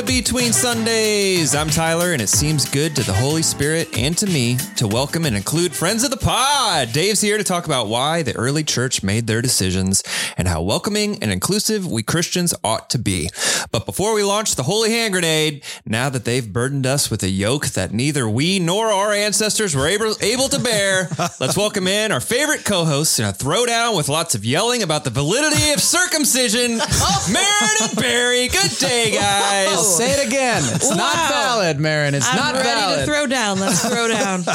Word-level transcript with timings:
to 0.00 0.06
Between 0.06 0.52
Sundays. 0.52 1.54
I'm 1.54 1.68
Tyler, 1.68 2.12
and 2.12 2.22
it 2.22 2.28
seems 2.28 2.68
good 2.68 2.94
to 2.96 3.02
the 3.02 3.12
Holy 3.12 3.42
Spirit 3.42 3.98
and 3.98 4.16
to 4.18 4.26
me 4.26 4.56
to 4.76 4.86
welcome 4.86 5.24
and 5.24 5.36
include 5.36 5.74
friends 5.74 6.04
of 6.04 6.10
the 6.10 6.16
pod. 6.16 6.92
Dave's 6.92 7.20
here 7.20 7.36
to 7.36 7.44
talk 7.44 7.66
about 7.66 7.88
why 7.88 8.22
the 8.22 8.36
early 8.36 8.62
church 8.62 9.02
made 9.02 9.26
their 9.26 9.42
decisions 9.42 10.02
and 10.36 10.48
how 10.48 10.62
welcoming 10.62 11.22
and 11.22 11.30
inclusive 11.30 11.90
we 11.90 12.02
Christians 12.02 12.54
ought 12.62 12.88
to 12.90 12.98
be. 12.98 13.30
But 13.72 13.84
before 13.84 14.14
we 14.14 14.22
launch 14.22 14.54
the 14.54 14.62
holy 14.62 14.90
hand 14.90 15.12
grenade, 15.12 15.64
now 15.84 16.08
that 16.08 16.24
they've 16.24 16.50
burdened 16.50 16.86
us 16.86 17.10
with 17.10 17.22
a 17.22 17.28
yoke 17.28 17.66
that 17.68 17.92
neither 17.92 18.28
we 18.28 18.58
nor 18.58 18.86
our 18.86 19.12
ancestors 19.12 19.74
were 19.74 19.86
able, 19.86 20.14
able 20.22 20.48
to 20.48 20.60
bear, 20.60 21.08
let's 21.40 21.56
welcome 21.56 21.86
in 21.86 22.12
our 22.12 22.20
favorite 22.20 22.64
co-hosts 22.64 23.18
in 23.18 23.26
a 23.26 23.32
throwdown 23.32 23.96
with 23.96 24.08
lots 24.08 24.34
of 24.34 24.44
yelling 24.44 24.82
about 24.82 25.04
the 25.04 25.10
validity 25.10 25.72
of 25.72 25.80
circumcision, 25.80 26.78
Marin 27.32 27.76
and 27.82 27.96
Barry. 27.96 28.48
Good 28.48 28.78
day, 28.78 29.10
guys. 29.12 29.89
Say 29.96 30.10
it 30.20 30.26
again. 30.26 30.62
It's 30.74 30.88
not 30.90 31.14
valid, 31.30 31.78
Marin. 31.80 32.14
It's 32.14 32.26
I'm 32.28 32.36
not 32.36 32.54
ready 32.54 32.68
valid. 32.68 32.98
to 33.00 33.04
throw 33.06 33.26
down. 33.26 33.58
Let's 33.60 33.86
throw 33.88 34.08
down. 34.08 34.42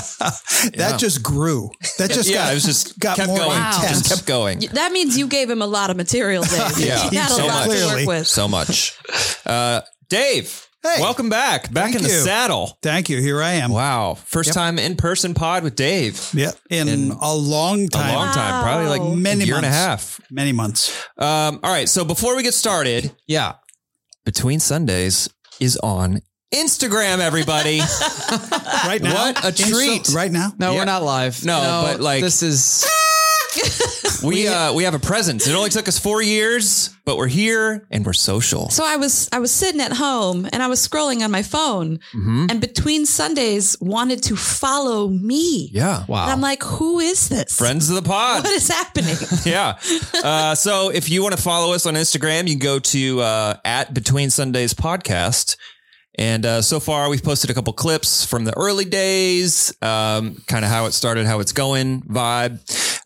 That 0.77 0.99
just 0.99 1.21
grew. 1.21 1.69
That 1.99 2.09
just 2.11 2.29
yeah, 2.29 2.45
got, 2.45 2.51
it 2.51 2.53
was 2.55 2.63
just 2.63 2.97
got 2.99 3.17
kept 3.17 3.27
more 3.27 3.37
going. 3.37 3.57
intense. 3.57 4.01
Just 4.01 4.09
kept 4.09 4.25
going. 4.27 4.59
that 4.73 4.91
means 4.91 5.17
you 5.17 5.27
gave 5.27 5.49
him 5.49 5.61
a 5.61 5.67
lot 5.67 5.89
of 5.89 5.97
material, 5.97 6.43
Dave. 6.43 6.77
Yeah. 6.79 7.09
he 7.09 7.15
had 7.15 7.29
a 7.31 7.33
So 7.35 7.45
lot 7.45 7.67
much. 7.67 7.77
to 7.77 7.85
work 7.85 8.07
with. 8.07 8.27
So 8.27 8.47
much. 8.47 8.97
Uh, 9.45 9.81
Dave, 10.09 10.61
Hey. 10.83 10.97
welcome 11.01 11.29
back. 11.29 11.71
Back 11.73 11.85
Thank 11.85 11.95
in 11.97 12.03
the 12.03 12.09
you. 12.09 12.15
saddle. 12.19 12.77
Thank 12.83 13.09
you. 13.09 13.19
Here 13.19 13.41
I 13.41 13.53
am. 13.53 13.71
Wow. 13.71 14.13
First 14.15 14.53
time 14.53 14.77
in 14.79 14.95
person 14.95 15.33
pod 15.33 15.63
with 15.63 15.75
Dave. 15.75 16.29
Yep. 16.33 16.55
In, 16.69 16.87
In 16.87 17.11
a 17.11 17.33
long 17.35 17.87
time. 17.87 18.13
A 18.13 18.17
long 18.17 18.33
time, 18.33 18.63
probably 18.63 18.87
like 18.99 19.17
Many 19.17 19.43
a 19.43 19.47
year 19.47 19.55
and 19.55 19.65
a 19.65 19.69
months. 19.69 19.77
half. 19.83 20.21
Many 20.29 20.51
months. 20.51 20.95
Um, 21.17 21.59
all 21.63 21.71
right. 21.71 21.89
So 21.89 22.05
before 22.05 22.35
we 22.35 22.43
get 22.43 22.53
started, 22.53 23.11
yeah. 23.27 23.53
Between 24.25 24.59
Sundays 24.59 25.29
is 25.59 25.77
on 25.77 26.21
Instagram, 26.53 27.19
everybody. 27.19 27.79
Right 28.85 29.01
now. 29.01 29.13
What 29.15 29.37
a 29.45 29.47
Insta- 29.51 29.69
treat. 29.69 30.09
Right 30.15 30.31
now. 30.31 30.51
No, 30.59 30.71
Yeah. 30.73 30.79
we're 30.79 30.85
not 30.85 31.01
live. 31.03 31.43
No, 31.45 31.83
but, 31.87 31.99
like- 32.01 32.21
this 32.21 32.43
is 32.43 32.85
we 34.25 34.47
uh, 34.47 34.73
we 34.73 34.83
have 34.83 34.93
a 34.93 34.99
presence. 34.99 35.47
It 35.47 35.53
only 35.55 35.69
took 35.69 35.87
us 35.87 35.97
four 35.99 36.21
years, 36.21 36.89
but 37.05 37.17
we're 37.17 37.27
here 37.27 37.87
and 37.91 38.05
we're 38.05 38.13
social. 38.13 38.69
So 38.69 38.83
I 38.85 38.97
was 38.97 39.29
I 39.31 39.39
was 39.39 39.51
sitting 39.51 39.81
at 39.81 39.93
home 39.93 40.47
and 40.51 40.61
I 40.63 40.67
was 40.67 40.85
scrolling 40.85 41.23
on 41.23 41.31
my 41.31 41.43
phone, 41.43 41.99
Mhm. 42.13 42.51
and 42.51 42.59
between 42.61 43.05
Sundays 43.05 43.77
wanted 43.79 44.23
to 44.23 44.35
follow 44.35 45.07
me. 45.07 45.69
Yeah. 45.73 45.99
And 45.99 46.07
wow. 46.09 46.25
I'm 46.27 46.41
like, 46.41 46.63
who 46.63 46.99
is 46.99 47.29
this? 47.29 47.55
Friends 47.55 47.89
of 47.89 47.95
the 47.95 48.01
pod. 48.01 48.43
What 48.43 48.53
is 48.53 48.67
happening? 48.67 49.15
yeah. 49.45 49.77
Uh, 50.23 50.55
so 50.55 50.89
if 50.89 51.09
you 51.09 51.21
want 51.23 51.35
to 51.35 51.41
follow 51.41 51.73
us 51.73 51.85
on 51.85 51.93
Instagram, 51.95 52.47
you 52.47 52.55
can 52.55 52.59
go 52.59 52.79
to 52.79 53.21
uh, 53.21 53.57
at 53.63 53.93
Between 53.93 54.29
Sundays 54.29 54.73
Podcast. 54.73 55.55
And 56.17 56.45
uh, 56.45 56.61
so 56.61 56.79
far, 56.79 57.09
we've 57.09 57.21
posted 57.21 57.49
a 57.49 57.53
couple 57.53 57.73
clips 57.73 58.23
from 58.23 58.45
the 58.45 58.55
early 58.57 58.85
days, 58.85 59.73
um, 59.81 60.41
kind 60.47 60.63
of 60.63 60.71
how 60.71 60.85
it 60.85 60.93
started, 60.93 61.25
how 61.25 61.41
it's 61.41 61.51
going, 61.51 62.03
vibe. 62.03 62.59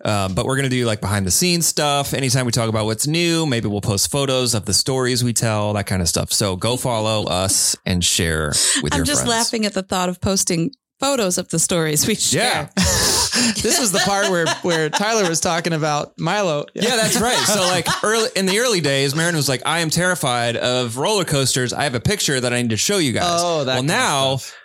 Um, 0.03 0.33
but 0.33 0.45
we're 0.45 0.55
going 0.55 0.69
to 0.69 0.75
do 0.75 0.86
like 0.86 1.02
behind 1.02 1.25
the 1.25 1.31
scenes 1.31 1.67
stuff. 1.67 2.14
Anytime 2.14 2.45
we 2.45 2.52
talk 2.52 2.69
about 2.69 2.86
what's 2.86 3.08
new, 3.08 3.45
maybe 3.45 3.67
we'll 3.67 3.81
post 3.81 4.09
photos 4.11 4.53
of 4.53 4.66
the 4.66 4.73
stories 4.73 5.23
we 5.23 5.33
tell, 5.33 5.73
that 5.73 5.88
kind 5.88 6.02
of 6.02 6.08
stuff. 6.08 6.31
So 6.31 6.55
go 6.55 6.78
follow 6.78 7.28
us 7.28 7.75
and 7.86 8.03
share 8.03 8.53
with 8.81 8.94
I'm 8.94 9.00
your 9.00 9.05
just 9.05 9.27
laughing 9.27 9.66
at 9.66 9.73
the 9.73 9.83
thought 9.83 10.09
of 10.09 10.22
posting 10.22 10.72
photos 11.00 11.38
of 11.38 11.50
the 11.50 11.59
stories 11.59 12.05
we 12.08 12.16
share. 12.16 12.42
Yeah. 12.42 12.70
this 12.75 13.80
was 13.80 13.92
the 13.92 14.00
part 14.00 14.30
where 14.30 14.47
where 14.61 14.89
Tyler 14.89 15.27
was 15.27 15.39
talking 15.39 15.73
about 15.73 16.20
Milo. 16.20 16.66
Yeah, 16.73 16.95
that's 16.95 17.20
right. 17.20 17.38
So 17.38 17.61
like 17.61 17.88
early 18.03 18.30
in 18.36 18.45
the 18.45 18.59
early 18.59 18.81
days, 18.81 19.16
Marin 19.16 19.36
was 19.36 19.50
like, 19.50 19.61
I 19.66 19.80
am 19.80 19.89
terrified 19.89 20.58
of 20.58 20.98
roller 20.98 21.26
coasters. 21.26 21.73
I 21.73 21.83
have 21.83 21.95
a 21.95 21.99
picture 21.99 22.39
that 22.39 22.54
I 22.54 22.61
need 22.61 22.71
to 22.71 22.77
show 22.77 22.98
you 22.98 23.14
guys. 23.14 23.39
Oh, 23.42 23.64
that 23.65 23.76
well 23.76 23.83
now 23.83 24.38
stuff. 24.38 24.58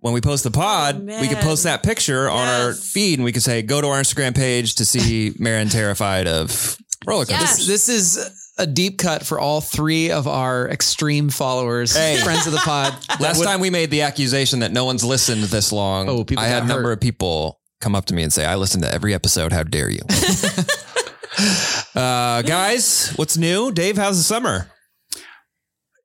When 0.00 0.14
we 0.14 0.20
post 0.20 0.44
the 0.44 0.50
pod, 0.50 0.96
Oh, 1.10 1.20
we 1.20 1.28
can 1.28 1.38
post 1.42 1.64
that 1.64 1.82
picture 1.82 2.28
on 2.30 2.46
our 2.48 2.72
feed 2.72 3.18
and 3.18 3.24
we 3.24 3.32
can 3.32 3.40
say, 3.40 3.62
go 3.62 3.80
to 3.80 3.88
our 3.88 4.00
Instagram 4.00 4.34
page 4.36 4.76
to 4.76 4.84
see 4.84 5.32
Marin 5.38 5.68
terrified 5.68 6.26
of 6.26 6.76
roller 7.06 7.24
coasters. 7.26 7.40
Yes. 7.58 7.66
This 7.66 7.88
is 7.88 8.52
a 8.58 8.66
deep 8.66 8.98
cut 8.98 9.24
for 9.26 9.38
all 9.38 9.60
three 9.60 10.10
of 10.10 10.26
our 10.28 10.68
extreme 10.68 11.30
followers, 11.30 11.96
Hey. 11.96 12.18
friends 12.22 12.46
of 12.46 12.52
the 12.52 12.58
pod. 12.58 12.92
Last 13.20 13.42
time 13.42 13.60
we 13.60 13.70
made 13.70 13.90
the 13.90 14.02
accusation 14.02 14.60
that 14.60 14.72
no 14.72 14.84
one's 14.84 15.04
listened 15.04 15.42
this 15.44 15.72
long, 15.72 16.08
Oh, 16.08 16.24
people 16.24 16.42
I 16.44 16.48
had 16.48 16.60
got 16.60 16.64
a 16.64 16.68
number 16.74 16.92
of 16.92 17.00
people 17.00 17.60
come 17.80 17.94
up 17.94 18.06
to 18.06 18.14
me 18.14 18.22
and 18.24 18.32
say, 18.32 18.44
I 18.44 18.56
listened 18.56 18.82
to 18.84 18.92
every 18.92 19.14
episode. 19.14 19.52
How 19.52 19.62
dare 19.62 19.88
you? 19.90 20.00
uh, 21.94 22.42
guys, 22.42 23.12
what's 23.16 23.36
new? 23.36 23.70
Dave, 23.72 23.96
how's 23.96 24.16
the 24.18 24.24
summer? 24.24 24.68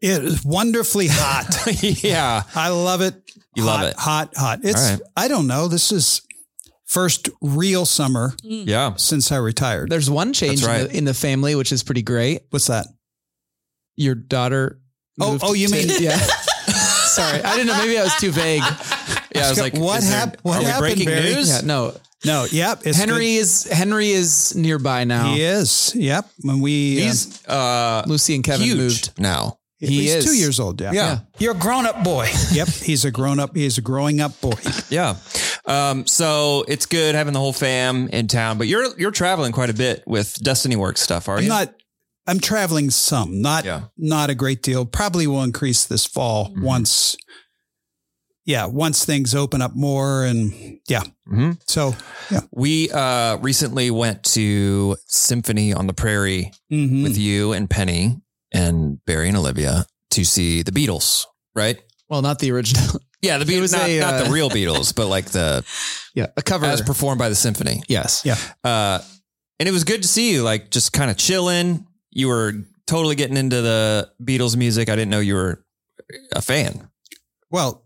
It 0.02 0.24
is 0.24 0.44
wonderfully 0.44 1.08
hot. 1.10 1.48
yeah. 1.82 2.44
I 2.56 2.70
love 2.70 3.02
it. 3.02 3.16
You 3.56 3.64
love 3.66 3.84
it. 3.84 3.96
Hot, 3.98 4.34
hot. 4.36 4.60
It's, 4.64 4.84
All 4.84 4.92
right. 4.94 5.02
I 5.16 5.28
don't 5.28 5.48
know. 5.48 5.68
This 5.68 5.92
is 5.92 6.22
first 6.86 7.30
real 7.42 7.86
summer 7.86 8.34
Yeah. 8.44 8.96
since 8.98 9.32
I 9.32 9.38
retired. 9.38 9.90
There's 9.90 10.10
one 10.10 10.34
change 10.34 10.62
That's 10.62 10.84
in, 10.84 10.88
the, 10.92 10.98
in 11.00 11.06
the 11.06 11.14
family, 11.14 11.56
which 11.56 11.72
is 11.72 11.84
pretty 11.84 12.02
great. 12.04 12.42
What's 12.50 12.68
that? 12.68 12.88
Your 13.96 14.16
daughter. 14.16 14.80
Oh, 15.20 15.38
oh, 15.42 15.54
you 15.54 15.68
to- 15.68 15.74
mean- 15.74 15.88
yeah? 16.00 16.18
Sorry, 16.18 17.42
I 17.44 17.56
didn't 17.56 17.68
know. 17.68 17.78
Maybe 17.78 17.98
I 17.98 18.04
was 18.04 18.16
too 18.18 18.32
vague. 18.32 18.64
Yeah, 19.36 19.48
I 19.48 19.50
was 19.50 19.60
like, 19.60 19.74
What 19.74 19.98
is 20.04 20.10
there- 20.12 20.32
what 20.44 20.58
are 20.58 20.60
we 20.60 20.66
happened, 20.66 20.80
breaking 20.82 21.06
Barry? 21.08 21.34
news? 21.34 21.50
Yeah, 21.50 21.62
no. 21.66 21.96
No, 22.24 22.46
yep. 22.52 22.82
It's 22.86 22.96
Henry 23.00 23.34
is 23.34 23.64
Henry 23.64 24.12
is 24.12 24.56
nearby 24.56 25.06
now. 25.06 25.24
good. 25.30 25.38
He 25.38 25.42
is. 25.44 25.96
Yep. 25.96 26.30
When 26.42 26.62
we, 26.62 27.04
uh, 27.48 27.52
uh, 27.52 28.04
Lucy 28.06 28.36
and 28.36 28.44
Kevin 28.44 28.62
huge 28.68 28.78
moved. 28.78 29.20
now. 29.20 29.58
He 29.90 30.02
he's 30.02 30.16
is. 30.16 30.26
two 30.26 30.36
years 30.36 30.60
old. 30.60 30.80
Yeah. 30.82 30.92
Yeah. 30.94 31.20
You're 31.40 31.56
a 31.56 31.58
grown 31.58 31.86
up 31.86 32.04
boy. 32.04 32.30
yep. 32.52 32.68
He's 32.68 33.06
a 33.06 33.12
grown 33.12 33.40
up. 33.40 33.56
He's 33.56 33.78
a 33.78 33.82
growing 33.82 34.22
up 34.22 34.40
boy. 34.42 34.54
Yeah. 34.90 35.16
Um, 35.66 36.06
so 36.08 36.66
it's 36.68 36.86
good 36.86 37.16
having 37.16 37.34
the 37.34 37.40
whole 37.40 37.54
fam 37.54 38.08
in 38.10 38.28
town, 38.28 38.58
but 38.58 38.68
you're 38.68 38.98
you're 39.00 39.12
traveling 39.12 39.52
quite 39.52 39.70
a 39.70 39.74
bit 39.74 40.04
with 40.06 40.36
Destiny 40.44 40.76
Works 40.76 41.02
stuff, 41.02 41.30
are 41.30 41.38
I'm 41.38 41.44
you? 41.44 41.50
not. 41.50 41.74
I'm 42.28 42.40
traveling 42.40 42.90
some, 42.90 43.42
not 43.42 43.66
Yeah. 43.66 43.84
not 43.98 44.30
a 44.30 44.36
great 44.36 44.62
deal. 44.64 44.86
Probably 44.86 45.28
will 45.28 45.44
increase 45.44 45.86
this 45.86 46.06
fall 46.06 46.52
Mhm. 46.52 46.64
once. 46.64 47.16
Yeah, 48.46 48.66
once 48.66 49.06
things 49.06 49.34
open 49.34 49.62
up 49.62 49.74
more, 49.74 50.26
and 50.26 50.80
yeah. 50.90 51.04
Mhm. 51.32 51.58
So 51.66 51.96
We 52.52 52.90
uh, 52.92 53.38
recently 53.38 53.90
went 53.92 54.24
to 54.24 54.98
Symphony 55.08 55.74
on 55.74 55.88
the 55.88 55.94
Prairie 55.94 56.52
mhm. 56.72 57.04
with 57.04 57.18
you 57.18 57.54
and 57.54 57.70
Penny 57.70 58.18
and 58.54 59.04
Barry 59.06 59.28
and 59.28 59.38
Olivia 59.38 59.86
to 60.12 60.24
see 60.24 60.62
the 60.62 60.72
Beatles, 60.72 61.26
right? 61.56 61.82
Well, 62.10 62.22
not 62.22 62.40
the 62.40 62.52
original. 62.52 63.00
Yeah, 63.22 63.38
the 63.40 63.46
Beatles, 63.52 63.72
not, 63.74 63.90
a, 63.90 64.00
not 64.00 64.14
uh, 64.16 64.24
the 64.26 64.30
real 64.32 64.50
Beatles, 64.58 64.94
but 64.96 65.08
like 65.08 65.26
the 65.28 65.64
yeah, 66.14 66.28
a 66.38 66.42
cover. 66.42 66.66
as 66.66 66.82
performed 66.82 67.20
by 67.20 67.30
the 67.30 67.36
symphony. 67.36 67.82
yes. 67.88 68.22
Yeah. 68.26 68.38
Uh, 68.64 69.00
and 69.60 69.70
it 69.70 69.72
was 69.72 69.84
good 69.84 70.02
to 70.02 70.08
see 70.08 70.32
you, 70.34 70.44
like 70.44 70.70
just 70.72 70.94
kind 70.94 71.10
of 71.10 71.18
chilling. 71.18 71.88
You 72.12 72.28
were 72.28 72.54
totally 72.86 73.16
getting 73.16 73.38
into 73.38 73.62
the 73.62 74.12
Beatles 74.22 74.56
music. 74.58 74.90
I 74.90 74.96
didn't 74.96 75.10
know 75.12 75.20
you 75.22 75.36
were 75.36 75.64
a 76.36 76.42
fan. 76.42 76.90
well, 77.50 77.86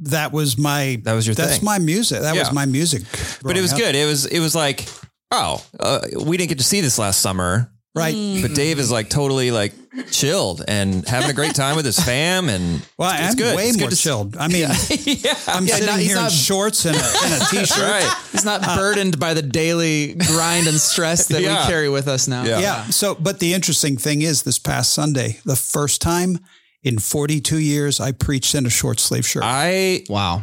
that 0.00 0.32
was 0.32 0.56
my 0.56 1.00
That 1.04 1.14
was 1.14 1.26
your 1.26 1.34
that's 1.34 1.56
thing. 1.56 1.64
my 1.64 1.78
music. 1.80 2.20
That 2.22 2.34
Yeah. 2.34 2.42
was 2.42 2.52
my 2.52 2.66
music. 2.66 3.02
but 3.42 3.56
it 3.56 3.60
was 3.60 3.72
up. 3.72 3.78
good. 3.78 3.94
It 3.96 4.06
was 4.06 4.26
it 4.26 4.38
was 4.40 4.54
like, 4.54 4.88
oh, 5.32 5.62
uh, 5.80 6.00
we 6.24 6.36
didn't 6.36 6.48
get 6.50 6.58
to 6.58 6.64
see 6.64 6.80
this 6.80 6.98
last 6.98 7.20
summer, 7.20 7.72
right? 7.94 8.14
Mm. 8.14 8.42
but 8.42 8.54
Dave 8.54 8.78
is 8.78 8.90
like 8.90 9.08
totally 9.10 9.50
like 9.50 9.72
chilled 10.10 10.62
and 10.68 11.06
having 11.08 11.30
a 11.30 11.32
great 11.32 11.54
time 11.54 11.74
with 11.76 11.84
his 11.84 11.98
fam, 11.98 12.48
and 12.48 12.86
Well, 12.96 13.10
it's 13.12 13.30
I'm 13.32 13.36
good. 13.36 13.56
way 13.56 13.68
It's 13.68 13.76
good 13.76 13.82
more 13.84 13.90
to 13.90 13.96
chilled. 13.96 14.36
I 14.36 14.48
mean, 14.48 14.60
yeah, 15.04 15.34
I'm 15.48 15.66
Yeah, 15.66 15.74
sitting 15.74 15.86
not- 15.86 15.98
he's 15.98 16.08
here 16.12 16.18
in 16.18 16.30
shorts 16.30 16.84
and 16.84 16.96
a, 16.96 17.00
and 17.24 17.42
a 17.42 17.46
t-shirt. 17.50 17.78
right. 17.78 18.14
He's 18.32 18.44
not 18.44 18.62
burdened 18.62 19.18
by 19.18 19.34
the 19.34 19.42
daily 19.42 20.14
grind 20.14 20.66
and 20.68 20.78
stress 20.80 21.26
that 21.28 21.42
Yeah. 21.42 21.62
we 21.66 21.70
carry 21.70 21.88
with 21.88 22.06
us 22.08 22.28
now. 22.28 22.44
Yeah. 22.44 22.60
Yeah. 22.60 22.84
So, 22.90 23.14
but 23.14 23.40
the 23.40 23.54
interesting 23.54 23.96
thing 23.96 24.22
is, 24.22 24.42
this 24.44 24.58
past 24.58 24.92
Sunday, 24.92 25.38
the 25.44 25.56
first 25.56 26.00
time 26.00 26.38
in 26.84 26.98
42 27.00 27.58
years, 27.58 27.98
I 28.00 28.12
preached 28.12 28.54
in 28.54 28.64
a 28.66 28.70
short 28.70 29.00
sleeve 29.00 29.26
shirt. 29.26 29.42
I 29.44 30.04
Wow. 30.08 30.42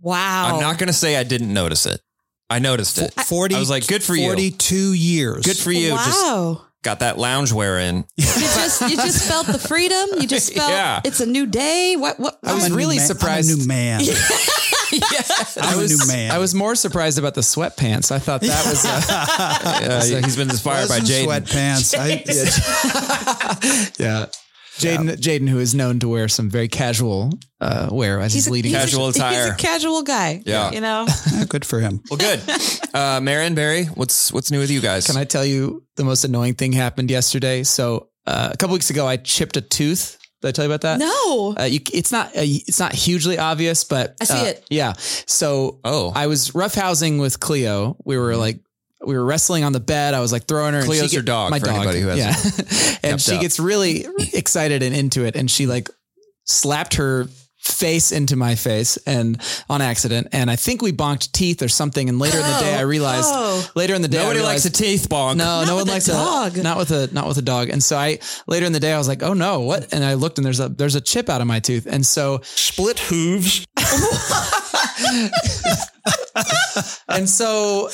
Wow. 0.00 0.54
I'm 0.54 0.60
not 0.60 0.78
gonna 0.78 0.92
say 0.94 1.16
I 1.16 1.24
didn't 1.24 1.52
notice 1.52 1.84
it. 1.84 2.00
I 2.48 2.60
noticed 2.60 2.96
it. 2.98 3.12
40, 3.12 3.56
I 3.56 3.58
was 3.58 3.68
like, 3.68 3.86
good 3.86 4.02
for 4.02 4.14
you. 4.14 4.24
42 4.24 4.94
years. 4.94 5.44
Good 5.44 5.58
for 5.58 5.70
you. 5.70 5.90
Just 5.90 6.24
Wow. 6.24 6.62
Got 6.82 7.00
that 7.00 7.16
loungewear 7.16 7.80
in. 7.88 8.04
you 8.16 8.24
just 8.24 8.80
you 8.82 8.96
just 8.96 9.28
felt 9.28 9.46
the 9.46 9.58
freedom. 9.58 10.08
You 10.20 10.26
just 10.28 10.52
felt 10.54 10.70
Yeah. 10.70 11.00
it's 11.04 11.20
a 11.20 11.26
new 11.26 11.46
day. 11.46 11.96
What 11.96 12.18
what? 12.20 12.38
I 12.44 12.54
was 12.54 12.64
I'm 12.64 12.68
a 12.68 12.70
new 12.70 12.76
really 12.76 12.96
man- 12.98 13.06
surprised. 13.06 13.50
I'm 13.50 13.56
a 13.56 13.58
new 13.60 13.66
man. 13.68 14.00
I 14.90 15.50
I'm 15.62 15.78
was, 15.78 15.92
a 15.92 16.06
new 16.06 16.06
man. 16.12 16.30
I 16.30 16.38
was 16.38 16.54
more 16.54 16.74
surprised 16.74 17.18
about 17.18 17.34
the 17.34 17.42
sweatpants. 17.42 18.10
I 18.10 18.18
thought 18.18 18.40
that 18.40 18.66
was 18.66 18.84
uh, 18.86 19.02
Uh, 20.18 20.22
he's 20.24 20.36
been 20.36 20.48
inspired 20.50 20.88
by 20.88 20.98
Wasn't 21.00 21.08
Jaden. 21.08 21.42
sweatpants. 21.44 21.94
I, 21.98 22.22
yeah. 23.98 24.26
Jaden, 24.78 25.10
Jaden, 25.16 25.48
who 25.48 25.58
is 25.58 25.74
known 25.74 25.98
to 26.00 26.08
wear 26.08 26.28
some 26.28 26.48
very 26.50 26.68
casual 26.68 27.30
uh, 27.60 27.88
wear 27.90 28.20
as 28.20 28.32
he's, 28.32 28.46
a, 28.46 28.52
leading. 28.52 28.70
he's 28.72 28.80
a- 28.80 28.86
Casual 28.86 29.06
He's 29.12 29.16
a 29.50 29.54
casual 29.58 30.02
guy. 30.02 30.42
Yeah. 30.46 30.70
You 30.70 30.80
know. 30.80 31.06
good 31.48 31.64
for 31.64 31.80
him. 31.80 32.00
Well, 32.10 32.18
good. 32.18 32.40
Uh, 32.94 33.20
Marin, 33.20 33.54
Barry, 33.54 33.84
what's 33.84 34.32
what's 34.32 34.50
new 34.50 34.58
with 34.60 34.70
you 34.70 34.80
guys? 34.80 35.06
Can 35.06 35.16
I 35.18 35.24
tell 35.24 35.44
you 35.44 35.84
the 35.96 36.04
most 36.04 36.24
annoying 36.24 36.54
thing 36.54 36.72
happened 36.72 37.10
yesterday? 37.10 37.62
So 37.62 38.08
uh, 38.26 38.48
a 38.52 38.56
couple 38.56 38.72
weeks 38.72 38.88
ago, 38.90 39.06
I 39.06 39.18
chipped 39.18 39.56
a 39.58 39.60
tooth 39.60 40.18
Did 40.40 40.48
I 40.48 40.52
tell 40.52 40.64
you 40.64 40.72
about 40.72 40.80
that? 40.82 40.98
No. 40.98 41.54
Uh, 41.58 41.64
you, 41.64 41.80
it's 41.92 42.10
not 42.10 42.28
uh, 42.28 42.40
it's 42.42 42.80
not 42.80 42.94
hugely 42.94 43.38
obvious, 43.38 43.84
but 43.84 44.16
I 44.20 44.24
see 44.24 44.38
uh, 44.40 44.44
it. 44.46 44.64
Yeah. 44.70 44.92
So 44.98 45.80
Oh. 45.84 46.12
I 46.14 46.26
was 46.28 46.52
roughhousing 46.52 47.20
with 47.20 47.38
Cleo. 47.40 47.96
We 48.04 48.16
were 48.16 48.36
like 48.36 48.60
we 49.04 49.14
were 49.14 49.24
wrestling 49.24 49.64
on 49.64 49.72
the 49.72 49.80
bed. 49.80 50.14
I 50.14 50.20
was 50.20 50.32
like 50.32 50.44
throwing 50.46 50.72
her. 50.74 50.80
and 50.80 50.88
Cleo's 50.88 51.10
she 51.10 51.16
your 51.16 51.22
dog, 51.22 51.50
My 51.50 51.58
for 51.60 51.66
dog. 51.66 51.76
anybody 51.76 52.00
who 52.00 52.08
hasn't 52.08 52.68
yeah. 52.70 52.98
and 53.10 53.20
she 53.20 53.34
up. 53.36 53.40
gets 53.40 53.58
really 53.60 54.06
excited 54.34 54.82
and 54.82 54.94
into 54.94 55.24
it, 55.24 55.36
and 55.36 55.50
she 55.50 55.66
like 55.66 55.88
slapped 56.44 56.94
her 56.94 57.26
face 57.60 58.12
into 58.12 58.36
my 58.36 58.54
face 58.54 58.96
and 59.04 59.42
on 59.68 59.82
accident 59.82 60.28
and 60.32 60.48
I 60.50 60.56
think 60.56 60.80
we 60.80 60.90
bonked 60.92 61.32
teeth 61.32 61.60
or 61.60 61.68
something 61.68 62.08
and 62.08 62.18
later 62.18 62.38
in 62.38 62.44
the 62.44 62.58
day 62.60 62.74
I 62.76 62.84
oh, 62.84 62.86
realized 62.86 63.26
Oh. 63.28 63.66
later 63.74 63.94
in 63.94 64.00
the 64.00 64.08
day 64.08 64.20
I 64.20 64.22
Nobody 64.22 64.40
likes 64.40 64.64
a 64.64 64.70
teeth 64.70 65.08
bonk. 65.10 65.36
no, 65.36 65.44
Not 65.44 65.66
no 65.66 65.74
one 65.76 65.86
likes 65.86 66.08
a 66.08 66.12
dog. 66.12 66.56
a 66.56 66.62
not 66.62 66.78
with 66.78 66.90
a 66.92 67.08
not 67.12 67.26
with 67.28 67.36
a 67.36 67.42
dog. 67.42 67.68
And 67.68 67.82
so 67.82 67.98
I 67.98 68.20
later 68.46 68.64
in 68.64 68.72
the 68.72 68.80
day 68.80 68.92
I 68.92 68.96
was 68.96 69.08
like, 69.08 69.22
oh 69.22 69.34
no, 69.34 69.60
what? 69.60 69.92
And 69.92 70.02
I 70.04 70.14
looked 70.14 70.38
and 70.38 70.46
there's 70.46 70.60
a 70.60 70.68
there's 70.70 70.94
a 70.94 71.00
chip 71.00 71.28
out 71.28 71.40
of 71.42 71.46
my 71.46 71.58
tooth. 71.60 71.86
And 71.86 72.06
so 72.06 72.40
Split 72.42 73.00
hooves. 73.00 73.66
and 77.08 77.28
so 77.28 77.88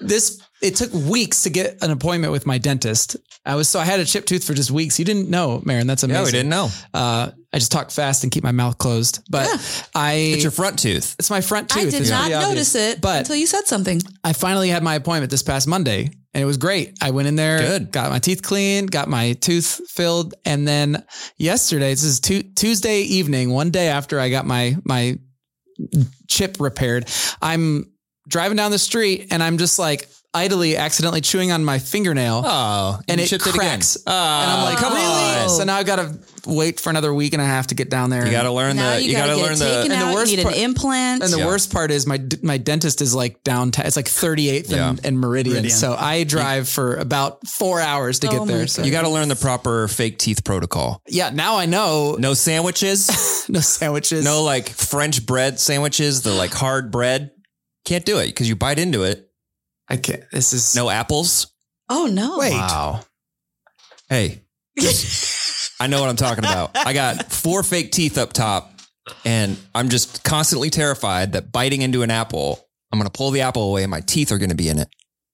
this 0.00 0.40
it 0.62 0.76
took 0.76 0.92
weeks 0.94 1.42
to 1.42 1.50
get 1.50 1.82
an 1.82 1.90
appointment 1.90 2.32
with 2.32 2.46
my 2.46 2.56
dentist. 2.58 3.16
I 3.44 3.54
was 3.56 3.68
so 3.68 3.78
I 3.78 3.84
had 3.84 4.00
a 4.00 4.04
chipped 4.04 4.28
tooth 4.28 4.44
for 4.44 4.54
just 4.54 4.70
weeks. 4.70 4.98
You 4.98 5.04
didn't 5.04 5.28
know, 5.28 5.60
Marin. 5.64 5.86
That's 5.86 6.02
amazing. 6.02 6.20
Yeah, 6.22 6.26
we 6.26 6.32
didn't 6.32 6.48
know. 6.48 6.68
Uh, 6.94 7.30
I 7.52 7.58
just 7.58 7.70
talk 7.70 7.90
fast 7.90 8.22
and 8.24 8.32
keep 8.32 8.42
my 8.42 8.52
mouth 8.52 8.78
closed. 8.78 9.20
But 9.30 9.46
I 9.94 10.14
It's 10.34 10.42
your 10.42 10.50
front 10.52 10.78
tooth. 10.78 11.14
it's 11.18 11.28
my 11.30 11.40
front 11.42 11.68
tooth. 11.68 11.82
I 11.88 11.90
did 11.90 12.00
It's 12.00 12.10
not 12.10 12.20
pretty 12.22 12.34
obvious. 12.34 12.74
notice 12.74 12.74
it 12.96 13.00
But 13.02 13.18
until 13.20 13.36
you 13.36 13.46
said 13.46 13.66
something. 13.66 14.00
I 14.24 14.32
finally 14.32 14.70
had 14.70 14.82
my 14.82 14.94
appointment 14.94 15.30
this 15.30 15.42
past 15.42 15.68
Monday 15.68 16.10
and 16.32 16.42
it 16.42 16.46
was 16.46 16.56
great. 16.56 16.96
I 17.02 17.10
went 17.10 17.28
in 17.28 17.36
there, 17.36 17.58
Good. 17.58 17.92
got 17.92 18.10
my 18.10 18.18
teeth 18.18 18.42
cleaned, 18.42 18.90
got 18.90 19.08
my 19.08 19.34
tooth 19.34 19.82
filled. 19.88 20.34
And 20.46 20.66
then 20.66 21.04
yesterday, 21.36 21.90
this 21.90 22.02
is 22.04 22.18
tu- 22.20 22.42
Tuesday 22.42 23.02
evening, 23.02 23.50
one 23.50 23.70
day 23.70 23.88
after 23.88 24.18
I 24.18 24.30
got 24.30 24.46
my, 24.46 24.76
my 24.84 25.18
chip 26.28 26.56
repaired, 26.60 27.08
I'm 27.42 27.92
driving 28.28 28.56
down 28.56 28.70
the 28.70 28.78
street 28.78 29.28
and 29.30 29.42
I'm 29.42 29.58
just 29.58 29.78
like 29.78 30.08
idly 30.34 30.76
accidentally 30.76 31.20
chewing 31.20 31.52
on 31.52 31.64
my 31.64 31.78
fingernail. 31.78 32.42
Oh, 32.44 33.00
and 33.08 33.20
you 33.20 33.26
it 33.36 33.40
cracks. 33.40 33.96
It 33.96 34.02
again. 34.02 34.14
and 34.16 34.50
I'm 34.50 34.60
oh, 34.60 34.64
like, 34.64 34.78
come 34.78 34.92
really? 34.92 35.42
on. 35.42 35.48
So 35.48 35.64
now 35.64 35.76
I've 35.76 35.86
got 35.86 35.96
to 35.96 36.18
wait 36.46 36.78
for 36.80 36.90
another 36.90 37.14
week 37.14 37.32
and 37.32 37.40
a 37.40 37.44
half 37.46 37.68
to 37.68 37.74
get 37.74 37.88
down 37.88 38.10
there. 38.10 38.24
You 38.26 38.30
got 38.32 38.42
to 38.42 38.50
learn 38.52 38.76
Now 38.76 38.94
the. 38.94 39.02
you, 39.02 39.08
You 39.10 39.16
got 39.16 39.28
gotta 39.28 39.40
learn 39.40 39.52
it 39.54 39.58
the. 39.58 39.64
taken 39.64 39.92
and 39.92 40.10
the 40.10 40.14
worst 40.14 40.30
you 40.30 40.36
need 40.38 40.42
part- 40.42 40.56
an 40.56 40.60
implant. 40.62 41.22
And 41.22 41.32
the 41.32 41.38
Yeah. 41.38 41.46
worst 41.46 41.72
part 41.72 41.90
is 41.90 42.06
my 42.06 42.20
my 42.42 42.58
dentist 42.58 43.00
is 43.00 43.14
like 43.14 43.42
downtown. 43.44 43.86
It's 43.86 43.96
like 43.96 44.06
38th 44.08 44.64
and, 44.64 44.70
Yeah. 44.72 44.88
and 45.08 45.18
Meridian. 45.18 45.54
Meridian. 45.54 45.70
So 45.76 45.94
I 45.98 46.24
drive 46.24 46.68
for 46.68 46.96
about 46.96 47.46
four 47.46 47.80
hours 47.80 48.18
to 48.20 48.28
Oh 48.28 48.38
get 48.40 48.46
there. 48.48 48.66
So 48.66 48.82
You 48.82 48.90
got 48.90 49.02
to 49.02 49.08
learn 49.08 49.28
the 49.28 49.36
proper 49.36 49.88
fake 49.88 50.18
teeth 50.18 50.44
protocol. 50.44 51.00
yeah, 51.08 51.30
now 51.30 51.56
I 51.56 51.66
know 51.66 52.16
No 52.18 52.34
sandwiches. 52.34 53.44
no 53.48 53.60
sandwiches. 53.60 54.24
no 54.24 54.42
like 54.42 54.68
French 54.68 55.24
bread 55.24 55.58
sandwiches. 55.60 56.22
The 56.22 56.32
like 56.32 56.52
hard 56.52 56.90
bread. 56.90 57.30
Can't 57.86 58.04
do 58.04 58.18
it 58.18 58.26
because 58.26 58.48
you 58.48 58.56
bite 58.56 58.78
into 58.78 59.02
it. 59.04 59.23
I 59.88 59.96
can't. 59.96 60.22
This 60.32 60.52
is 60.52 60.74
No 60.74 60.88
apples. 60.90 61.52
oh 61.88 62.06
no. 62.06 62.38
Wait. 62.38 62.52
Wow. 62.52 63.00
Hey, 64.08 64.42
I 65.80 65.86
know 65.86 66.00
what 66.00 66.08
I'm 66.10 66.16
talking 66.16 66.44
about. 66.44 66.76
I 66.76 66.92
got 66.92 67.32
four 67.32 67.62
fake 67.62 67.90
teeth 67.92 68.16
up 68.18 68.32
top, 68.32 68.72
and 69.24 69.56
I'm 69.74 69.88
just 69.88 70.22
constantly 70.24 70.70
terrified 70.70 71.32
that 71.32 71.52
biting 71.52 71.82
into 71.82 72.02
an 72.02 72.10
apple, 72.10 72.66
I'm 72.92 72.98
going 72.98 73.10
to 73.10 73.16
pull 73.16 73.30
the 73.30 73.40
apple 73.42 73.68
away 73.70 73.82
and 73.82 73.90
my 73.90 74.00
teeth 74.00 74.30
are 74.32 74.38
going 74.38 74.50
to 74.50 74.56
be 74.56 74.68
in 74.68 74.78
it. 74.78 74.88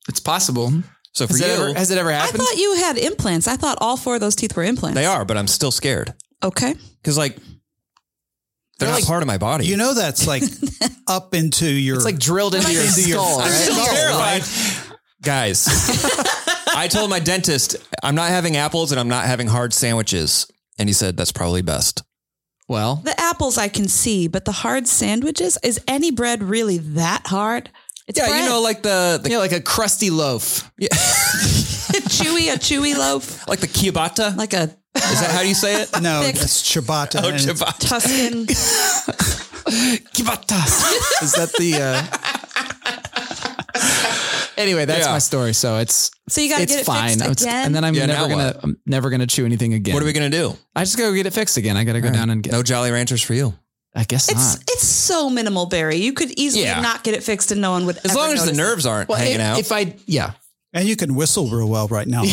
It's 0.09 0.21
possible. 0.21 0.73
So 1.13 1.27
for 1.27 1.33
Has, 1.35 1.41
you, 1.41 1.47
it 1.47 1.51
ever, 1.59 1.75
has 1.75 1.91
it 1.91 1.99
ever 1.99 2.11
happened? 2.11 2.41
I 2.41 2.45
happened? 2.45 2.49
thought 2.49 2.57
you 2.59 2.75
had 2.77 2.97
implants. 2.99 3.49
I 3.49 3.57
thought 3.57 3.79
all 3.81 3.97
four 3.97 4.15
of 4.15 4.21
those 4.21 4.37
teeth 4.37 4.57
were 4.57 4.63
implants. 4.65 4.95
they 4.95 5.07
are, 5.07 5.25
but 5.25 5.37
I'm 5.37 5.49
still 5.49 5.71
scared 5.73 6.15
Okay. 6.43 6.75
because 7.03 7.19
like 7.19 7.37
they're, 8.81 8.89
not 8.89 8.97
like- 8.97 9.07
part 9.07 9.23
of 9.23 9.27
my 9.29 9.39
body. 9.39 9.67
You 9.67 9.77
know 9.77 9.95
that's 9.95 10.27
like 10.27 10.43
up 11.07 11.35
into 11.35 11.67
your. 11.71 11.97
it's 11.97 12.05
like 12.05 12.19
drilled 12.19 12.55
into 12.55 12.73
your 12.73 12.83
Into 12.83 13.03
your- 13.03 13.19
skull. 13.19 13.41
I'm 13.41 13.51
right? 13.51 13.55
still 13.55 13.77
No, 13.77 13.85
terrified. 13.87 14.43
Guys, 15.23 15.67
I 16.75 16.89
told 16.91 17.11
my 17.11 17.19
dentist 17.21 17.77
I'm 18.03 18.15
not 18.15 18.31
having 18.31 18.57
apples 18.57 18.91
and 18.93 18.99
I'm 19.01 19.09
not 19.09 19.27
having 19.27 19.47
hard 19.49 19.73
sandwiches. 19.75 20.47
And 20.79 20.89
he 20.89 20.93
said, 20.95 21.17
that's 21.17 21.33
probably 21.33 21.61
best. 21.63 22.03
Well, 22.69 22.97
The 23.05 23.19
apples 23.21 23.59
I 23.59 23.69
can 23.69 23.87
see, 23.89 24.29
but 24.29 24.45
the 24.47 24.53
hard 24.53 24.87
sandwiches, 24.89 25.59
is 25.63 25.79
any 25.89 26.11
bread 26.11 26.43
really 26.43 26.79
that 26.79 27.27
hard? 27.27 27.69
It's 28.07 28.19
Yeah, 28.19 28.29
bread. 28.29 28.45
you 28.45 28.49
know, 28.49 28.61
like 28.63 28.83
the, 28.83 29.21
the 29.23 29.31
yeah, 29.31 29.39
like 29.39 29.53
a 29.53 29.61
crusty 29.61 30.09
loaf. 30.09 30.71
yeah, 30.79 30.89
chewy, 32.09 32.53
a 32.53 32.57
chewy 32.59 32.97
loaf, 32.97 33.47
like 33.49 33.61
the 33.61 33.67
ciabatta. 33.67 34.37
like 34.37 34.53
a 34.53 34.75
Is 34.97 35.21
that 35.21 35.31
how 35.33 35.41
you 35.43 35.55
say 35.55 35.83
it? 35.83 35.91
no, 36.03 36.23
thick- 36.23 36.37
that's 36.37 36.63
ciabatta. 36.63 37.21
Oh, 37.23 37.29
and 37.29 37.39
ciabatta. 37.39 37.89
Tuscan. 37.89 38.47
Kibata. 40.15 40.65
Is 41.23 41.33
that 41.35 41.53
the? 41.59 41.75
Uh... 41.81 42.03
anyway, 44.57 44.85
that's 44.85 45.07
Yeah. 45.07 45.13
my 45.13 45.19
story. 45.19 45.53
So 45.53 45.79
it's 45.79 46.11
So 46.29 46.41
you 46.41 46.49
got 46.49 46.59
to 46.61 46.67
get 46.67 46.81
it 46.81 46.87
fine. 46.87 47.19
fixed 47.19 47.43
again. 47.45 47.67
and 47.67 47.75
then 47.75 47.85
I'm 47.85 47.95
Yeah, 47.95 48.07
never 48.07 48.29
gonna 48.29 48.45
what? 48.47 48.61
I'm 48.65 48.77
never 48.87 49.11
gonna 49.11 49.27
chew 49.27 49.45
anything 49.45 49.75
again. 49.75 49.95
What 49.95 50.03
are 50.03 50.07
we 50.07 50.13
going 50.13 50.31
to 50.31 50.37
do? 50.37 50.57
I 50.75 50.83
just 50.85 50.99
gotta 50.99 51.15
get 51.15 51.27
it 51.27 51.33
fixed 51.33 51.57
again. 51.57 51.77
I 51.77 51.85
gotta 51.85 52.01
go 52.01 52.11
down 52.11 52.31
and 52.31 52.43
get. 52.43 52.53
No 52.53 52.63
Jolly 52.63 52.91
Ranchers 52.91 53.23
for 53.23 53.35
you. 53.35 53.55
I 53.95 54.05
guess 54.05 54.29
it's 54.31 54.55
not. 54.57 54.63
it's 54.69 54.87
so 54.87 55.29
minimal, 55.31 55.67
Barry. 55.67 55.97
You 55.97 56.13
could 56.13 56.31
easily 56.39 56.65
Yeah. 56.65 56.81
not 56.81 57.03
get 57.03 57.15
it 57.15 57.23
fixed 57.25 57.51
and 57.53 57.61
no 57.61 57.73
one 57.73 57.87
would. 57.87 57.97
As 57.99 58.07
ever 58.13 58.15
long 58.21 58.33
as 58.33 58.41
the 58.41 58.47
notice 58.47 58.59
it. 58.59 58.63
nerves 58.63 58.87
aren't 58.87 59.09
Well, 59.09 59.19
hanging 59.19 59.35
if, 59.37 59.41
out. 59.41 59.59
if 59.59 59.73
I 59.73 59.95
yeah 60.07 60.33
And 60.73 60.89
you 60.89 60.95
can 60.97 61.15
whistle 61.17 61.49
real 61.49 61.69
well 61.69 61.89
right 61.89 62.07
now. 62.07 62.23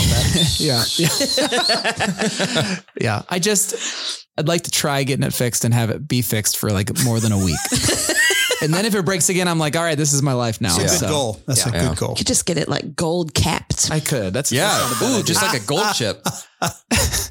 Yeah 0.60 0.84
yeah 0.98 1.10
yeah. 3.02 3.22
I 3.30 3.40
just 3.40 4.26
I'd 4.38 4.48
like 4.48 4.64
to 4.64 4.72
try 4.72 5.04
getting 5.04 5.26
it 5.26 5.34
fixed 5.34 5.66
and 5.66 5.74
have 5.74 5.90
it 5.90 6.08
be 6.08 6.22
fixed 6.22 6.58
for 6.58 6.72
like 6.72 6.92
more 7.04 7.20
than 7.20 7.32
a 7.32 7.38
week. 7.38 7.58
and 8.62 8.74
then 8.74 8.86
if 8.86 8.94
it 8.96 9.04
breaks 9.06 9.30
again, 9.30 9.48
I'm 9.48 9.58
like, 9.60 9.76
all 9.76 9.84
right, 9.84 9.98
this 9.98 10.14
is 10.14 10.22
my 10.22 10.34
life 10.34 10.62
now. 10.62 10.78
That's 10.78 10.94
a 10.94 10.96
good 10.96 11.00
So, 11.00 11.08
goal. 11.10 11.40
That's 11.48 11.66
a 11.66 11.72
good 11.72 11.98
goal. 11.98 12.10
You 12.10 12.16
could 12.18 12.28
just 12.28 12.46
get 12.46 12.58
it 12.58 12.68
like 12.70 12.96
gold 12.96 13.34
capped. 13.34 13.90
I 13.92 14.00
could. 14.00 14.34
That's 14.34 14.52
yeah. 14.52 14.78
that's 14.78 15.02
a 15.02 15.06
Ooh, 15.06 15.08
idea. 15.14 15.24
just 15.24 15.42
like 15.42 15.62
a 15.62 15.66
gold 15.66 15.94
chip. 15.96 16.24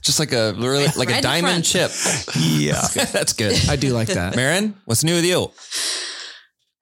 just 0.03 0.19
like 0.19 0.33
a 0.33 0.55
really 0.55 0.87
like 0.97 1.09
Right 1.09 1.19
a 1.19 1.23
diamond 1.23 1.65
chip. 1.65 1.91
Yeah. 2.39 2.87
That's 3.13 3.33
good. 3.33 3.69
I 3.69 3.77
do 3.77 3.93
like 3.93 4.09
that. 4.09 4.35
Marin, 4.37 4.75
what's 4.85 5.05
new 5.05 5.15
with 5.15 5.25
you? 5.25 5.51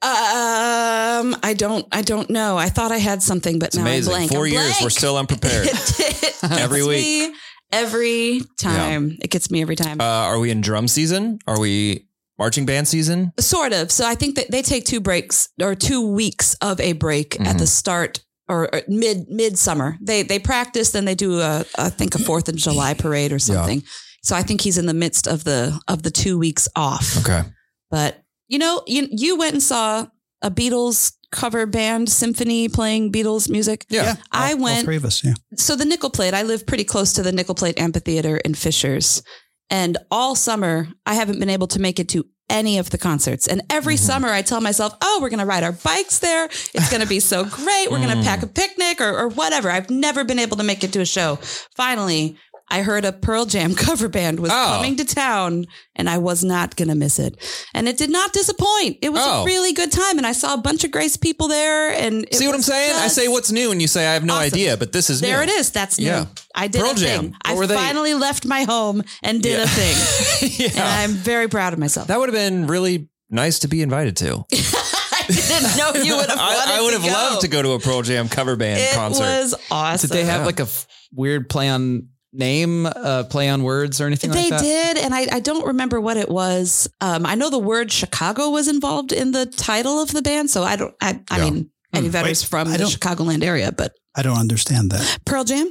Um, 0.04 1.36
I 1.42 1.54
don't, 1.56 1.86
I 1.92 2.02
don't 2.02 2.28
know. 2.30 2.56
I 2.58 2.68
thought 2.68 2.92
I 2.92 2.98
had 2.98 3.22
something, 3.22 3.58
but 3.58 3.69
It's 3.69 3.76
now 3.76 3.82
amazing. 3.82 4.12
I'm 4.12 4.19
blank. 4.19 4.32
Four 4.32 4.46
I'm 4.46 4.52
years, 4.52 4.64
blank. 4.67 4.82
we're 4.82 4.90
still 4.90 5.17
unprepared. 5.22 5.67
it 5.70 6.38
Every 6.50 6.82
week. 6.84 7.31
me 7.31 7.34
every 7.72 8.40
time. 8.60 9.17
It 9.22 9.31
gets 9.31 9.50
me 9.50 9.62
every 9.62 9.76
time. 9.76 10.00
Uh, 10.00 10.05
are 10.05 10.38
we 10.38 10.50
in 10.50 10.60
drum 10.60 10.86
season? 10.88 11.38
Are 11.46 11.58
we 11.58 12.06
marching 12.38 12.67
band 12.67 12.86
season? 12.86 13.32
sort 13.40 13.72
of. 13.72 13.90
So 13.90 14.06
I 14.06 14.14
think 14.14 14.36
that 14.36 14.50
they 14.50 14.62
take 14.62 14.84
two 14.84 15.00
breaks 15.00 15.48
or 15.60 15.74
two 15.74 16.06
weeks 16.06 16.55
of 16.60 16.79
a 16.81 16.93
break 16.93 17.40
at 17.40 17.46
Mm-hmm. 17.46 17.58
the 17.58 17.67
start 17.67 18.22
or, 18.48 18.72
or 18.74 18.82
mid 18.88 19.29
mid 19.29 19.58
summer. 19.58 19.96
They 20.02 20.22
they 20.22 20.38
practice, 20.38 20.90
then 20.90 21.05
they 21.06 21.14
do 21.14 21.40
a 21.40 21.64
I 21.79 21.88
think 21.88 22.14
a 22.14 22.19
Fourth 22.19 22.48
of 22.48 22.56
July 22.56 22.94
parade 22.94 23.32
or 23.32 23.38
something. 23.38 23.82
So 24.22 24.36
I 24.36 24.43
think 24.43 24.60
he's 24.60 24.79
in 24.79 24.86
the 24.86 24.94
midst 24.94 25.26
of 25.26 25.44
the 25.44 25.81
of 25.88 26.02
the 26.02 26.10
two 26.10 26.38
weeks 26.38 26.69
off. 26.76 27.17
Okay. 27.19 27.43
But 27.90 28.22
you 28.55 28.61
know, 28.61 28.84
you 28.87 29.08
you 29.11 29.37
went 29.37 29.55
and 29.55 29.63
saw 29.63 30.06
a 30.41 30.49
Beatles 30.49 31.15
cover 31.32 31.67
band 31.67 32.08
symphony 32.08 32.69
playing 32.69 33.11
Beatles 33.11 33.51
music. 33.51 33.84
Yeah. 33.89 34.15
I 34.31 34.53
All- 34.53 34.58
all 34.58 34.63
went 34.63 34.84
three 34.84 34.94
of 34.94 35.05
us. 35.05 35.25
Yeah. 35.25 35.34
so 35.56 35.75
the 35.75 35.84
Nickel 35.84 36.11
Plate, 36.11 36.34
I 36.34 36.44
live 36.44 36.65
pretty 36.65 36.84
close 36.84 37.15
to 37.15 37.25
the 37.25 37.32
Nickel 37.32 37.56
Plate 37.56 37.81
Amphitheater 37.81 38.37
in 38.37 38.55
Fishers. 38.55 39.25
And 39.70 39.99
all 40.08 40.37
summer, 40.37 40.87
I 41.05 41.15
haven't 41.15 41.41
been 41.41 41.51
able 41.51 41.67
to 41.69 41.81
make 41.81 41.99
it 41.99 42.08
to 42.11 42.27
any 42.49 42.79
of 42.79 42.91
the 42.91 42.99
concerts. 42.99 43.49
And 43.49 43.63
every 43.70 43.96
mm-hmm. 43.96 44.05
summer, 44.05 44.29
I 44.29 44.43
tell 44.43 44.61
myself, 44.61 44.94
oh, 45.03 45.19
we're 45.20 45.31
going 45.31 45.41
to 45.41 45.46
ride 45.46 45.65
our 45.65 45.73
bikes 45.73 46.20
there. 46.20 46.44
It's 46.44 46.91
going 46.91 47.03
to 47.03 47.08
be 47.08 47.19
so 47.19 47.44
great. 47.58 47.91
We're 47.91 47.99
going 47.99 48.11
to 48.11 48.23
mm. 48.23 48.25
pack 48.25 48.44
a 48.44 48.46
picnic 48.46 49.01
or, 49.01 49.19
or 49.19 49.29
whatever. 49.31 49.69
I've 49.70 49.91
never 49.91 50.23
been 50.23 50.39
able 50.39 50.58
to 50.58 50.63
make 50.63 50.84
it 50.84 50.93
to 50.93 51.01
a 51.01 51.06
show. 51.06 51.37
Finally, 51.75 52.37
I 52.70 52.82
heard 52.82 53.04
a 53.04 53.12
Pearl 53.12 53.44
Jam 53.44 53.74
cover 53.76 54.08
band 54.08 54.40
was 54.40 54.50
Oh. 54.50 54.72
coming 54.76 54.96
to 54.96 55.04
town 55.04 55.66
and 55.94 56.08
I 56.08 56.18
was 56.18 56.42
not 56.42 56.76
going 56.76 56.88
to 56.88 56.94
miss 56.94 57.18
it. 57.18 57.36
And 57.74 57.86
it 57.88 57.96
did 57.98 58.10
not 58.10 58.32
disappoint. 58.32 58.98
It 59.02 59.10
was 59.12 59.20
Oh. 59.22 59.42
a 59.42 59.44
really 59.44 59.72
good 59.72 59.92
time. 59.92 60.16
And 60.18 60.26
I 60.26 60.32
saw 60.32 60.54
a 60.54 60.58
bunch 60.58 60.82
of 60.82 60.90
Grace 60.90 61.16
people 61.16 61.46
there. 61.48 61.92
And 61.92 62.24
it 62.24 62.34
See 62.36 62.46
what 62.46 62.54
I'm 62.56 62.62
saying? 62.62 62.94
I 62.96 63.08
say 63.08 63.28
what's 63.28 63.52
new, 63.52 63.70
and 63.70 63.80
you 63.82 63.86
say 63.88 64.06
I 64.06 64.14
have 64.14 64.24
no 64.24 64.34
Awesome. 64.34 64.46
idea, 64.46 64.76
but 64.76 64.92
this 64.92 65.10
is 65.10 65.20
new. 65.20 65.28
there 65.28 65.44
new. 65.44 65.52
it 65.52 65.56
is. 65.60 65.70
That's 65.70 65.98
new. 65.98 66.06
Yeah. 66.06 66.26
I 66.54 66.68
did 66.68 66.80
Pearl 66.80 66.90
a 66.92 66.94
Jam. 66.94 67.20
thing. 67.20 67.34
I 67.44 67.50
What 67.52 67.58
were 67.58 67.66
they- 67.66 67.74
finally 67.76 68.14
left 68.14 68.44
my 68.46 68.62
home 68.62 69.02
and 69.22 69.42
did 69.42 69.58
Yeah. 69.58 69.64
a 69.64 69.68
thing. 69.68 70.70
And. 70.74 70.78
I'm 70.80 71.12
very 71.12 71.48
proud 71.48 71.72
of 71.74 71.78
myself. 71.78 72.08
That 72.08 72.18
would 72.18 72.28
have 72.28 72.34
been 72.34 72.66
really 72.66 73.08
nice 73.30 73.58
to 73.60 73.68
be 73.68 73.82
invited 73.82 74.16
to. 74.18 74.44
I 74.52 75.26
didn't 75.28 75.76
know 75.76 75.92
you 76.02 76.16
would 76.16 76.28
have 76.28 76.38
wanted 76.38 76.70
I, 76.70 76.78
I 76.78 76.82
would 76.82 76.90
to 76.92 76.98
have 77.00 77.06
go. 77.06 77.12
loved 77.12 77.40
to 77.42 77.48
go 77.48 77.62
to 77.62 77.72
a 77.72 77.78
Pearl 77.78 78.02
Jam 78.02 78.28
cover 78.28 78.56
band 78.56 78.80
It 78.80 78.94
concert. 78.94 79.22
was 79.22 79.54
awesome. 79.70 80.08
Did 80.08 80.14
they 80.16 80.24
have 80.24 80.44
like 80.46 80.60
a 80.60 80.64
f- 80.64 80.86
weird 81.12 81.48
play 81.48 81.68
on 81.68 82.08
name, 82.34 82.86
uh, 82.86 83.24
play 83.24 83.48
on 83.48 83.62
words 83.62 84.00
or 84.00 84.06
anything 84.06 84.31
They 84.31 84.50
like 84.50 84.60
that? 84.60 84.60
did, 84.62 84.98
and 84.98 85.14
I, 85.14 85.26
I 85.32 85.41
don't 85.41 85.67
remember 85.67 86.00
what 86.00 86.17
it 86.17 86.29
was. 86.29 86.88
Um, 87.00 87.24
I 87.24 87.34
know 87.36 87.48
the 87.50 87.58
word 87.58 87.91
Chicago 87.93 88.50
was 88.50 88.69
involved 88.69 89.12
in 89.12 89.32
the 89.32 89.46
title 89.46 90.03
of 90.03 90.10
the 90.12 90.20
band, 90.22 90.50
so 90.50 90.62
I 90.64 90.76
don't. 90.76 90.94
I, 91.00 91.20
I 91.31 91.38
Yeah. 91.38 91.44
mean, 91.50 91.70
any 91.93 92.08
veterans 92.08 92.43
Wait, 92.43 92.48
from 92.48 92.69
I 92.69 92.72
the 92.72 92.79
don't- 92.79 92.91
Chicagoland 92.91 93.43
area, 93.44 93.72
but 93.72 93.93
I 94.17 94.22
don't 94.22 94.38
understand 94.38 94.91
that. 94.91 95.19
Pearl 95.24 95.44
Jam. 95.44 95.70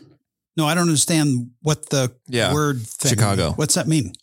No, 0.56 0.66
I 0.66 0.74
don't 0.76 0.84
understand 0.88 1.50
what 1.62 1.90
the 1.90 2.12
Yeah. 2.28 2.54
word 2.54 2.82
thing. 2.86 3.10
Chicago. 3.10 3.52
What's 3.56 3.74
that 3.76 3.88
mean? 3.88 4.14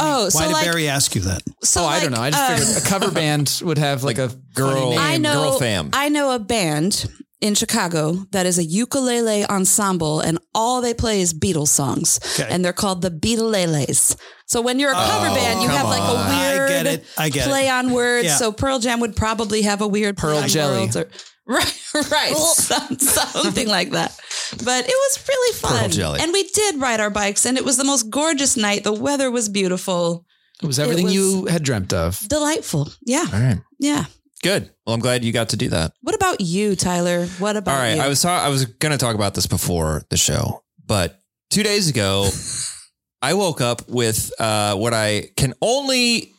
Oh, 0.00 0.28
so 0.28 0.38
Why 0.38 0.46
did 0.46 0.52
like, 0.52 0.64
Barry 0.64 0.88
ask 0.88 1.14
you 1.16 1.22
that? 1.22 1.42
so 1.64 1.82
oh, 1.82 1.86
I 1.86 2.00
don't 2.00 2.12
know. 2.12 2.20
I 2.20 2.30
just 2.30 2.50
um, 2.50 2.56
figured 2.58 2.82
a 2.84 2.86
cover 2.88 3.10
band 3.10 3.60
would 3.64 3.78
have 3.78 4.04
like, 4.04 4.18
a 4.18 4.30
girl- 4.54 4.90
name. 4.90 4.98
I 5.00 5.16
know. 5.16 5.32
Girl 5.50 5.58
fam. 5.58 5.90
I 5.92 6.08
know 6.08 6.30
a 6.34 6.38
band 6.38 7.04
in 7.40 7.54
Chicago 7.54 8.26
that 8.32 8.46
is 8.46 8.58
a 8.58 8.64
ukulele 8.64 9.44
ensemble, 9.46 10.20
and 10.20 10.38
all 10.54 10.80
they 10.80 10.94
play 10.94 11.20
is 11.20 11.32
Beatles 11.32 11.68
songs, 11.68 12.18
Okay. 12.38 12.48
and 12.50 12.64
they're 12.64 12.72
called 12.72 13.00
the 13.02 13.10
Beatleleles. 13.10 14.16
So 14.46 14.60
when 14.60 14.78
you're 14.80 14.90
a 14.90 14.94
cover 14.94 15.28
Oh, 15.30 15.34
band, 15.34 15.62
you 15.62 15.68
have 15.68 15.86
like 15.86 16.02
on. 16.02 16.16
a 16.16 16.18
I 16.18 16.54
weird 16.54 16.68
get 16.70 16.86
it. 16.86 17.04
I 17.16 17.28
get 17.28 17.46
play 17.48 17.66
it. 17.66 17.70
on 17.70 17.92
words. 17.92 18.26
Yeah. 18.26 18.36
So 18.36 18.50
Pearl 18.52 18.78
Jam 18.78 19.00
would 19.00 19.14
probably 19.14 19.62
have 19.62 19.80
a 19.82 19.86
weird 19.88 20.16
Pearl 20.16 20.42
Jelly. 20.48 20.90
or- 20.96 21.08
right, 21.46 21.82
right, 22.10 22.36
Some- 22.36 22.98
something 22.98 23.68
like 23.68 23.90
that. 23.92 24.18
But 24.64 24.84
it 24.86 24.94
was 24.94 25.24
really 25.28 25.54
fun, 25.58 25.78
Pearl 25.80 25.88
Jelly. 25.88 26.20
and 26.20 26.32
we 26.32 26.42
did 26.50 26.80
ride 26.80 27.00
our 27.00 27.10
bikes, 27.10 27.46
and 27.46 27.56
it 27.56 27.64
was 27.64 27.76
the 27.76 27.84
most 27.84 28.10
gorgeous 28.10 28.56
night. 28.56 28.84
The 28.84 28.92
weather 28.92 29.30
was 29.30 29.48
beautiful, 29.48 30.26
It 30.62 30.66
was 30.66 30.78
everything 30.78 31.04
was- 31.04 31.14
you 31.14 31.46
had 31.46 31.62
dreamt 31.62 31.92
of. 31.92 32.18
delightful. 32.28 32.90
Yeah, 33.06 33.26
All 33.32 33.40
right. 33.40 33.58
yeah. 33.78 34.06
Good. 34.42 34.70
Well, 34.86 34.94
I'm 34.94 35.00
glad 35.00 35.24
you 35.24 35.32
got 35.32 35.48
to 35.50 35.56
do 35.56 35.68
that. 35.70 35.92
What 36.02 36.14
about 36.14 36.40
you, 36.40 36.76
Tyler? 36.76 37.26
What 37.38 37.56
about 37.56 37.74
All 37.74 37.80
right. 37.80 37.96
you? 37.96 38.02
I 38.02 38.08
was 38.08 38.22
ta- 38.22 38.44
I 38.44 38.48
was 38.48 38.66
going 38.66 38.92
to 38.92 38.98
talk 38.98 39.14
about 39.14 39.34
this 39.34 39.46
before 39.46 40.02
the 40.10 40.16
show, 40.16 40.62
but 40.86 41.20
two 41.50 41.62
days 41.62 41.88
ago, 41.88 42.28
I 43.22 43.34
woke 43.34 43.60
up 43.60 43.88
with 43.88 44.32
uh, 44.40 44.76
what 44.76 44.94
I 44.94 45.30
can 45.36 45.54
only 45.60 46.32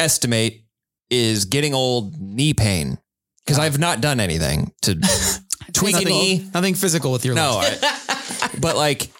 estimate 0.00 0.64
is 1.10 1.44
getting 1.44 1.74
old 1.74 2.18
knee 2.18 2.54
pain 2.54 2.98
because 3.44 3.58
I've 3.58 3.78
not 3.78 4.00
done 4.00 4.20
anything 4.20 4.72
to 4.82 4.94
tweak 5.74 5.94
a 5.96 5.98
nothing, 5.98 6.08
knee. 6.08 6.50
nothing 6.54 6.74
physical 6.74 7.12
with 7.12 7.24
your 7.26 7.34
No. 7.34 7.60
I, 7.62 8.50
but 8.60 8.74
like 8.76 9.10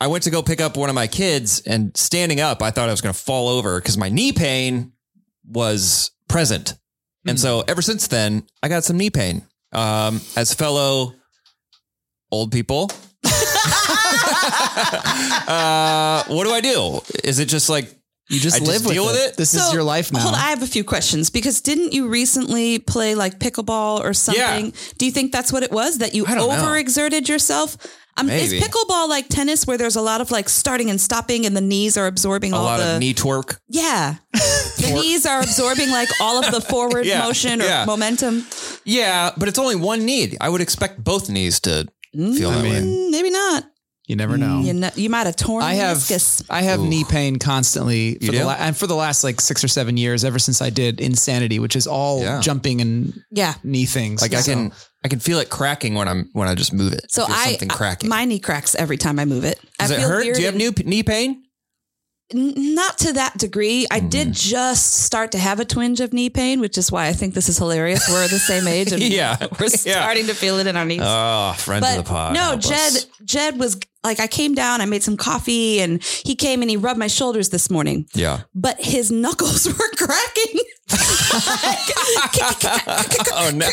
I 0.00 0.06
went 0.06 0.24
to 0.24 0.30
go 0.30 0.42
pick 0.42 0.62
up 0.62 0.78
one 0.78 0.88
of 0.88 0.94
my 0.94 1.06
kids 1.06 1.60
and 1.66 1.94
standing 1.96 2.40
up, 2.40 2.62
I 2.62 2.70
thought 2.70 2.88
I 2.88 2.92
was 2.92 3.02
going 3.02 3.12
to 3.12 3.20
fall 3.20 3.48
over 3.48 3.78
because 3.78 3.98
my 3.98 4.08
knee 4.08 4.32
pain 4.32 4.92
was 5.46 6.10
present. 6.26 6.74
And 7.26 7.38
so 7.38 7.62
ever 7.68 7.82
since 7.82 8.06
then, 8.08 8.44
I 8.62 8.68
got 8.68 8.84
some 8.84 8.96
knee 8.96 9.10
pain. 9.10 9.42
Um, 9.72 10.20
as 10.36 10.52
fellow 10.54 11.14
old 12.32 12.50
people, 12.52 12.90
uh, 15.46 16.24
what 16.28 16.44
do 16.44 16.50
I 16.50 16.60
do? 16.60 17.00
Is 17.24 17.38
it 17.38 17.46
just 17.46 17.68
like 17.68 17.88
You 18.28 18.38
just 18.40 18.56
I 18.56 18.58
just 18.60 18.70
live 18.70 18.84
with 18.84 18.94
deal 18.94 19.04
it. 19.04 19.12
with 19.12 19.16
it? 19.32 19.36
This 19.36 19.54
is 19.54 19.66
So, 19.66 19.72
your 19.72 19.82
life 19.82 20.12
now. 20.12 20.20
Hold 20.20 20.34
on, 20.34 20.40
I 20.40 20.50
have 20.50 20.62
a 20.62 20.66
few 20.66 20.84
questions 20.84 21.30
because 21.30 21.60
didn't 21.60 21.92
you 21.92 22.08
recently 22.08 22.78
play 22.78 23.14
like 23.14 23.38
pickleball 23.38 24.00
or 24.00 24.14
something? 24.14 24.72
Do 24.98 25.06
you 25.06 25.12
think 25.12 25.32
that's 25.32 25.52
what 25.52 25.62
it 25.62 25.70
was 25.72 25.98
that 25.98 26.14
you 26.14 26.24
I 26.26 26.34
don't 26.34 26.48
know. 26.48 26.64
overexerted 26.64 27.28
yourself? 27.28 27.76
Um, 28.16 28.28
is 28.28 28.52
Maybe. 28.52 28.62
pickleball 28.64 29.08
like 29.08 29.28
tennis 29.28 29.66
where 29.66 29.78
there's 29.78 29.96
a 29.96 30.02
lot 30.02 30.20
of 30.20 30.30
like 30.30 30.48
starting 30.48 30.90
and 30.90 31.00
stopping 31.00 31.46
and 31.46 31.56
the 31.56 31.60
knees 31.60 31.96
are 31.96 32.06
absorbing 32.06 32.52
a 32.52 32.56
all 32.56 32.64
lot 32.64 32.78
the 32.78 32.94
of 32.94 33.00
knee 33.00 33.14
twerk? 33.14 33.58
yeah 33.68 34.16
the 34.78 34.90
knees 34.94 35.24
are 35.26 35.40
absorbing 35.40 35.90
like 35.90 36.08
all 36.20 36.42
of 36.44 36.50
the 36.52 36.60
forward 36.70 37.06
Yeah, 37.06 37.22
motion 37.22 37.62
or 37.62 37.64
yeah. 37.66 37.84
momentum? 37.86 38.44
Yeah, 38.84 39.30
but 39.36 39.48
it's 39.48 39.58
only 39.58 39.76
one 39.76 40.04
knee. 40.04 40.36
I 40.40 40.48
would 40.48 40.60
expect 40.60 41.02
both 41.02 41.30
knees 41.30 41.60
to 41.60 41.86
feel 42.12 42.50
that 42.50 42.62
way. 42.62 42.80
Mm, 42.82 43.10
maybe 43.10 43.30
not. 43.30 43.64
you 44.08 44.16
never 44.16 44.36
know. 44.36 44.60
You 44.60 44.72
know, 44.72 44.90
you 44.96 45.08
might 45.10 45.26
have 45.26 45.36
torn. 45.36 45.62
I 45.62 45.74
have 45.74 45.98
meniscus. 45.98 46.44
I 46.50 46.62
have 46.62 46.80
Ooh. 46.80 46.88
knee 46.88 47.04
pain 47.04 47.36
constantly 47.38 48.14
for 48.16 48.24
You 48.24 48.30
the 48.32 48.38
do? 48.38 48.44
la- 48.44 48.56
and 48.58 48.76
for 48.76 48.86
the 48.88 48.96
last 48.96 49.22
like 49.22 49.40
six 49.40 49.62
or 49.62 49.68
seven 49.68 49.96
years, 49.96 50.24
ever 50.24 50.38
since 50.40 50.60
I 50.60 50.70
did 50.70 51.00
Insanity, 51.00 51.58
which 51.60 51.76
is 51.76 51.86
all 51.86 52.22
Yeah. 52.22 52.40
jumping 52.40 52.80
and 52.80 53.22
Yeah. 53.30 53.54
knee 53.62 53.86
things. 53.86 54.20
Like 54.22 54.34
I 54.34 54.40
So- 54.40 54.52
can 54.54 54.72
I 55.04 55.08
can 55.08 55.18
feel 55.18 55.38
it 55.38 55.48
cracking 55.50 55.94
when 55.94 56.08
I'm 56.08 56.28
when 56.32 56.46
I 56.48 56.54
just 56.54 56.72
move 56.72 56.92
it. 56.92 57.06
So 57.10 57.24
I, 57.28 57.50
something 57.52 57.68
cracking. 57.68 58.08
my 58.10 58.24
knee 58.24 58.38
cracks 58.38 58.74
every 58.74 58.96
time 58.98 59.18
I 59.18 59.24
move 59.24 59.44
it. 59.44 59.58
Does 59.78 59.90
I 59.90 59.94
it 59.94 59.98
feel 59.98 60.08
hurt? 60.08 60.34
Do 60.34 60.40
you 60.40 60.46
have 60.46 60.54
new 60.54 60.72
knee 60.84 61.02
pain? 61.02 61.42
Not 62.32 62.96
to 62.98 63.14
that 63.14 63.38
degree. 63.38 63.88
I 63.90 63.98
Mm-hmm. 63.98 64.08
did 64.08 64.32
just 64.34 64.94
start 65.04 65.32
to 65.32 65.38
have 65.38 65.58
a 65.58 65.64
twinge 65.64 65.98
of 66.00 66.12
knee 66.12 66.30
pain, 66.30 66.60
which 66.60 66.78
is 66.78 66.92
why 66.92 67.08
I 67.08 67.12
think 67.12 67.34
this 67.34 67.48
is 67.48 67.58
hilarious. 67.58 68.08
We're 68.08 68.28
the 68.28 68.38
same 68.38 68.68
age, 68.68 68.92
and 68.92 69.02
Yeah. 69.20 69.36
we're 69.58 69.66
Yeah. 69.66 69.94
starting 70.00 70.26
to 70.26 70.34
feel 70.34 70.58
it 70.60 70.68
in 70.68 70.76
our 70.76 70.84
knees. 70.84 71.00
Oh, 71.02 71.54
friends 71.58 71.88
of 71.90 71.96
the 71.96 72.02
pod. 72.04 72.34
no, 72.34 72.54
Jed. 72.54 72.72
us. 72.92 73.06
Jed 73.24 73.58
was 73.58 73.80
like, 74.02 74.20
I 74.20 74.26
came 74.26 74.54
down, 74.54 74.80
I 74.80 74.86
made 74.86 75.02
some 75.02 75.16
coffee, 75.16 75.80
and 75.80 76.02
he 76.02 76.34
came 76.34 76.62
and 76.62 76.70
he 76.70 76.76
rubbed 76.76 76.98
my 76.98 77.06
shoulders 77.06 77.50
this 77.50 77.70
morning. 77.70 78.06
Yeah. 78.14 78.42
But 78.54 78.80
his 78.80 79.10
knuckles 79.10 79.66
were 79.78 79.90
cracking. 79.96 80.60
oh 83.32 83.50
no. 83.54 83.68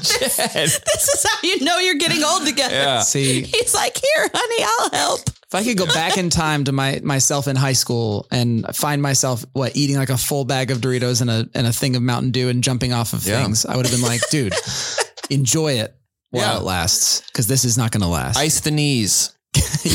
Jed. 0.00 0.30
this 0.32 1.08
is 1.08 1.26
how 1.28 1.36
you 1.42 1.62
know 1.64 1.78
you're 1.78 1.96
getting 1.96 2.22
old 2.24 2.46
together. 2.46 2.74
Yeah. 2.74 3.00
see 3.02 3.42
He's 3.42 3.74
like, 3.74 3.96
here, 3.96 4.28
honey, 4.32 4.64
I'll 4.64 4.90
help. 5.08 5.20
if 5.28 5.54
I 5.54 5.62
could 5.64 5.76
go 5.76 5.86
back 5.86 6.16
in 6.16 6.30
time 6.30 6.64
to 6.64 6.72
my 6.72 7.00
myself 7.02 7.48
in 7.48 7.56
high 7.56 7.74
school 7.74 8.26
and 8.30 8.64
find 8.74 9.02
myself 9.02 9.44
what 9.52 9.76
eating 9.76 9.96
like 9.96 10.08
a 10.10 10.16
full 10.16 10.44
bag 10.44 10.70
of 10.70 10.78
Doritos 10.78 11.20
and 11.20 11.30
a 11.30 11.48
and 11.54 11.66
a 11.66 11.72
thing 11.72 11.96
of 11.96 12.02
Mountain 12.02 12.30
Dew 12.30 12.48
and 12.48 12.62
jumping 12.64 12.92
off 12.92 13.12
of 13.12 13.26
Yeah. 13.26 13.42
things, 13.42 13.66
I 13.66 13.76
would 13.76 13.86
have 13.86 13.94
been 13.94 14.06
like, 14.08 14.22
dude, 14.30 14.54
enjoy 15.30 15.72
it 15.72 15.94
while 16.32 16.42
Yeah. 16.54 16.58
it 16.58 16.64
lasts 16.64 17.22
because 17.28 17.46
this 17.46 17.64
is 17.64 17.78
not 17.78 17.92
going 17.92 18.02
to 18.02 18.08
last. 18.08 18.36
Ice 18.36 18.58
the 18.60 18.70
knees. 18.72 19.32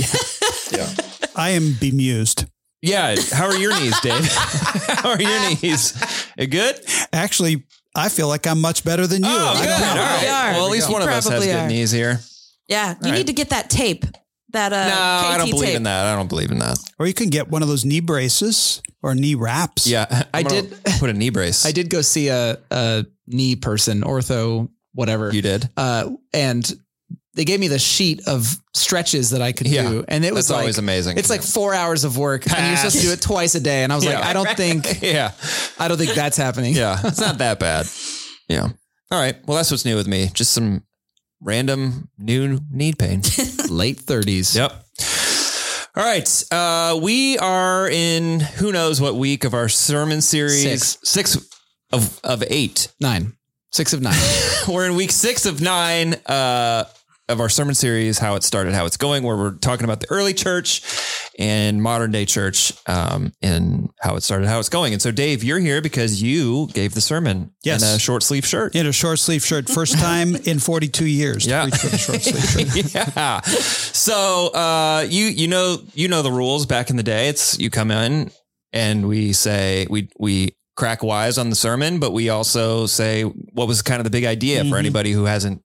yeah. 0.71 0.87
I 1.35 1.51
am 1.51 1.73
bemused. 1.79 2.45
Yeah. 2.81 3.15
How 3.33 3.45
are 3.47 3.57
your 3.57 3.77
knees, 3.79 3.99
Dave? 4.01 4.25
How 4.31 5.09
are 5.11 5.21
your 5.21 5.49
knees? 5.49 5.93
You 6.37 6.47
good? 6.47 6.79
Actually, 7.11 7.63
I 7.95 8.09
feel 8.09 8.27
like 8.27 8.47
I'm 8.47 8.61
much 8.61 8.83
better 8.85 9.05
than 9.07 9.23
you. 9.23 9.29
Oh, 9.29 9.53
I 9.55 9.59
good. 9.59 9.65
don't 9.67 9.81
All 9.81 9.97
are. 9.97 10.53
Well, 10.53 10.65
at 10.67 10.71
least 10.71 10.87
You 10.87 10.93
one 10.93 11.01
of 11.01 11.09
us 11.09 11.25
has 11.25 11.27
probably 11.27 11.47
good 11.47 11.67
knees 11.67 11.91
here. 11.91 12.19
Yeah, 12.67 12.95
you 13.01 13.09
right. 13.11 13.17
need 13.17 13.27
to 13.27 13.33
get 13.33 13.49
that 13.49 13.69
tape. 13.69 14.05
That 14.53 14.71
uh, 14.71 14.87
no, 14.87 15.27
I 15.29 15.37
don't 15.37 15.49
believe 15.49 15.67
tape. 15.69 15.75
in 15.77 15.83
that. 15.83 16.05
I 16.05 16.15
don't 16.15 16.29
believe 16.29 16.51
in 16.51 16.59
that. 16.59 16.77
Or 16.99 17.05
you 17.07 17.13
can 17.13 17.29
get 17.29 17.49
one 17.49 17.61
of 17.63 17.67
those 17.67 17.83
knee 17.83 17.99
braces 17.99 18.81
or 19.03 19.13
knee 19.13 19.35
wraps. 19.35 19.85
Yeah. 19.87 20.05
I 20.09 20.39
I'm 20.39 20.43
gonna 20.45 20.61
did- 20.63 20.83
put 20.99 21.09
a 21.09 21.13
knee 21.13 21.29
brace. 21.31 21.65
I 21.65 21.71
did 21.71 21.89
go 21.89 22.01
see 22.01 22.29
a, 22.29 22.57
a 22.71 23.05
knee 23.27 23.55
person, 23.57 24.01
ortho, 24.01 24.69
whatever. 24.97 25.31
You 25.33 25.41
did? 25.41 25.69
uh, 25.77 26.09
and 26.33 26.69
they 27.35 27.45
gave 27.45 27.59
me 27.59 27.67
the 27.67 27.77
sheet 27.77 28.27
of 28.27 28.57
stretches 28.73 29.29
that 29.29 29.43
I 29.43 29.51
could 29.51 29.67
Yeah. 29.67 29.87
do, 29.89 30.05
and 30.07 30.25
it 30.25 30.33
was 30.33 30.49
like 30.49 30.59
always 30.61 30.79
amazing. 30.79 31.17
It's 31.19 31.29
like 31.29 31.43
four 31.43 31.73
hours 31.75 32.03
of 32.03 32.17
work, 32.17 32.47
and 32.51 32.67
you're 32.67 32.77
supposed 32.77 32.95
to 32.97 33.01
do 33.03 33.11
it 33.11 33.21
twice 33.21 33.53
a 33.53 33.59
day. 33.59 33.83
And 33.83 33.93
I 33.93 33.95
was 33.95 34.05
like, 34.05 34.15
I 34.15 34.33
don't 34.33 34.49
think, 34.57 35.01
yeah. 35.03 35.31
I 35.79 35.87
don't 35.87 35.97
think 35.99 36.13
that's 36.15 36.35
happening. 36.35 36.73
Yeah. 36.73 36.97
It's 37.03 37.19
not 37.21 37.37
that 37.37 37.59
bad. 37.59 37.85
Yeah. 38.49 38.63
All 39.11 39.19
right. 39.19 39.35
Well, 39.45 39.55
that's 39.57 39.69
what's 39.69 39.85
new 39.85 39.95
with 39.95 40.07
me. 40.07 40.29
Just 40.33 40.51
some 40.51 40.81
random 41.39 42.09
new 42.17 42.59
knee 42.71 42.93
pain. 42.93 43.21
late 43.69 43.99
thirties. 43.99 44.55
Yep. 44.55 44.71
All 45.95 46.03
right. 46.03 46.43
Uh, 46.51 46.99
we 47.01 47.37
are 47.37 47.87
in 47.87 48.39
who 48.39 48.71
knows 48.71 48.99
what 48.99 49.13
week 49.15 49.43
of 49.43 49.53
our 49.53 49.69
sermon 49.69 50.21
series. 50.21 50.63
Six. 50.63 50.97
Six 51.03 51.37
of, 51.93 52.19
of 52.23 52.43
eight. 52.49 52.91
nine, 52.99 53.33
six 53.77 53.93
of 53.93 54.01
nine. 54.01 54.19
We're 54.67 54.85
in 54.87 54.95
week 54.95 55.11
six 55.11 55.45
of 55.45 55.61
nine 55.61 56.15
uh, 56.25 56.85
of 57.29 57.39
our 57.39 57.49
sermon 57.49 57.75
series, 57.75 58.17
how 58.17 58.35
it 58.35 58.43
started, 58.43 58.73
how 58.73 58.85
it's 58.85 58.97
going, 58.97 59.21
where 59.23 59.35
we're 59.35 59.55
talking 59.57 59.83
about 59.83 59.99
the 59.99 60.07
early 60.09 60.33
church 60.33 60.81
and 61.37 61.83
modern 61.83 62.09
day 62.11 62.25
church 62.25 62.71
um, 62.87 63.33
and 63.41 63.89
how 63.99 64.15
it 64.15 64.23
started, 64.23 64.47
how 64.47 64.59
it's 64.59 64.69
going. 64.69 64.93
And 64.93 65.01
so, 65.01 65.11
Dave, 65.11 65.43
you're 65.43 65.59
here 65.59 65.81
because 65.81 66.23
you 66.23 66.67
gave 66.73 66.93
the 66.93 67.01
sermon 67.01 67.51
Yes. 67.63 67.83
in 67.83 67.95
a 67.95 67.99
short 67.99 68.23
sleeve 68.23 68.45
shirt. 68.45 68.75
In 68.75 68.85
a 68.87 68.93
short 68.93 69.19
sleeve 69.19 69.43
shirt. 69.45 69.69
First 69.69 69.99
time 69.99 70.35
in 70.37 70.59
42 70.59 71.05
years. 71.05 71.43
to 71.43 71.49
Yeah. 71.49 71.63
preach 71.69 71.83
with 71.83 71.93
a 71.93 71.97
short 71.97 72.21
shirt. 72.23 72.93
yeah. 73.15 73.41
So 73.41 74.47
uh, 74.53 75.05
you 75.09 75.25
you 75.25 75.47
know 75.49 75.79
you 75.93 76.07
know 76.07 76.21
the 76.21 76.31
rules 76.31 76.65
back 76.65 76.89
in 76.89 76.95
the 76.95 77.03
day. 77.03 77.27
It's 77.27 77.59
you 77.59 77.69
come 77.69 77.91
in 77.91 78.31
and 78.73 79.07
we 79.07 79.33
say 79.33 79.85
we 79.89 80.09
we 80.17 80.55
crack 80.77 81.03
wise 81.03 81.37
on 81.37 81.49
the 81.49 81.55
sermon, 81.57 81.99
but 81.99 82.11
we 82.13 82.29
also 82.29 82.85
say 82.85 83.23
what 83.23 83.67
was 83.67 83.81
kind 83.81 83.99
of 83.99 84.05
the 84.05 84.09
big 84.09 84.23
idea 84.23 84.63
for 84.63 84.75
Mhm. 84.75 84.79
anybody 84.79 85.11
who 85.11 85.25
hasn't 85.25 85.61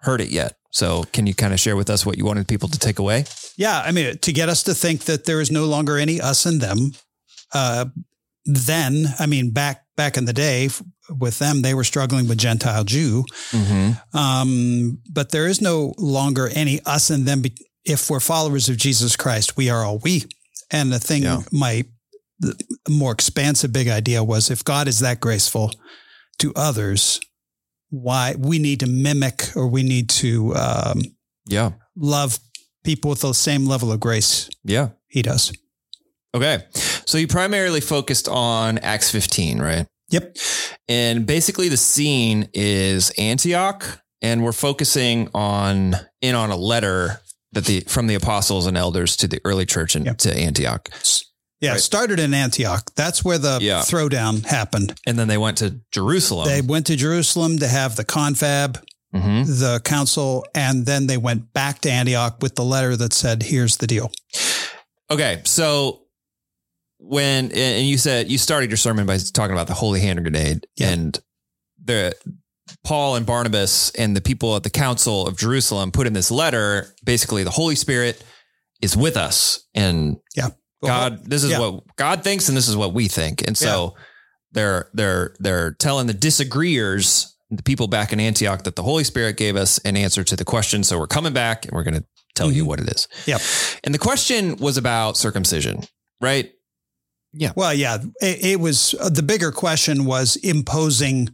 heard 0.00 0.20
it 0.20 0.30
yet. 0.30 0.56
So 0.72 1.04
can 1.12 1.26
you 1.28 1.34
kind 1.34 1.52
of 1.52 1.60
share 1.60 1.76
with 1.76 1.88
us 1.90 2.04
what 2.06 2.16
you 2.18 2.24
wanted 2.24 2.48
people 2.48 2.68
to 2.70 2.78
take 2.78 2.98
away? 2.98 3.26
Yeah, 3.56 3.80
I 3.80 3.92
mean, 3.92 4.18
to 4.18 4.32
get 4.32 4.48
us 4.48 4.62
to 4.64 4.74
think 4.74 5.04
that 5.04 5.24
there 5.26 5.40
is 5.40 5.50
no 5.50 5.66
longer 5.66 5.98
any 5.98 6.20
us 6.20 6.46
and 6.46 6.60
them. 6.60 6.92
Uh, 7.52 7.86
then, 8.46 9.14
I 9.18 9.26
mean, 9.26 9.50
back 9.50 9.84
back 9.96 10.16
in 10.16 10.24
the 10.24 10.32
day, 10.32 10.70
with 11.18 11.38
them, 11.38 11.60
they 11.62 11.74
were 11.74 11.84
struggling 11.84 12.26
with 12.28 12.38
Gentile 12.38 12.84
Jew. 12.84 13.24
Mm-hmm. 13.50 14.16
Um, 14.16 14.98
but 15.12 15.30
there 15.30 15.46
is 15.46 15.60
no 15.60 15.92
longer 15.98 16.48
any 16.54 16.80
us 16.86 17.10
and 17.10 17.26
them. 17.26 17.42
If 17.84 18.08
we're 18.08 18.20
followers 18.20 18.68
of 18.70 18.76
Jesus 18.78 19.16
Christ, 19.16 19.56
we 19.58 19.68
are 19.68 19.84
all 19.84 19.98
we. 19.98 20.24
And 20.70 20.90
the 20.92 20.98
thing, 21.00 21.24
Yeah. 21.24 21.42
my 21.52 21.84
the 22.40 22.58
more 22.88 23.12
expansive 23.12 23.72
big 23.72 23.88
idea 23.88 24.24
was 24.24 24.50
if 24.50 24.64
God 24.64 24.88
is 24.88 25.00
that 25.00 25.20
graceful 25.20 25.72
to 26.38 26.52
others, 26.56 27.20
why 27.90 28.34
we 28.38 28.58
need 28.58 28.80
to 28.80 28.86
mimic 28.86 29.54
or 29.56 29.68
we 29.68 29.82
need 29.82 30.08
to 30.08 30.54
um, 30.56 31.02
Yeah. 31.46 31.72
love 31.96 32.38
people 32.84 33.10
with 33.10 33.20
the 33.20 33.34
same 33.34 33.66
level 33.66 33.92
of 33.92 34.00
grace 34.00 34.48
Yeah. 34.64 34.90
he 35.08 35.22
does. 35.22 35.52
Okay. 36.34 36.64
So 37.06 37.18
you 37.18 37.26
primarily 37.26 37.80
focused 37.80 38.28
on 38.28 38.78
Acts 38.78 39.10
15, 39.10 39.58
right? 39.58 39.86
Yep. 40.10 40.36
And 40.88 41.26
basically 41.26 41.68
the 41.68 41.76
scene 41.76 42.48
is 42.54 43.10
Antioch 43.18 44.00
and 44.22 44.42
we're 44.44 44.52
focusing 44.52 45.28
on 45.34 45.96
in 46.20 46.34
on 46.34 46.50
a 46.50 46.56
letter 46.56 47.20
that 47.52 47.64
the 47.64 47.80
from 47.80 48.06
the 48.06 48.14
apostles 48.14 48.66
and 48.66 48.76
elders 48.76 49.16
to 49.16 49.26
the 49.28 49.40
early 49.44 49.66
church 49.66 49.94
and 49.96 50.06
Yep. 50.06 50.18
to 50.18 50.36
Antioch. 50.36 50.88
Yeah, 51.60 51.70
Right. 51.70 51.78
it 51.78 51.82
started 51.82 52.18
in 52.18 52.32
Antioch. 52.32 52.90
That's 52.96 53.22
where 53.24 53.38
the 53.38 53.58
Yeah. 53.60 53.82
throwdown 53.82 54.44
happened. 54.46 54.94
And 55.06 55.18
then 55.18 55.28
they 55.28 55.36
went 55.38 55.58
to 55.58 55.80
Jerusalem. 55.92 56.48
They 56.48 56.62
went 56.62 56.86
to 56.86 56.96
Jerusalem 56.96 57.58
to 57.58 57.68
have 57.68 57.96
the 57.96 58.04
confab, 58.04 58.82
Mhm. 59.14 59.58
the 59.58 59.80
council, 59.84 60.46
and 60.54 60.86
then 60.86 61.06
they 61.06 61.16
went 61.18 61.52
back 61.52 61.80
to 61.82 61.90
Antioch 61.90 62.38
with 62.40 62.54
the 62.54 62.64
letter 62.64 62.96
that 62.96 63.12
said, 63.12 63.42
"Here's 63.42 63.76
the 63.76 63.86
deal." 63.86 64.10
Okay, 65.10 65.42
so 65.44 66.02
when 66.98 67.50
and 67.52 67.86
you 67.86 67.98
said 67.98 68.30
you 68.30 68.38
started 68.38 68.70
your 68.70 68.76
sermon 68.76 69.06
by 69.06 69.18
talking 69.18 69.52
about 69.54 69.66
the 69.66 69.74
holy 69.74 70.00
hand 70.00 70.20
grenade 70.22 70.66
Yeah. 70.76 70.90
and 70.90 71.18
the 71.82 72.14
Paul 72.84 73.16
and 73.16 73.26
Barnabas 73.26 73.90
and 73.98 74.14
the 74.16 74.20
people 74.20 74.54
at 74.54 74.62
the 74.62 74.70
council 74.70 75.26
of 75.26 75.36
Jerusalem 75.36 75.90
put 75.92 76.06
in 76.06 76.12
this 76.12 76.30
letter 76.30 76.94
basically 77.04 77.42
the 77.42 77.50
Holy 77.50 77.74
Spirit 77.74 78.22
is 78.80 78.96
with 78.96 79.16
us 79.16 79.60
and 79.74 80.16
Yeah. 80.36 80.50
God 80.88 81.24
this 81.24 81.44
is 81.44 81.50
Yeah. 81.50 81.58
what 81.58 81.84
God 81.96 82.24
thinks 82.24 82.48
and 82.48 82.56
this 82.56 82.68
is 82.68 82.76
what 82.76 82.94
we 82.94 83.08
think. 83.08 83.46
And 83.46 83.56
so 83.56 83.94
they're 84.52 84.88
they're 84.94 85.34
they're 85.38 85.72
telling 85.72 86.06
the 86.06 86.14
disagreeers 86.14 87.34
the 87.50 87.62
people 87.62 87.88
back 87.88 88.12
in 88.12 88.20
Antioch 88.20 88.62
that 88.64 88.76
the 88.76 88.82
Holy 88.82 89.02
Spirit 89.04 89.36
gave 89.36 89.56
us 89.56 89.78
an 89.80 89.96
answer 89.96 90.22
to 90.24 90.36
the 90.36 90.44
question 90.44 90.84
so 90.84 90.98
we're 90.98 91.06
coming 91.08 91.32
back 91.32 91.64
and 91.64 91.74
we're 91.74 91.82
going 91.82 91.94
to 91.94 92.04
tell 92.36 92.50
you 92.52 92.62
Mhm. 92.64 92.66
what 92.68 92.80
it 92.80 92.88
is. 92.88 93.08
Yep. 93.26 93.40
And 93.84 93.92
the 93.92 93.98
question 93.98 94.56
was 94.56 94.76
about 94.76 95.16
circumcision, 95.16 95.82
right? 96.20 96.52
Yeah. 97.32 97.52
Well, 97.56 97.74
yeah, 97.74 97.98
it, 98.20 98.44
it 98.44 98.60
was 98.60 98.94
uh, 99.00 99.08
the 99.08 99.22
bigger 99.22 99.50
question 99.52 100.04
was 100.04 100.36
imposing 100.36 101.28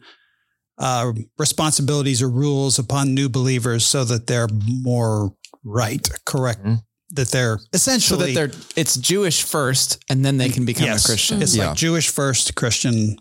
uh, 0.79 1.12
responsibilities 1.38 2.21
or 2.23 2.29
rules 2.29 2.79
upon 2.79 3.15
new 3.15 3.29
believers 3.31 3.87
so 3.87 4.05
that 4.05 4.26
they're 4.26 4.49
more 4.83 5.35
right, 5.65 6.07
correct, 6.26 6.62
Mhm. 6.65 6.83
That 7.10 7.28
they're 7.28 7.58
So 7.58 7.64
essentially 7.72 8.34
that 8.34 8.52
they're 8.52 8.60
it's 8.76 8.96
Jewish 8.96 9.42
first, 9.44 10.04
and 10.10 10.25
then 10.25 10.36
they 10.38 10.48
can 10.48 10.64
become 10.64 10.86
Yes. 10.86 11.04
a 11.04 11.08
Christian. 11.08 11.42
It's 11.42 11.54
Yeah. 11.54 11.68
like 11.68 11.76
Jewish 11.76 12.08
first, 12.08 12.54
Christian 12.54 13.16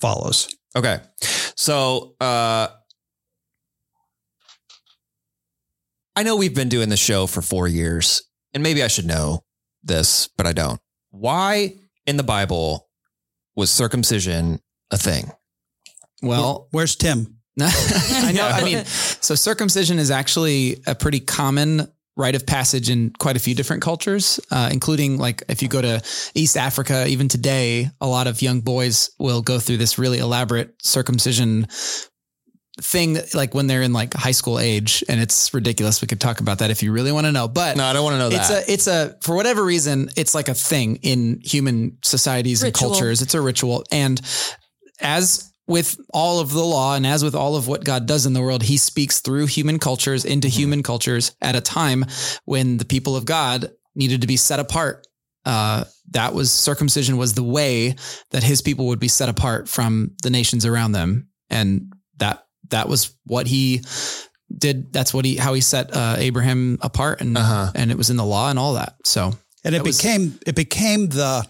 follows. 0.00 0.48
Okay. 0.76 1.00
So, 1.56 2.16
uh, 2.20 2.68
I 6.16 6.22
know 6.22 6.36
we've 6.36 6.54
been 6.54 6.68
doing 6.68 6.88
the 6.88 6.96
show 6.96 7.26
for 7.26 7.42
four 7.42 7.66
years, 7.68 8.22
and 8.52 8.62
maybe 8.62 8.82
I 8.82 8.88
should 8.88 9.06
know 9.06 9.44
this, 9.82 10.28
but 10.36 10.46
I 10.46 10.52
don't. 10.52 10.80
Why 11.10 11.74
in 12.06 12.16
the 12.16 12.22
Bible 12.22 12.88
was 13.56 13.70
circumcision 13.70 14.60
a 14.90 14.96
thing? 14.96 15.30
Well, 16.22 16.68
Where's 16.70 16.96
Tim? 16.96 17.38
I 17.60 18.32
know. 18.34 18.48
I 18.48 18.64
mean, 18.64 18.84
so 18.84 19.34
circumcision 19.36 19.98
is 20.00 20.10
actually 20.10 20.82
a 20.86 20.94
pretty 20.94 21.20
common 21.20 21.86
rite 22.16 22.34
of 22.34 22.46
passage 22.46 22.90
in 22.90 23.10
quite 23.18 23.36
a 23.36 23.40
few 23.40 23.54
different 23.54 23.82
cultures, 23.82 24.38
uh, 24.50 24.68
including 24.72 25.18
like 25.18 25.42
if 25.48 25.62
you 25.62 25.68
go 25.68 25.82
to 25.82 26.02
East 26.34 26.56
Africa, 26.56 27.06
even 27.08 27.28
today, 27.28 27.90
a 28.00 28.06
lot 28.06 28.26
of 28.26 28.40
young 28.42 28.60
boys 28.60 29.10
will 29.18 29.42
go 29.42 29.58
through 29.58 29.78
this 29.78 29.98
really 29.98 30.18
elaborate 30.18 30.74
circumcision 30.82 31.66
thing, 32.80 33.14
that, 33.14 33.34
like 33.34 33.54
when 33.54 33.66
they're 33.66 33.82
in 33.82 33.92
like 33.92 34.14
high 34.14 34.32
school 34.32 34.58
age, 34.58 35.02
and 35.08 35.20
it's 35.20 35.52
ridiculous. 35.54 36.02
We 36.02 36.08
could 36.08 36.20
talk 36.20 36.40
about 36.40 36.58
that 36.58 36.70
if 36.70 36.82
you 36.82 36.92
really 36.92 37.12
want 37.12 37.26
to 37.26 37.32
know, 37.32 37.48
but. 37.48 37.76
No, 37.76 37.84
I 37.84 37.92
don't 37.92 38.04
want 38.04 38.14
to 38.14 38.18
know 38.18 38.28
It's 38.28 38.48
that. 38.48 38.68
a, 38.68 38.72
it's 38.72 38.86
a, 38.86 39.16
for 39.22 39.36
whatever 39.36 39.64
reason, 39.64 40.10
it's 40.16 40.34
like 40.34 40.48
a 40.48 40.54
thing 40.54 40.96
in 41.02 41.40
human 41.44 41.98
societies 42.02 42.62
Ritual. 42.62 42.88
and 42.88 42.94
cultures. 42.94 43.22
It's 43.22 43.34
a 43.34 43.40
ritual. 43.40 43.84
And 43.92 44.20
as 45.00 45.52
with 45.66 45.98
all 46.12 46.40
of 46.40 46.50
the 46.52 46.62
law 46.64 46.94
and 46.94 47.06
as 47.06 47.22
with 47.24 47.34
all 47.34 47.56
of 47.56 47.66
what 47.68 47.84
God 47.84 48.06
does 48.06 48.26
in 48.26 48.32
the 48.34 48.40
world, 48.42 48.62
he 48.64 48.76
speaks 48.76 49.20
through 49.20 49.46
human 49.46 49.78
cultures 49.78 50.24
into 50.24 50.48
Mm-hmm. 50.48 50.58
human 50.58 50.82
cultures 50.82 51.32
at 51.40 51.56
a 51.56 51.60
time 51.60 52.04
when 52.44 52.76
the 52.76 52.84
people 52.84 53.16
of 53.16 53.24
God 53.24 53.70
needed 53.94 54.20
to 54.20 54.26
be 54.26 54.36
set 54.36 54.58
apart. 54.60 55.06
Uh, 55.46 55.84
that 56.10 56.34
was 56.34 56.50
circumcision 56.50 57.16
was 57.16 57.34
the 57.34 57.42
way 57.42 57.94
that 58.30 58.42
his 58.42 58.60
people 58.62 58.86
would 58.88 58.98
be 59.00 59.08
set 59.08 59.28
apart 59.28 59.68
from 59.68 60.12
the 60.22 60.30
nations 60.30 60.64
around 60.66 60.92
them. 60.92 61.28
And 61.50 61.92
that, 62.18 62.44
that 62.70 62.88
was 62.88 63.14
what 63.24 63.46
he 63.46 63.82
did. 64.56 64.92
That's 64.92 65.12
what 65.14 65.24
he, 65.24 65.36
how 65.36 65.54
he 65.54 65.60
set 65.60 65.94
uh, 65.94 66.16
Abraham 66.18 66.78
apart 66.80 67.20
and, 67.20 67.36
Uh-huh. 67.36 67.72
and 67.74 67.90
it 67.90 67.98
was 67.98 68.10
in 68.10 68.16
the 68.16 68.24
law 68.24 68.48
and 68.50 68.58
all 68.58 68.74
that. 68.74 68.94
So 69.04 69.32
And 69.64 69.74
it 69.74 69.78
That 69.78 69.84
was- 69.84 69.96
became 69.98 70.38
it 70.46 70.54
became 70.54 71.08
the 71.08 71.46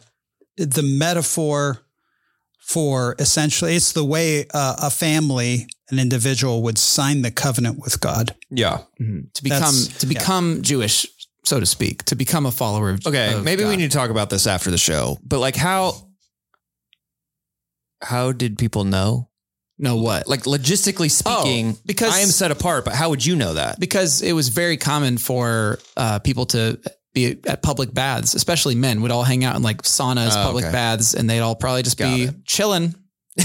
the 0.56 0.82
metaphor 0.84 1.83
for 2.66 3.14
essentially 3.18 3.76
it's 3.76 3.92
the 3.92 4.04
way 4.04 4.46
uh, 4.54 4.76
a 4.82 4.90
family, 4.90 5.66
an 5.90 5.98
individual 5.98 6.62
would 6.62 6.78
sign 6.78 7.22
the 7.22 7.30
covenant 7.30 7.78
with 7.78 8.00
God. 8.00 8.34
yeah. 8.50 8.78
to 8.98 9.42
become, 9.42 9.60
That's- 9.60 9.88
to 9.98 10.06
become 10.06 10.62
Jewish, 10.62 11.06
so 11.44 11.60
to 11.60 11.66
speak, 11.66 12.04
to 12.06 12.16
become 12.16 12.46
a 12.46 12.50
follower 12.50 12.90
of 12.90 13.06
Okay. 13.06 13.34
of 13.34 13.44
maybe 13.44 13.64
we 13.64 13.76
need 13.76 13.90
to 13.90 13.96
talk 13.96 14.10
about 14.10 14.30
this 14.30 14.46
after 14.46 14.70
the 14.70 14.78
show, 14.78 15.18
but 15.22 15.40
like 15.40 15.56
how, 15.56 15.92
how 18.02 18.32
did 18.32 18.58
people 18.58 18.84
know? 18.84 19.28
know 19.78 19.96
what? 19.96 20.28
Like 20.28 20.44
logistically 20.44 21.10
speaking, 21.10 21.72
Oh, 21.76 21.80
because- 21.84 22.14
I 22.14 22.20
am 22.20 22.28
set 22.28 22.50
apart, 22.50 22.84
but 22.84 22.94
how 22.94 23.10
would 23.10 23.24
you 23.26 23.36
know 23.36 23.54
that? 23.54 23.78
because 23.80 24.22
it 24.22 24.32
was 24.32 24.48
very 24.48 24.76
common 24.76 25.18
for 25.18 25.78
uh, 25.96 26.18
people 26.20 26.46
to 26.46 26.78
be 27.14 27.38
at 27.46 27.62
public 27.62 27.94
baths, 27.94 28.34
especially 28.34 28.74
men 28.74 29.00
would 29.02 29.10
all 29.10 29.22
hang 29.24 29.44
out 29.44 29.56
in 29.56 29.62
like 29.62 29.82
saunas, 29.82 30.32
Oh, 30.32 30.42
public 30.46 30.64
okay. 30.64 30.72
baths, 30.72 31.14
and 31.14 31.28
they'd 31.30 31.40
all 31.40 31.54
probably 31.54 31.82
just 31.82 31.96
Got 31.96 32.14
be 32.14 32.22
it. 32.24 32.44
chilling. 32.44 32.94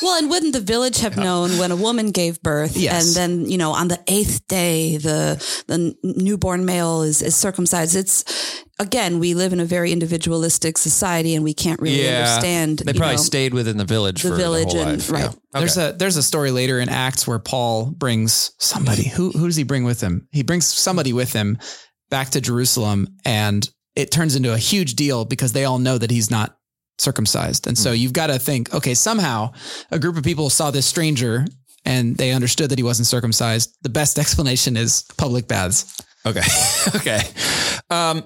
Well, 0.00 0.16
and 0.16 0.30
wouldn't 0.30 0.52
the 0.52 0.60
village 0.60 0.98
have 1.00 1.16
known 1.16 1.58
when 1.58 1.72
a 1.72 1.76
woman 1.76 2.12
gave 2.12 2.40
birth, 2.40 2.76
Yes. 2.76 3.04
and 3.08 3.16
then 3.16 3.50
you 3.50 3.58
know 3.58 3.72
on 3.72 3.88
the 3.88 3.98
eighth 4.06 4.46
day 4.46 4.96
the 4.96 5.44
the 5.66 5.92
newborn 6.04 6.64
male 6.64 7.02
is, 7.02 7.20
is 7.20 7.34
circumcised? 7.34 7.96
It's 7.96 8.62
again 8.78 9.18
we 9.18 9.34
live 9.34 9.52
in 9.52 9.58
a 9.58 9.64
very 9.64 9.90
individualistic 9.90 10.78
society, 10.78 11.34
and 11.34 11.42
we 11.42 11.52
can't 11.52 11.80
really 11.82 12.04
Yeah. 12.04 12.18
understand. 12.20 12.78
They 12.78 12.92
you 12.92 12.98
probably 12.98 13.16
know, 13.16 13.22
stayed 13.22 13.52
within 13.52 13.76
the 13.76 13.84
village 13.84 14.22
the 14.22 14.28
for 14.30 14.36
village 14.36 14.70
the 14.72 14.78
whole 14.78 14.88
and- 14.88 14.98
life. 14.98 15.10
right. 15.10 15.20
Yeah. 15.22 15.26
Okay. 15.28 15.36
There's 15.54 15.76
a 15.78 15.94
there's 15.98 16.16
a 16.16 16.22
story 16.22 16.52
later 16.52 16.78
in 16.78 16.88
Acts 16.88 17.26
where 17.26 17.40
Paul 17.40 17.86
brings 17.86 18.52
somebody. 18.58 19.08
Who 19.08 19.32
who 19.32 19.46
does 19.48 19.56
he 19.56 19.64
bring 19.64 19.82
with 19.82 20.00
him? 20.00 20.28
He 20.30 20.44
brings 20.44 20.64
somebody 20.66 21.12
with 21.12 21.32
him 21.32 21.58
back 22.10 22.30
to 22.30 22.40
Jerusalem, 22.40 23.08
and 23.24 23.68
it 23.96 24.10
turns 24.10 24.36
into 24.36 24.52
a 24.52 24.58
huge 24.58 24.94
deal 24.94 25.24
because 25.24 25.52
they 25.52 25.64
all 25.64 25.78
know 25.78 25.98
that 25.98 26.10
he's 26.10 26.30
not 26.30 26.56
circumcised. 26.98 27.66
And 27.66 27.78
so 27.78 27.92
you've 27.92 28.12
got 28.12 28.28
to 28.28 28.38
think, 28.38 28.74
okay, 28.74 28.94
somehow 28.94 29.52
a 29.90 29.98
group 29.98 30.16
of 30.16 30.24
people 30.24 30.50
saw 30.50 30.70
this 30.70 30.86
stranger 30.86 31.46
and 31.84 32.16
they 32.16 32.32
understood 32.32 32.70
that 32.70 32.78
he 32.78 32.82
wasn't 32.82 33.06
circumcised. 33.06 33.76
The 33.82 33.88
best 33.88 34.18
explanation 34.20 34.76
is 34.76 35.04
public 35.16 35.48
baths. 35.48 36.00
Okay. 36.26 36.42
okay. 36.96 37.20
Um, 37.90 38.24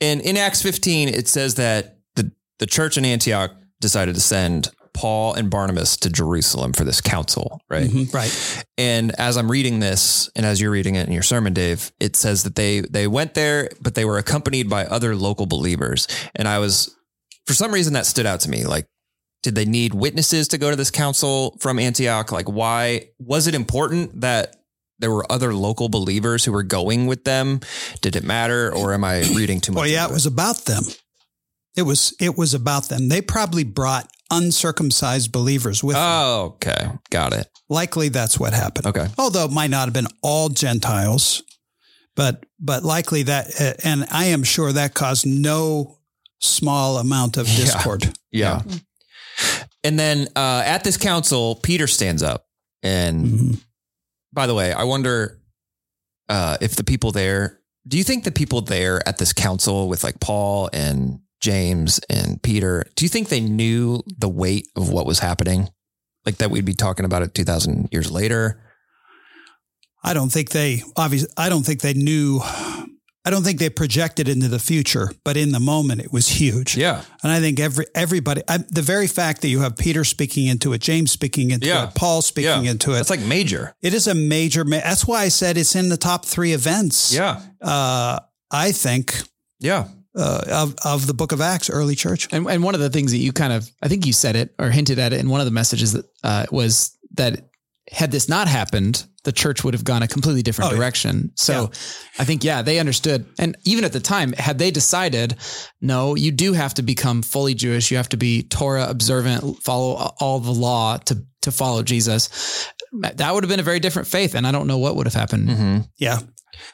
and 0.00 0.20
in 0.20 0.36
Acts 0.36 0.62
15, 0.62 1.08
it 1.08 1.28
says 1.28 1.54
that 1.56 1.98
the, 2.14 2.32
the 2.58 2.66
church 2.66 2.98
in 2.98 3.04
Antioch 3.04 3.52
decided 3.80 4.14
to 4.14 4.20
send 4.20 4.70
Paul 4.96 5.34
and 5.34 5.50
Barnabas 5.50 5.96
to 5.98 6.10
Jerusalem 6.10 6.72
for 6.72 6.84
this 6.84 7.00
council, 7.00 7.60
right? 7.68 7.88
Mhm, 7.90 8.12
Right. 8.12 8.64
And 8.78 9.12
as 9.20 9.36
I'm 9.36 9.50
reading 9.50 9.78
this, 9.80 10.30
and 10.34 10.46
as 10.46 10.60
you're 10.60 10.70
reading 10.70 10.94
it 10.94 11.06
in 11.06 11.12
your 11.12 11.22
sermon, 11.22 11.52
Dave, 11.52 11.92
it 12.00 12.16
says 12.16 12.42
that 12.44 12.54
they 12.56 12.80
they 12.80 13.06
went 13.06 13.34
there, 13.34 13.68
but 13.80 13.94
they 13.94 14.04
were 14.06 14.16
accompanied 14.18 14.68
by 14.70 14.86
other 14.86 15.14
local 15.14 15.44
believers. 15.46 16.08
And 16.34 16.48
I 16.48 16.58
was, 16.58 16.90
for 17.46 17.52
some 17.54 17.72
reason, 17.72 17.92
that 17.92 18.06
stood 18.06 18.24
out 18.26 18.40
to 18.40 18.50
me. 18.50 18.64
Like, 18.64 18.86
did 19.42 19.54
they 19.54 19.66
need 19.66 19.92
witnesses 19.94 20.48
to 20.48 20.58
go 20.58 20.70
to 20.70 20.76
this 20.76 20.90
council 20.90 21.56
from 21.60 21.78
Antioch? 21.78 22.32
Like, 22.32 22.48
why 22.48 23.08
was 23.18 23.46
it 23.46 23.54
important 23.54 24.22
that 24.22 24.56
there 24.98 25.10
were 25.10 25.30
other 25.30 25.52
local 25.54 25.90
believers 25.90 26.44
who 26.46 26.52
were 26.52 26.62
going 26.62 27.06
with 27.06 27.24
them? 27.24 27.60
Did 28.00 28.16
it 28.16 28.24
matter, 28.24 28.74
or 28.74 28.94
am 28.94 29.04
I 29.04 29.20
reading 29.34 29.60
too 29.60 29.72
much? 29.72 29.82
Well, 29.82 29.88
yeah, 29.90 30.06
it 30.06 30.12
was 30.12 30.24
about 30.26 30.64
them. 30.64 30.84
It 31.76 31.82
was 31.82 32.14
it 32.18 32.38
was 32.38 32.54
about 32.54 32.88
them. 32.88 33.08
They 33.10 33.20
probably 33.20 33.62
brought 33.62 34.10
uncircumcised 34.30 35.32
believers 35.32 35.82
with. 35.84 35.96
Oh, 35.98 36.54
okay, 36.56 36.90
got 37.10 37.32
it. 37.32 37.48
Likely 37.68 38.08
that's 38.08 38.38
what 38.38 38.52
happened. 38.52 38.86
Okay, 38.86 39.06
Although 39.18 39.44
it 39.46 39.50
might 39.52 39.70
not 39.70 39.86
have 39.86 39.92
been 39.92 40.08
all 40.22 40.48
Gentiles, 40.48 41.42
but 42.14 42.44
but 42.60 42.82
likely 42.84 43.24
that 43.24 43.60
uh, 43.60 43.74
and 43.84 44.06
I 44.10 44.26
am 44.26 44.42
sure 44.44 44.72
that 44.72 44.94
caused 44.94 45.26
no 45.26 45.98
small 46.40 46.98
amount 46.98 47.36
of 47.36 47.48
Yeah. 47.50 47.56
discord. 47.64 48.12
yeah. 48.30 48.62
And 49.84 49.98
then 49.98 50.28
uh, 50.34 50.62
at 50.64 50.82
this 50.84 50.96
council, 50.96 51.56
Peter 51.56 51.86
stands 51.86 52.22
up 52.22 52.46
and 52.82 53.26
Mhm. 53.26 53.60
By 54.32 54.46
the 54.46 54.54
way, 54.54 54.72
I 54.72 54.84
wonder 54.84 55.40
uh, 56.28 56.58
if 56.60 56.76
the 56.76 56.84
people 56.84 57.10
there, 57.12 57.60
do 57.88 57.96
you 57.96 58.04
think 58.04 58.24
the 58.24 58.30
people 58.32 58.60
there 58.60 59.00
at 59.08 59.16
this 59.16 59.32
council 59.32 59.88
with 59.88 60.04
like 60.04 60.20
Paul 60.20 60.68
and 60.74 61.20
James 61.40 62.00
and 62.10 62.42
Peter, 62.42 62.84
do 62.96 63.04
you 63.04 63.08
think 63.08 63.28
they 63.28 63.40
knew 63.40 64.02
the 64.18 64.28
weight 64.28 64.66
of 64.76 64.90
what 64.90 65.06
was 65.06 65.18
happening? 65.20 65.68
Like 66.24 66.38
that 66.38 66.50
we'd 66.50 66.64
be 66.64 66.74
talking 66.74 67.04
about 67.04 67.22
it 67.22 67.34
2000 67.34 67.88
years 67.92 68.10
later? 68.10 68.62
I 70.02 70.14
don't 70.14 70.30
think 70.30 70.50
they 70.50 70.82
obviously 70.96 71.30
I 71.36 71.48
don't 71.48 71.64
think 71.64 71.80
they 71.80 71.94
knew 71.94 72.40
I 72.42 73.30
don't 73.30 73.42
think 73.42 73.58
they 73.58 73.70
projected 73.70 74.28
into 74.28 74.46
the 74.46 74.60
future, 74.60 75.10
but 75.24 75.36
in 75.36 75.50
the 75.50 75.58
moment 75.58 76.00
it 76.00 76.12
was 76.12 76.28
huge. 76.40 76.76
Yeah. 76.76 77.02
And 77.24 77.32
I 77.32 77.40
think 77.40 77.58
every 77.60 77.86
everybody, 77.94 78.42
I, 78.48 78.58
the 78.58 78.82
very 78.82 79.06
fact 79.08 79.42
that 79.42 79.48
you 79.48 79.60
have 79.60 79.76
Peter 79.76 80.04
speaking 80.04 80.46
into 80.46 80.72
it, 80.72 80.80
James 80.80 81.10
speaking 81.10 81.50
into 81.50 81.66
Yeah. 81.66 81.88
it, 81.88 81.94
Paul 81.96 82.22
speaking 82.22 82.64
Yeah. 82.64 82.70
into 82.70 82.94
it, 82.94 83.00
It's 83.00 83.10
like 83.10 83.20
major. 83.20 83.74
it 83.82 83.94
is 83.94 84.06
a 84.06 84.14
major. 84.14 84.64
ma- 84.64 84.78
That's 84.78 85.06
why 85.06 85.22
I 85.22 85.28
said 85.28 85.56
it's 85.56 85.74
in 85.74 85.88
the 85.88 85.96
top 85.96 86.24
three 86.24 86.52
events. 86.52 87.12
Yeah. 87.12 87.40
Uh, 87.60 88.20
I 88.50 88.70
think 88.72 89.22
Yeah. 89.58 89.88
Uh, 90.16 90.42
of 90.48 90.74
of 90.84 91.06
the 91.06 91.14
Book 91.14 91.32
of 91.32 91.40
Acts, 91.40 91.68
early 91.70 91.94
church. 91.94 92.28
And, 92.32 92.46
and 92.46 92.62
one 92.62 92.74
of 92.74 92.80
the 92.80 92.90
things 92.90 93.12
that 93.12 93.18
you 93.18 93.32
kind 93.32 93.52
of, 93.52 93.70
I 93.82 93.88
think 93.88 94.06
you 94.06 94.12
said 94.12 94.36
it 94.36 94.54
or 94.58 94.70
hinted 94.70 94.98
at 94.98 95.12
it 95.12 95.20
in 95.20 95.28
one 95.28 95.40
of 95.40 95.46
the 95.46 95.52
messages 95.52 95.92
that 95.92 96.06
uh, 96.24 96.46
was 96.50 96.96
that 97.14 97.48
had 97.92 98.10
this 98.10 98.28
not 98.28 98.48
happened, 98.48 99.06
the 99.22 99.30
church 99.32 99.62
would 99.62 99.72
have 99.74 99.84
gone 99.84 100.02
a 100.02 100.08
completely 100.08 100.42
different 100.42 100.70
Oh, 100.70 100.74
yeah. 100.74 100.78
direction. 100.80 101.30
So 101.36 101.52
Yeah. 101.52 101.68
I 102.18 102.24
think, 102.24 102.42
yeah, 102.42 102.62
they 102.62 102.80
understood. 102.80 103.26
And 103.38 103.56
even 103.64 103.84
at 103.84 103.92
the 103.92 104.00
time, 104.00 104.32
had 104.32 104.58
they 104.58 104.72
decided, 104.72 105.36
no, 105.80 106.16
you 106.16 106.32
do 106.32 106.52
have 106.54 106.74
to 106.74 106.82
become 106.82 107.22
fully 107.22 107.54
Jewish, 107.54 107.92
you 107.92 107.96
have 107.96 108.08
to 108.08 108.16
be 108.16 108.42
Torah 108.42 108.88
observant, 108.88 109.62
follow 109.62 110.12
all 110.18 110.40
the 110.40 110.50
law 110.52 110.96
to, 110.96 111.22
to 111.42 111.52
follow 111.52 111.84
Jesus, 111.84 112.68
that 112.92 113.32
would 113.32 113.44
have 113.44 113.48
been 113.50 113.60
a 113.60 113.64
very 113.64 113.78
different 113.78 114.08
faith. 114.08 114.34
And 114.34 114.46
I 114.48 114.52
don't 114.52 114.66
know 114.66 114.78
what 114.78 114.96
would 114.96 115.06
have 115.06 115.14
happened. 115.14 115.48
Mm-hmm. 115.48 115.78
Yeah, 115.98 116.18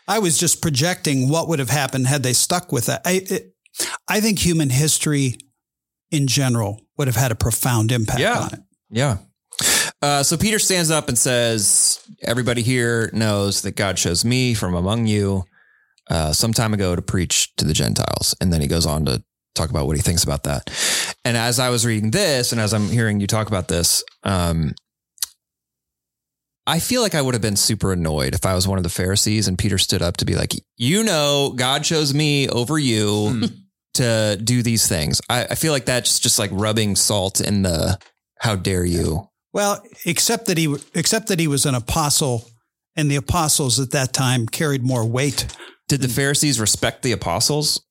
I 0.08 0.18
was 0.18 0.38
just 0.38 0.62
projecting 0.62 1.28
what 1.28 1.48
would 1.48 1.58
have 1.58 1.70
happened 1.70 2.06
had 2.06 2.22
they 2.22 2.32
stuck 2.32 2.72
with 2.72 2.86
that. 2.86 3.02
I 3.04 3.22
it, 3.28 3.54
I 4.08 4.20
think 4.20 4.38
human 4.38 4.70
history 4.70 5.38
in 6.10 6.26
general 6.26 6.80
would 6.98 7.08
have 7.08 7.16
had 7.16 7.32
a 7.32 7.34
profound 7.34 7.90
impact 7.92 8.20
Yeah. 8.20 8.38
on 8.40 8.52
it. 8.52 8.60
Yeah. 8.90 9.16
Uh, 10.02 10.22
so 10.22 10.36
Peter 10.36 10.58
stands 10.58 10.90
up 10.90 11.08
and 11.08 11.16
says, 11.16 12.00
Everybody 12.22 12.62
here 12.62 13.10
knows 13.12 13.62
that 13.62 13.76
God 13.76 13.96
chose 13.96 14.24
me 14.24 14.54
from 14.54 14.74
among 14.74 15.06
you 15.06 15.44
uh, 16.10 16.32
some 16.32 16.52
time 16.52 16.74
ago 16.74 16.94
to 16.96 17.02
preach 17.02 17.54
to 17.56 17.64
the 17.64 17.72
Gentiles. 17.72 18.34
And 18.40 18.52
then 18.52 18.60
he 18.60 18.66
goes 18.66 18.86
on 18.86 19.04
to 19.06 19.22
talk 19.54 19.70
about 19.70 19.86
what 19.86 19.96
he 19.96 20.02
thinks 20.02 20.24
about 20.24 20.42
that. 20.44 20.70
And 21.24 21.36
as 21.36 21.58
I 21.58 21.70
was 21.70 21.86
reading 21.86 22.10
this 22.10 22.52
and 22.52 22.60
as 22.60 22.74
I'm 22.74 22.88
hearing 22.88 23.20
you 23.20 23.26
talk 23.26 23.46
about 23.48 23.68
this, 23.68 24.02
um, 24.24 24.74
I 26.66 26.78
feel 26.78 27.02
like 27.02 27.14
I 27.14 27.22
would 27.22 27.34
have 27.34 27.42
been 27.42 27.56
super 27.56 27.92
annoyed 27.92 28.34
if 28.34 28.46
I 28.46 28.54
was 28.54 28.68
one 28.68 28.78
of 28.78 28.84
the 28.84 28.90
Pharisees 28.90 29.48
and 29.48 29.58
Peter 29.58 29.78
stood 29.78 30.00
up 30.02 30.16
to 30.18 30.24
be 30.24 30.34
like, 30.36 30.52
You 30.76 31.02
know, 31.02 31.52
God 31.56 31.82
chose 31.84 32.14
me 32.14 32.48
over 32.48 32.78
you 32.78 33.28
Hmm. 33.30 33.44
to 33.94 34.38
do 34.42 34.62
these 34.62 34.86
things. 34.88 35.20
I, 35.28 35.44
I 35.50 35.54
feel 35.56 35.72
like 35.72 35.84
that's 35.86 36.20
just 36.20 36.38
like 36.38 36.50
rubbing 36.52 36.94
salt 36.96 37.40
in 37.40 37.62
the 37.62 37.98
how 38.38 38.54
dare 38.56 38.84
you. 38.84 39.28
Well, 39.52 39.82
except 40.06 40.46
that 40.46 40.56
he 40.56 40.74
except 40.94 41.28
that 41.28 41.38
he 41.40 41.46
was 41.48 41.66
an 41.66 41.74
apostle, 41.74 42.48
and 42.96 43.10
the 43.10 43.16
apostles 43.16 43.78
at 43.80 43.90
that 43.90 44.12
time 44.12 44.46
carried 44.46 44.82
more 44.82 45.04
weight. 45.04 45.46
Did 45.88 46.00
the 46.00 46.08
Pharisees 46.08 46.58
respect 46.60 47.02
the 47.02 47.12
apostles? 47.12 47.84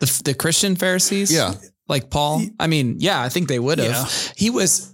The, 0.00 0.20
the 0.24 0.34
Christian 0.34 0.76
Pharisees? 0.76 1.32
Yeah. 1.32 1.54
Like 1.88 2.10
Paul? 2.10 2.42
I 2.60 2.66
mean, 2.66 2.96
yeah, 2.98 3.22
I 3.22 3.28
think 3.28 3.48
they 3.48 3.58
would 3.58 3.78
have. 3.78 3.90
Yeah. 3.90 4.32
He 4.36 4.50
was. 4.50 4.92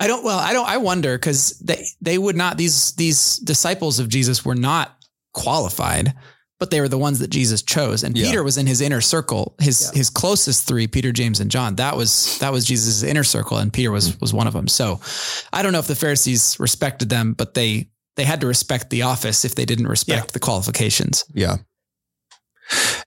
I 0.00 0.06
don't. 0.06 0.24
Well, 0.24 0.38
I 0.38 0.52
don't. 0.52 0.68
I 0.68 0.78
wonder 0.78 1.16
because 1.16 1.58
they 1.60 1.86
they 2.00 2.18
would 2.18 2.36
not. 2.36 2.56
These 2.56 2.92
these 2.92 3.36
disciples 3.36 3.98
of 3.98 4.08
Jesus 4.08 4.44
were 4.44 4.54
not 4.54 4.96
qualified, 5.34 6.14
but 6.58 6.70
they 6.70 6.80
were 6.80 6.88
the 6.88 6.98
ones 6.98 7.18
that 7.18 7.28
Jesus 7.28 7.62
chose. 7.62 8.02
And 8.02 8.16
Yeah. 8.16 8.26
Peter 8.26 8.42
was 8.42 8.56
in 8.56 8.66
his 8.66 8.80
inner 8.80 9.02
circle. 9.02 9.54
His 9.60 9.90
his 9.90 10.08
closest 10.08 10.66
three, 10.66 10.86
Peter, 10.86 11.12
James, 11.12 11.38
and 11.38 11.50
John. 11.50 11.76
That 11.76 11.96
was 11.96 12.38
that 12.38 12.50
was 12.50 12.64
Jesus' 12.64 13.02
inner 13.02 13.24
circle, 13.24 13.58
and 13.58 13.72
Peter 13.72 13.90
was 13.90 14.18
was 14.20 14.32
one 14.32 14.46
of 14.46 14.54
them. 14.54 14.68
So, 14.68 15.00
I 15.52 15.62
don't 15.62 15.72
know 15.72 15.78
if 15.78 15.86
the 15.86 15.94
Pharisees 15.94 16.56
respected 16.58 17.10
them, 17.10 17.34
but 17.34 17.52
they 17.54 17.90
they 18.16 18.24
had 18.24 18.40
to 18.40 18.46
respect 18.46 18.90
the 18.90 19.02
office 19.02 19.44
if 19.44 19.54
they 19.54 19.64
didn't 19.66 19.86
respect 19.86 20.32
the 20.32 20.40
qualifications. 20.40 21.24
Yeah. 21.34 21.58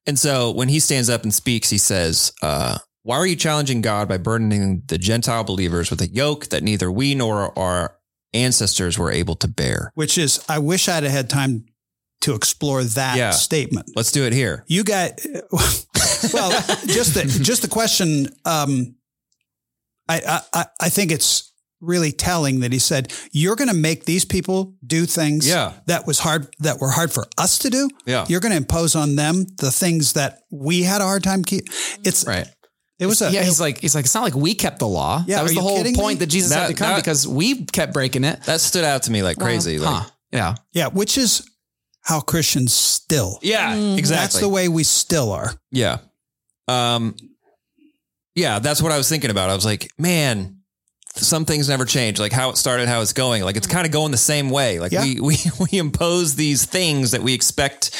And 0.06 0.20
so 0.20 0.52
when 0.52 0.70
he 0.70 0.80
stands 0.80 1.10
up 1.10 1.24
and 1.24 1.34
speaks, 1.34 1.70
he 1.70 1.78
says, 1.78 2.34
uh, 2.42 2.78
Why 3.04 3.18
are 3.18 3.28
you 3.28 3.36
challenging 3.36 3.82
God 3.82 4.08
by 4.08 4.18
burdening 4.18 4.84
the 4.88 4.98
Gentile 4.98 5.44
believers 5.44 5.90
with 5.90 6.02
a 6.02 6.08
yoke 6.08 6.48
that 6.48 6.64
neither 6.64 6.92
we 6.92 7.16
nor 7.16 7.58
our 7.60 7.98
ancestors 8.34 8.98
were 8.98 9.12
able 9.12 9.36
to 9.36 9.48
bear? 9.48 9.92
Which 9.96 10.18
is, 10.18 10.44
I 10.50 10.60
wish 10.60 10.88
I'd 10.88 11.04
had 11.04 11.30
time 11.30 11.66
to 12.22 12.34
explore 12.34 12.84
that 12.84 13.18
Yeah. 13.18 13.32
statement. 13.32 13.92
Let's 13.96 14.12
do 14.14 14.24
it 14.26 14.32
here. 14.34 14.64
You 14.68 14.86
got 14.86 15.20
well, 15.52 16.52
just 16.88 17.14
the 17.16 17.40
just 17.44 17.62
the 17.64 17.68
question. 17.68 18.30
Um, 18.46 18.96
I, 20.08 20.42
I 20.54 20.66
I 20.80 20.90
think 20.90 21.12
it's 21.12 21.52
really 21.82 22.14
telling 22.14 22.62
that 22.62 22.72
he 22.72 22.80
said 22.80 23.12
you're 23.34 23.58
going 23.58 23.68
to 23.70 23.76
make 23.76 24.06
these 24.06 24.24
people 24.24 24.74
do 24.88 25.06
things 25.06 25.46
Yeah. 25.46 25.74
that 25.88 26.08
was 26.08 26.20
hard 26.20 26.48
that 26.60 26.80
were 26.80 26.90
hard 26.92 27.12
for 27.12 27.26
us 27.38 27.58
to 27.60 27.70
do. 27.70 27.90
Yeah. 28.06 28.26
You're 28.30 28.40
going 28.40 28.52
to 28.54 28.58
impose 28.58 28.96
on 28.96 29.18
them 29.18 29.46
the 29.58 29.70
things 29.72 30.14
that 30.14 30.44
we 30.50 30.84
had 30.84 31.02
a 31.02 31.04
hard 31.04 31.24
time 31.24 31.44
keep. 31.44 31.66
It's 32.06 32.26
Right. 32.26 32.48
It 33.00 33.06
was 33.08 33.22
a 33.22 33.32
yeah, 33.32 33.44
he's 33.44 33.60
like, 33.60 33.80
he's 33.80 33.96
like, 33.96 34.06
it's 34.06 34.14
not 34.16 34.24
like 34.24 34.36
we 34.36 34.54
kept 34.56 34.80
the 34.80 34.88
law. 34.88 35.24
Yeah, 35.28 35.38
that 35.38 35.44
was 35.44 35.54
the 35.56 35.62
whole 35.62 35.84
point 35.84 35.96
me? 35.96 36.14
that 36.16 36.28
Jesus 36.28 36.52
That- 36.52 36.60
had 36.60 36.68
to 36.68 36.74
come 36.76 36.90
that- 36.90 36.96
because 36.98 37.28
we 37.28 37.66
kept 37.66 37.94
breaking 37.94 38.24
it. 38.24 38.42
That 38.44 38.62
stood 38.62 38.84
out 38.86 39.04
to 39.04 39.12
me 39.12 39.24
like 39.24 39.38
crazy. 39.38 39.80
Like, 39.80 40.04
Huh. 40.04 40.10
Yeah. 40.32 40.56
yeah, 40.72 40.88
which 40.88 41.18
is 41.18 41.48
how 42.02 42.20
Christians 42.22 42.74
still. 42.74 43.40
Yeah, 43.42 43.76
exactly. 43.76 44.24
That's 44.24 44.40
the 44.40 44.50
way 44.50 44.68
we 44.68 44.84
still 44.84 45.32
are. 45.32 45.54
Yeah. 45.72 45.98
Um, 46.68 47.16
yeah, 48.36 48.60
that's 48.60 48.82
what 48.82 48.92
I 48.92 48.98
was 48.98 49.08
thinking 49.10 49.30
about. 49.30 49.50
I 49.50 49.56
was 49.56 49.66
like, 49.66 49.92
man, 49.98 50.58
some 51.16 51.46
things 51.46 51.70
never 51.70 51.86
change. 51.86 52.20
Like 52.20 52.32
how 52.32 52.50
it 52.50 52.58
started, 52.58 52.88
how 52.90 53.02
it's 53.02 53.14
going. 53.14 53.44
Like 53.44 53.56
it's 53.58 53.68
kind 53.68 53.86
of 53.86 53.92
going 53.92 54.12
the 54.12 54.18
same 54.18 54.50
way. 54.50 54.80
Like 54.80 54.92
Yeah. 54.92 55.04
we 55.04 55.20
we 55.22 55.38
we 55.72 55.78
impose 55.80 56.36
these 56.36 56.66
things 56.66 57.12
that 57.12 57.22
we 57.22 57.34
expect 57.34 57.92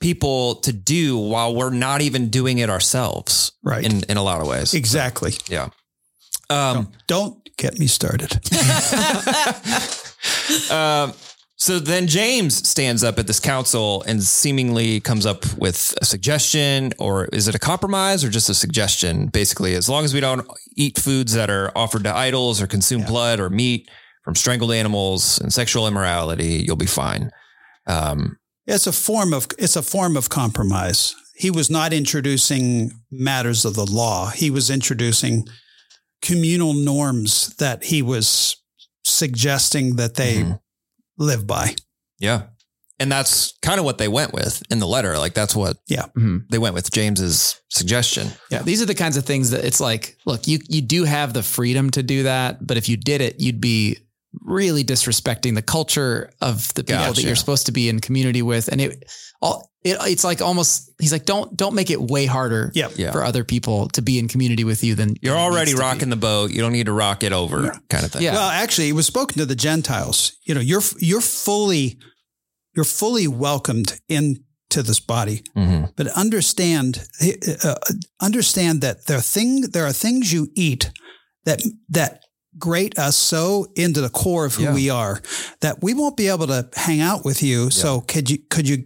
people 0.00 0.56
to 0.56 0.72
do 0.72 1.16
while 1.18 1.54
we're 1.54 1.70
not 1.70 2.00
even 2.00 2.28
doing 2.28 2.58
it 2.58 2.70
ourselves. 2.70 3.52
Right. 3.62 3.84
In 3.84 4.02
in 4.08 4.16
a 4.16 4.22
lot 4.22 4.40
of 4.40 4.46
ways. 4.46 4.74
Exactly. 4.74 5.34
Yeah. 5.48 5.68
Um, 6.48 6.90
Don't 7.06 7.38
get 7.56 7.78
me 7.78 7.86
started. 7.86 8.40
Um, 10.70 11.12
so 11.56 11.78
then 11.78 12.06
James 12.06 12.66
stands 12.66 13.04
up 13.04 13.18
at 13.18 13.26
this 13.26 13.38
council 13.38 14.02
and 14.06 14.22
seemingly 14.22 14.98
comes 14.98 15.26
up 15.26 15.44
with 15.58 15.94
a 16.00 16.06
suggestion, 16.06 16.92
or 16.98 17.26
is 17.26 17.48
it 17.48 17.54
a 17.54 17.58
compromise 17.58 18.24
or 18.24 18.30
just 18.30 18.48
a 18.48 18.54
suggestion? 18.54 19.26
Basically, 19.26 19.74
as 19.74 19.88
long 19.88 20.04
as 20.04 20.14
we 20.14 20.20
don't 20.20 20.46
eat 20.74 20.98
foods 20.98 21.34
that 21.34 21.50
are 21.50 21.70
offered 21.76 22.04
to 22.04 22.16
idols 22.16 22.62
or 22.62 22.66
consume 22.66 23.02
blood 23.02 23.40
or 23.40 23.50
meat 23.50 23.90
from 24.24 24.34
strangled 24.34 24.72
animals 24.72 25.38
and 25.38 25.52
sexual 25.52 25.86
immorality, 25.86 26.64
you'll 26.66 26.76
be 26.76 26.86
fine. 26.86 27.30
Um, 27.86 28.38
It's 28.70 28.86
a 28.86 28.92
form 28.92 29.32
of 29.34 29.46
it's 29.58 29.76
a 29.76 29.82
form 29.82 30.16
of 30.16 30.28
compromise. 30.28 31.14
He 31.34 31.50
was 31.50 31.70
not 31.70 31.92
introducing 31.92 32.92
matters 33.10 33.64
of 33.64 33.74
the 33.74 33.86
law. 33.86 34.30
He 34.30 34.50
was 34.50 34.70
introducing 34.70 35.46
communal 36.22 36.74
norms 36.74 37.54
that 37.58 37.84
he 37.84 38.02
was 38.02 38.56
suggesting 39.04 39.96
that 39.96 40.14
they 40.14 40.38
Mhm. 40.42 40.60
live 41.18 41.46
by. 41.46 41.74
yeah. 42.18 42.42
And 42.98 43.10
that's 43.10 43.54
kind 43.62 43.78
of 43.78 43.86
what 43.86 43.96
they 43.96 44.08
went 44.08 44.34
with 44.34 44.62
in 44.70 44.78
the 44.78 44.86
letter. 44.86 45.16
Like 45.16 45.32
that's 45.32 45.56
what 45.56 45.78
Mhm. 45.88 46.44
they 46.50 46.58
went 46.58 46.74
with 46.74 46.90
James's 46.90 47.54
suggestion. 47.70 48.30
Yeah. 48.50 48.60
These 48.62 48.82
are 48.82 48.86
the 48.86 48.94
kinds 48.94 49.16
of 49.16 49.24
things 49.24 49.50
that 49.52 49.64
it's 49.64 49.80
like, 49.80 50.18
look, 50.26 50.46
you, 50.46 50.58
you 50.68 50.82
do 50.82 51.04
have 51.04 51.32
the 51.32 51.42
freedom 51.42 51.90
to 51.92 52.02
do 52.02 52.24
that. 52.24 52.66
But 52.66 52.76
if 52.76 52.90
you 52.90 52.98
did 52.98 53.22
it, 53.22 53.40
you'd 53.40 53.58
be 53.60 53.96
really 54.40 54.84
disrespecting 54.84 55.54
the 55.54 55.62
culture 55.62 56.30
of 56.40 56.72
the 56.74 56.84
people 56.84 57.00
Gotcha. 57.04 57.14
that 57.20 57.26
you're 57.26 57.36
supposed 57.36 57.66
to 57.66 57.72
be 57.72 57.88
in 57.88 58.00
community 58.00 58.42
with. 58.42 58.68
And 58.68 58.80
it 58.80 59.04
all, 59.42 59.70
it, 59.82 59.96
it's 60.02 60.22
like 60.24 60.40
almost, 60.40 60.90
he's 61.00 61.12
like, 61.12 61.24
don't, 61.24 61.56
don't 61.56 61.74
make 61.74 61.90
it 61.90 62.00
way 62.00 62.26
harder 62.26 62.70
Yep. 62.74 62.92
Yeah. 62.96 63.10
for 63.12 63.24
other 63.24 63.42
people 63.44 63.88
to 63.88 64.02
be 64.02 64.18
in 64.18 64.28
community 64.28 64.62
with 64.62 64.84
you 64.84 64.94
than 64.94 65.14
You're 65.20 65.34
than 65.34 65.42
already 65.42 65.70
needs 65.72 65.80
be. 65.80 65.84
rocking 65.84 66.10
the 66.10 66.16
boat. 66.16 66.50
You 66.52 66.60
don't 66.60 66.72
need 66.72 66.86
to 66.86 66.92
rock 66.92 67.24
it 67.24 67.32
over, 67.32 67.72
kind 67.88 68.04
of 68.04 68.12
thing. 68.12 68.22
Yeah. 68.22 68.34
Well, 68.34 68.50
actually, 68.50 68.88
it 68.88 68.92
was 68.94 69.06
spoken 69.06 69.38
to 69.38 69.46
the 69.46 69.56
Gentiles. 69.56 70.36
You 70.44 70.54
know, 70.54 70.60
you're 70.60 70.82
you're 71.00 71.20
fully 71.22 71.98
you're 72.76 72.84
fully 72.84 73.26
welcomed 73.26 73.98
into 74.08 74.82
this 74.82 75.00
body, 75.00 75.42
hmm 75.54 75.84
but 75.96 76.06
understand 76.08 77.04
uh, 77.64 77.74
understand 78.20 78.80
that 78.82 79.06
there 79.06 79.16
are 79.18 79.22
thing 79.22 79.62
there 79.72 79.86
are 79.86 79.92
things 79.92 80.32
you 80.32 80.48
eat 80.54 80.92
that 81.46 81.60
that 81.88 82.20
grate 82.60 82.98
us 82.98 83.16
so 83.16 83.66
into 83.74 84.00
the 84.00 84.10
core 84.10 84.44
of 84.46 84.54
who 84.54 84.64
Yeah. 84.64 84.74
we 84.74 84.90
are 84.90 85.20
that 85.60 85.82
we 85.82 85.94
won't 85.94 86.16
be 86.16 86.28
able 86.28 86.46
to 86.48 86.68
hang 86.76 87.00
out 87.00 87.24
with 87.24 87.42
you. 87.42 87.70
So 87.70 88.02
could 88.02 88.30
you 88.30 88.38
could 88.50 88.68
you 88.68 88.84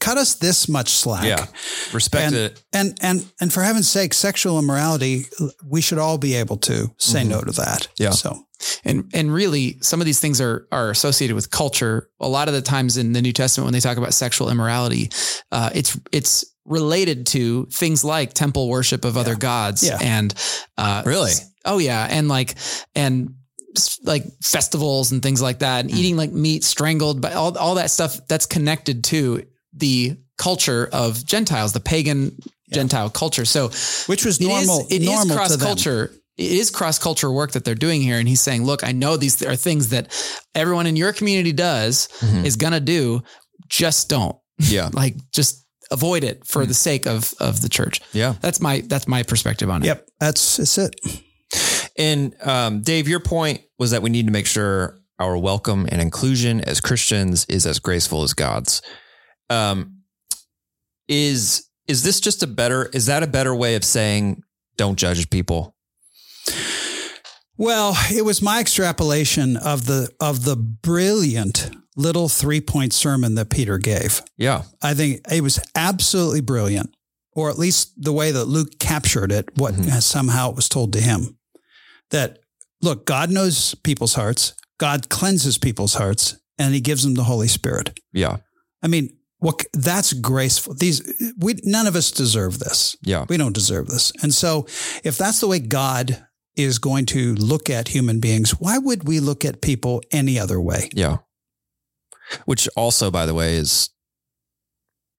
cut 0.00 0.16
us 0.18 0.34
this 0.36 0.68
much 0.68 0.90
slack? 0.90 1.24
Yeah. 1.24 1.46
Respect 1.92 2.26
And, 2.26 2.34
it. 2.34 2.62
and 2.72 2.98
and 3.02 3.24
and 3.40 3.52
for 3.52 3.62
heaven's 3.62 3.88
sake, 3.88 4.14
sexual 4.14 4.58
immorality, 4.58 5.26
we 5.64 5.80
should 5.80 5.98
all 5.98 6.18
be 6.18 6.34
able 6.34 6.56
to 6.58 6.90
say 6.98 7.24
no 7.24 7.40
to 7.42 7.52
that. 7.52 7.88
Yeah. 7.98 8.10
So 8.10 8.46
And 8.84 9.10
and 9.12 9.32
really, 9.34 9.78
some 9.82 10.00
of 10.00 10.06
these 10.06 10.18
things 10.20 10.40
are 10.40 10.66
are 10.72 10.90
associated 10.90 11.34
with 11.34 11.50
culture. 11.50 12.08
A 12.20 12.28
lot 12.28 12.48
of 12.48 12.54
the 12.54 12.62
times 12.62 12.96
in 12.96 13.12
the 13.12 13.20
New 13.22 13.32
Testament, 13.32 13.66
when 13.66 13.72
they 13.74 13.80
talk 13.80 13.98
about 13.98 14.14
sexual 14.14 14.48
immorality, 14.50 15.10
uh, 15.52 15.70
it's 15.74 15.98
it's 16.12 16.44
related 16.64 17.26
to 17.26 17.66
things 17.66 18.02
like 18.04 18.32
temple 18.34 18.68
worship 18.68 19.04
of 19.04 19.16
other 19.16 19.36
gods 19.36 19.82
Yeah. 19.84 19.98
and 20.00 20.34
uh, 20.76 21.02
Really? 21.06 21.30
Oh 21.66 21.78
yeah, 21.78 22.06
and 22.10 22.28
like 22.28 22.54
and 22.94 23.34
like 24.04 24.24
festivals 24.42 25.12
and 25.12 25.22
things 25.22 25.42
like 25.42 25.58
that, 25.58 25.80
and 25.84 25.90
Hmm. 25.90 25.96
eating 25.98 26.16
like 26.16 26.32
meat 26.32 26.64
strangled, 26.64 27.20
but 27.20 27.32
all 27.34 27.56
all 27.58 27.74
that 27.74 27.90
stuff 27.90 28.18
that's 28.28 28.46
connected 28.46 29.04
to 29.04 29.44
the 29.74 30.16
culture 30.38 30.88
of 30.92 31.24
Gentiles, 31.26 31.72
the 31.72 31.80
pagan 31.80 32.38
Gentile 32.72 33.10
culture. 33.10 33.44
So 33.44 33.68
which 34.06 34.24
was 34.24 34.40
normal. 34.40 34.86
it 34.90 35.02
is 35.02 35.06
normal 35.08 35.28
to 35.28 35.34
cross 35.34 35.56
culture. 35.56 36.10
It 36.36 36.52
is 36.52 36.70
cross 36.70 36.98
culture 36.98 37.30
work 37.30 37.52
that 37.52 37.64
they're 37.64 37.74
doing 37.74 38.02
here. 38.02 38.18
And 38.18 38.28
he's 38.28 38.42
saying, 38.42 38.64
look, 38.64 38.84
I 38.84 38.92
know 38.92 39.16
these 39.16 39.42
are 39.42 39.56
things 39.56 39.88
that 39.90 40.12
everyone 40.54 40.86
in 40.86 40.94
your 40.96 41.12
community 41.14 41.52
does 41.52 42.08
Mhm. 42.20 42.44
is 42.44 42.56
to 42.56 42.80
do. 42.80 43.22
Just 43.68 44.08
don't 44.10 44.36
Yeah. 44.58 44.90
like, 44.92 45.16
just 45.32 45.64
avoid 45.90 46.24
it 46.24 46.46
for 46.46 46.66
the 46.66 46.74
sake 46.74 47.06
of 47.06 47.32
of 47.40 47.60
the 47.62 47.68
church. 47.68 48.00
Yeah. 48.12 48.34
That's 48.40 48.60
my 48.60 48.82
that's 48.86 49.06
my 49.08 49.22
perspective 49.22 49.70
on 49.70 49.82
it. 49.82 49.86
Yep, 49.86 50.08
that's 50.20 50.56
that's 50.58 50.76
it. 50.78 50.94
And 51.98 52.34
um, 52.42 52.82
Dave, 52.82 53.08
your 53.08 53.20
point 53.20 53.62
was 53.78 53.90
that 53.92 54.02
we 54.02 54.10
need 54.10 54.26
to 54.26 54.32
make 54.32 54.46
sure 54.46 54.98
our 55.18 55.36
welcome 55.38 55.86
and 55.90 56.00
inclusion 56.00 56.60
as 56.60 56.80
Christians 56.80 57.46
is 57.48 57.64
as 57.66 57.78
graceful 57.78 58.22
as 58.22 58.34
God's. 58.34 58.82
Um, 59.48 60.02
is 61.08 61.68
is 61.88 62.02
this 62.02 62.20
just 62.20 62.42
a 62.42 62.46
better? 62.46 62.86
Is 62.92 63.06
that 63.06 63.22
a 63.22 63.26
better 63.26 63.54
way 63.54 63.76
of 63.76 63.84
saying 63.84 64.42
don't 64.76 64.98
judge 64.98 65.30
people? 65.30 65.74
Well, 67.56 67.94
it 68.10 68.24
was 68.24 68.42
my 68.42 68.60
extrapolation 68.60 69.56
of 69.56 69.86
the 69.86 70.10
of 70.20 70.44
the 70.44 70.56
brilliant 70.56 71.70
little 71.96 72.28
three 72.28 72.60
point 72.60 72.92
sermon 72.92 73.34
that 73.36 73.48
Peter 73.50 73.78
gave. 73.78 74.20
Yeah. 74.36 74.62
I 74.82 74.92
think 74.94 75.20
it 75.30 75.42
was 75.42 75.58
absolutely 75.74 76.42
brilliant, 76.42 76.94
or 77.32 77.48
at 77.48 77.58
least 77.58 77.92
the 77.96 78.12
way 78.12 78.30
that 78.32 78.44
Luke 78.44 78.78
captured 78.78 79.32
it, 79.32 79.48
what 79.56 79.74
Mhm. 79.74 80.02
somehow 80.02 80.50
it 80.50 80.56
was 80.56 80.68
told 80.68 80.92
to 80.92 81.00
him. 81.00 81.35
That 82.10 82.38
look, 82.82 83.06
God 83.06 83.30
knows 83.30 83.74
people's 83.74 84.14
hearts, 84.14 84.54
God 84.78 85.08
cleanses 85.08 85.58
people's 85.58 85.94
hearts, 85.94 86.36
and 86.58 86.74
He 86.74 86.80
gives 86.80 87.02
them 87.02 87.14
the 87.14 87.24
Holy 87.24 87.48
Spirit. 87.48 87.98
Yeah. 88.12 88.38
I 88.82 88.88
mean, 88.88 89.16
what 89.38 89.64
that's 89.72 90.12
graceful. 90.12 90.74
These 90.74 91.34
we 91.38 91.54
none 91.64 91.86
of 91.86 91.96
us 91.96 92.10
deserve 92.10 92.58
this. 92.58 92.96
Yeah. 93.02 93.26
We 93.28 93.36
don't 93.36 93.54
deserve 93.54 93.88
this. 93.88 94.12
And 94.22 94.32
so, 94.32 94.66
if 95.04 95.18
that's 95.18 95.40
the 95.40 95.48
way 95.48 95.58
God 95.58 96.26
is 96.56 96.78
going 96.78 97.04
to 97.06 97.34
look 97.34 97.68
at 97.68 97.88
human 97.88 98.18
beings, 98.18 98.52
why 98.52 98.78
would 98.78 99.06
we 99.06 99.20
look 99.20 99.44
at 99.44 99.60
people 99.60 100.02
any 100.10 100.38
other 100.38 100.60
way? 100.60 100.88
Yeah. 100.94 101.18
Which 102.46 102.68
also, 102.76 103.10
by 103.10 103.26
the 103.26 103.34
way, 103.34 103.56
is 103.56 103.90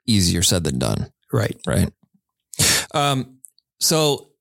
easier 0.07 0.41
said 0.41 0.63
than 0.63 0.79
done. 0.79 1.11
Right. 1.31 1.57
right? 1.67 1.91
Um, 2.93 3.39
so 3.79 4.31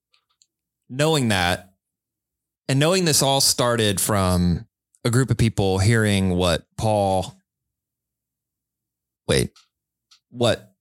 knowing 0.88 1.28
that 1.28 1.72
and 2.68 2.79
knowing 2.81 3.05
this 3.05 3.22
all 3.22 3.40
started 3.40 4.00
from 4.00 4.66
a 5.05 5.11
group 5.11 5.31
of 5.31 5.37
people 5.38 5.79
hearing 5.79 6.31
what 6.37 6.66
Paul, 6.76 7.35
wait, 9.29 9.50
what 10.31 10.72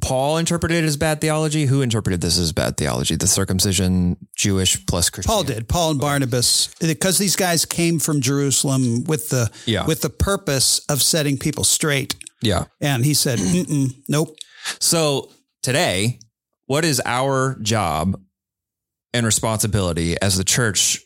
Paul 0.00 0.38
interpreted 0.38 0.84
as 0.84 0.96
bad 0.96 1.20
theology? 1.20 1.66
Who 1.66 1.80
interpreted 1.82 2.20
this 2.20 2.38
as 2.38 2.52
bad 2.52 2.76
theology? 2.76 3.14
The 3.16 3.26
circumcision, 3.26 4.16
Jewish 4.36 4.84
plus 4.86 5.10
Christian. 5.10 5.30
Paul 5.30 5.44
did. 5.44 5.68
Paul 5.68 5.92
and 5.92 6.00
Barnabas, 6.00 6.68
because 6.80 7.18
these 7.18 7.36
guys 7.36 7.64
came 7.64 7.98
from 7.98 8.20
Jerusalem 8.20 9.04
with 9.04 9.28
the 9.28 9.50
Yeah. 9.66 9.86
with 9.86 10.00
the 10.00 10.10
purpose 10.10 10.80
of 10.88 11.02
setting 11.02 11.38
people 11.38 11.64
straight. 11.64 12.16
Yeah. 12.42 12.64
And 12.80 13.04
he 13.04 13.14
said, 13.14 13.38
Mm-mm, 13.38 13.94
"Nope." 14.08 14.36
So 14.80 15.30
today, 15.62 16.18
what 16.66 16.84
is 16.84 17.00
our 17.04 17.58
job 17.62 18.20
and 19.18 19.26
responsibility 19.26 20.16
as 20.22 20.36
the 20.38 20.44
church 20.44 21.00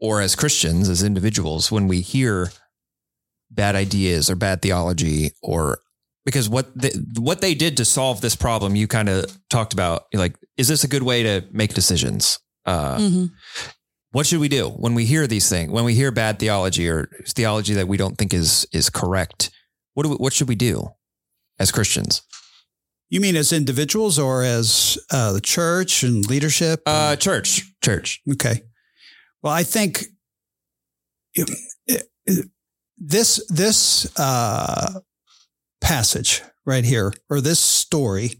or 0.00 0.20
as 0.20 0.34
Christians, 0.36 0.88
as 0.88 1.02
individuals, 1.02 1.72
when 1.72 1.88
we 1.88 2.00
hear 2.02 2.50
bad 3.50 3.74
ideas 3.74 4.28
or 4.28 4.34
bad 4.36 4.60
theology 4.60 5.30
or 5.42 5.78
because 6.24 6.48
what 6.48 6.76
they, 6.76 6.90
what 7.18 7.40
they 7.40 7.54
did 7.54 7.78
to 7.78 7.84
solve 7.86 8.20
this 8.20 8.36
problem, 8.36 8.76
you 8.76 8.86
kind 8.86 9.08
of 9.08 9.24
talked 9.48 9.72
about, 9.72 10.04
like, 10.12 10.36
is 10.58 10.68
this 10.68 10.84
a 10.84 10.88
good 10.88 11.02
way 11.02 11.22
to 11.22 11.44
make 11.52 11.72
decisions? 11.72 12.38
Uh, 12.66 12.98
Mhm. 12.98 13.30
what 14.12 14.26
should 14.26 14.40
we 14.40 14.48
do 14.48 14.68
when 14.68 14.94
we 14.94 15.06
hear 15.06 15.26
these 15.26 15.48
things? 15.48 15.70
When 15.72 15.84
we 15.84 15.94
hear 15.94 16.10
bad 16.10 16.38
theology 16.38 16.86
or 16.86 17.08
theology 17.28 17.72
that 17.74 17.88
we 17.88 17.96
don't 17.96 18.18
think 18.18 18.34
is 18.34 18.66
is 18.72 18.90
correct, 18.90 19.50
what 19.94 20.02
do 20.02 20.10
we, 20.10 20.16
what 20.16 20.34
should 20.34 20.48
we 20.48 20.54
do 20.54 20.88
as 21.58 21.70
Christians? 21.72 22.20
You 23.10 23.20
mean 23.20 23.36
as 23.36 23.52
individuals 23.52 24.18
or 24.18 24.42
as 24.42 24.98
uh, 25.10 25.32
the 25.32 25.40
church 25.40 26.02
and 26.02 26.28
leadership? 26.28 26.82
Uh, 26.84 27.16
church, 27.16 27.72
church. 27.82 28.20
Okay. 28.32 28.62
Well, 29.42 29.52
I 29.52 29.62
think 29.62 30.04
this 32.98 33.46
this 33.48 34.12
uh, 34.18 35.00
passage 35.80 36.42
right 36.66 36.84
here, 36.84 37.12
or 37.30 37.40
this 37.40 37.60
story, 37.60 38.34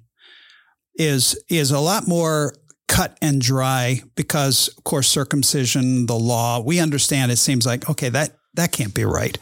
is 0.96 1.42
is 1.48 1.70
a 1.70 1.80
lot 1.80 2.06
more 2.06 2.54
cut 2.88 3.16
and 3.22 3.40
dry 3.40 4.02
because, 4.16 4.68
of 4.76 4.84
course, 4.84 5.08
circumcision, 5.08 6.06
the 6.06 6.18
law. 6.18 6.60
We 6.60 6.80
understand. 6.80 7.32
It 7.32 7.36
seems 7.36 7.64
like 7.64 7.88
okay, 7.88 8.08
that 8.10 8.36
that 8.54 8.72
can't 8.72 8.94
be 8.94 9.04
right. 9.04 9.38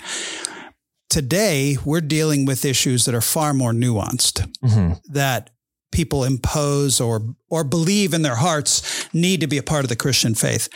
Today, 1.09 1.77
we're 1.85 2.01
dealing 2.01 2.45
with 2.47 2.65
issues 2.65 3.05
that 3.05 3.15
are 3.15 3.21
far 3.21 3.55
more 3.55 3.73
nuanced 3.73 4.47
Mm-hmm. 4.65 5.13
that 5.13 5.51
people 5.93 6.25
impose 6.25 7.01
or 7.01 7.23
or 7.49 7.65
believe 7.65 8.13
in 8.13 8.23
their 8.23 8.35
hearts 8.35 9.09
need 9.15 9.41
to 9.41 9.47
be 9.47 9.57
a 9.57 9.63
part 9.63 9.85
of 9.85 9.89
the 9.89 9.97
Christian 9.97 10.35
faith. 10.35 10.69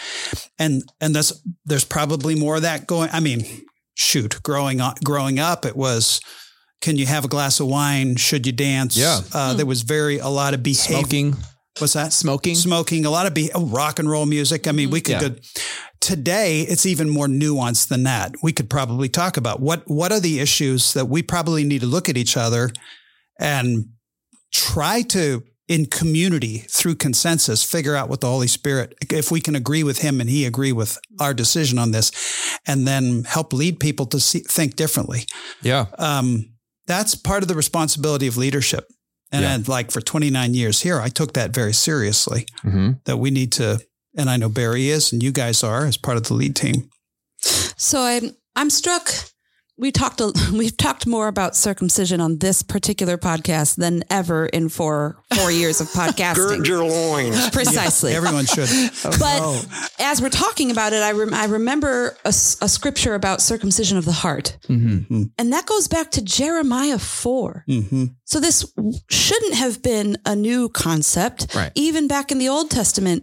And 0.59 0.83
and 1.01 1.15
that's 1.15 1.33
there's 1.65 1.85
probably 1.85 2.35
more 2.37 2.57
of 2.57 2.63
that 2.63 2.87
going. 2.87 3.11
I 3.13 3.21
mean, 3.21 3.45
shoot, 3.95 4.41
growing 4.43 4.81
up 4.81 5.01
growing 5.03 5.39
up, 5.39 5.65
it 5.67 5.77
was 5.77 6.21
can 6.81 6.97
you 6.97 7.07
have 7.07 7.25
a 7.25 7.29
glass 7.29 7.61
of 7.61 7.67
wine? 7.67 8.17
Should 8.17 8.47
you 8.47 8.53
dance? 8.53 8.97
Yeah. 8.97 9.21
Uh, 9.35 9.53
there 9.55 9.67
was 9.67 9.83
very 9.83 10.19
a 10.19 10.29
lot 10.29 10.55
of 10.55 10.63
behavior. 10.63 10.97
Smoking, 11.01 11.37
What's 11.79 11.93
that? 11.95 12.13
smoking. 12.13 12.55
Smoking, 12.55 13.05
a 13.05 13.11
lot 13.11 13.27
of 13.27 13.35
be- 13.35 13.51
oh, 13.55 13.67
rock 13.67 13.99
and 13.99 14.09
roll 14.09 14.25
music. 14.27 14.67
I 14.67 14.73
mean, 14.73 14.91
we 14.91 15.01
could 15.03 15.21
Yeah. 15.21 15.63
Today, 16.01 16.63
it's 16.63 16.87
even 16.87 17.09
more 17.11 17.27
nuanced 17.27 17.89
than 17.89 18.05
that. 18.05 18.35
We 18.43 18.53
could 18.53 18.71
probably 18.71 19.09
talk 19.09 19.37
about 19.37 19.61
what 19.61 19.83
what 19.87 20.13
are 20.13 20.21
the 20.21 20.41
issues 20.41 20.95
that 20.95 21.07
we 21.09 21.23
probably 21.23 21.63
need 21.65 21.81
to 21.83 21.87
look 21.87 22.09
at 22.09 22.17
each 22.17 22.37
other 22.37 22.71
and 23.39 23.91
try 24.53 25.03
to 25.03 25.43
in 25.69 25.87
community 25.87 26.59
through 26.69 26.97
consensus 26.97 27.63
figure 27.63 27.95
out 27.95 28.09
what 28.09 28.21
the 28.21 28.27
holy 28.27 28.49
spirit 28.49 28.93
if 29.13 29.31
we 29.31 29.41
can 29.41 29.55
agree 29.55 29.85
with 29.85 29.99
him 29.99 30.21
and 30.21 30.29
he 30.29 30.45
agree 30.45 30.73
with 30.73 30.99
our 31.21 31.33
decision 31.33 31.79
on 31.79 31.93
this 31.93 32.11
and 32.67 32.89
then 32.89 33.23
help 33.23 33.53
lead 33.53 33.79
people 33.79 34.05
to 34.05 34.19
see, 34.19 34.41
think 34.41 34.75
differently 34.75 35.21
Yeah. 35.63 35.87
um, 35.97 36.55
that's 36.89 37.15
part 37.15 37.43
of 37.43 37.49
the 37.49 37.55
responsibility 37.55 38.27
of 38.27 38.37
leadership 38.37 38.89
and 39.31 39.43
Yeah. 39.45 39.73
like 39.73 39.93
for 39.93 40.01
29 40.01 40.55
years 40.55 40.81
here 40.81 41.01
i 41.01 41.09
took 41.09 41.35
that 41.35 41.55
very 41.55 41.73
seriously 41.73 42.47
Mm-hmm. 42.65 42.93
that 43.05 43.19
we 43.19 43.31
need 43.31 43.53
to 43.53 43.81
and 44.17 44.29
i 44.31 44.37
know 44.37 44.49
barry 44.49 44.89
is 44.89 45.13
and 45.13 45.23
you 45.23 45.33
guys 45.33 45.63
are 45.63 45.87
as 45.87 45.97
part 45.97 46.17
of 46.17 46.25
the 46.25 46.35
lead 46.35 46.55
team 46.57 46.89
So 47.77 48.01
I'm 48.03 48.37
I'm 48.57 48.69
struck. 48.71 49.09
We 49.79 49.91
talked 49.93 50.21
a, 50.21 50.31
we've 50.53 50.77
talked 50.77 51.07
more 51.07 51.27
about 51.29 51.57
circumcision 51.57 52.21
on 52.21 52.37
this 52.37 52.63
particular 52.63 53.17
podcast 53.17 53.77
than 53.77 54.05
ever 54.11 54.45
in 54.45 54.69
four 54.69 55.17
four 55.35 55.51
years 55.51 55.81
of 55.81 55.87
podcasting. 56.01 56.67
your 56.67 56.85
loins. 56.85 57.49
Precisely. 57.59 58.13
everyone 58.13 58.45
should 58.45 58.69
but 59.19 59.67
as 59.99 60.21
we're 60.21 60.29
talking 60.29 60.71
about 60.71 60.93
it, 60.93 61.03
I, 61.03 61.13
rem- 61.13 61.33
I 61.33 61.47
remember 61.47 62.15
a 62.27 62.33
scripture 62.33 63.15
about 63.15 63.41
circumcision 63.41 63.97
of 63.97 64.05
the 64.05 64.13
heart. 64.13 64.59
Mm-hmm. 64.69 65.23
And 65.39 65.53
that 65.55 65.65
goes 65.65 65.89
back 65.89 66.11
to 66.11 66.21
Jeremiah 66.23 66.99
4. 66.99 67.65
hmm 67.67 68.05
So 68.25 68.39
this 68.41 68.71
shouldn't 69.09 69.55
have 69.55 69.83
been 69.83 70.19
a 70.27 70.37
new 70.37 70.69
concept. 70.69 71.55
Right. 71.55 71.73
Even 71.75 72.07
back 72.07 72.31
in 72.31 72.39
the 72.39 72.51
Old 72.51 72.71
Testament, 72.71 73.23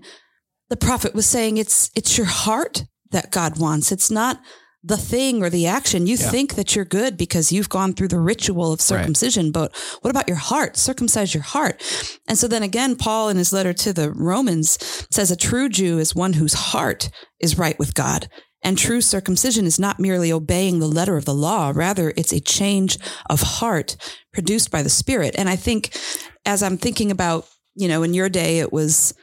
the 0.69 0.77
prophet 0.77 1.13
was 1.13 1.25
saying 1.25 1.57
it's 1.57 1.89
it's 1.95 2.17
your 2.17 2.27
heart 2.27 2.85
that 3.11 3.31
God 3.31 3.57
wants. 3.57 3.91
It's 3.91 4.11
not 4.11 4.41
the 4.83 4.97
thing 4.97 5.41
or 5.43 5.49
the 5.49 5.67
action. 5.67 6.07
You 6.07 6.17
Yeah. 6.17 6.29
think 6.29 6.55
that 6.55 6.75
you're 6.75 6.85
good 6.85 7.17
because 7.17 7.51
you've 7.51 7.69
gone 7.69 7.93
through 7.93 8.09
the 8.09 8.19
ritual 8.19 8.71
of 8.71 8.79
circumcision, 8.81 9.51
but 9.51 9.75
what 10.01 10.11
about 10.11 10.27
your 10.27 10.37
heart? 10.37 10.77
Circumcise 10.77 11.33
your 11.33 11.43
heart. 11.43 11.81
And 12.27 12.37
so 12.37 12.47
then 12.47 12.63
again, 12.63 12.95
Paul 12.95 13.29
in 13.29 13.37
his 13.37 13.51
letter 13.51 13.73
to 13.73 13.91
the 13.93 14.11
Romans 14.11 14.77
says 15.11 15.31
a 15.31 15.35
true 15.35 15.67
Jew 15.67 15.99
is 15.99 16.15
one 16.15 16.33
whose 16.33 16.53
heart 16.53 17.09
is 17.39 17.57
right 17.57 17.77
with 17.79 17.95
God. 17.95 18.29
And 18.63 18.77
true 18.77 19.01
circumcision 19.01 19.65
is 19.65 19.79
not 19.79 19.99
merely 19.99 20.31
obeying 20.31 20.79
the 20.79 20.87
letter 20.87 21.15
of 21.17 21.25
the 21.25 21.33
law. 21.33 21.71
Rather, 21.75 22.13
it's 22.17 22.33
a 22.33 22.39
change 22.39 22.97
of 23.29 23.41
heart 23.41 23.95
produced 24.33 24.71
by 24.71 24.83
the 24.83 24.89
spirit. 24.89 25.35
And 25.37 25.47
I 25.49 25.55
think 25.55 25.97
as 26.45 26.63
I'm 26.63 26.77
thinking 26.77 27.11
about, 27.11 27.47
you 27.75 27.87
know, 27.87 28.03
in 28.03 28.13
your 28.13 28.29
day, 28.29 28.59
it 28.59 28.71
was, 28.73 29.13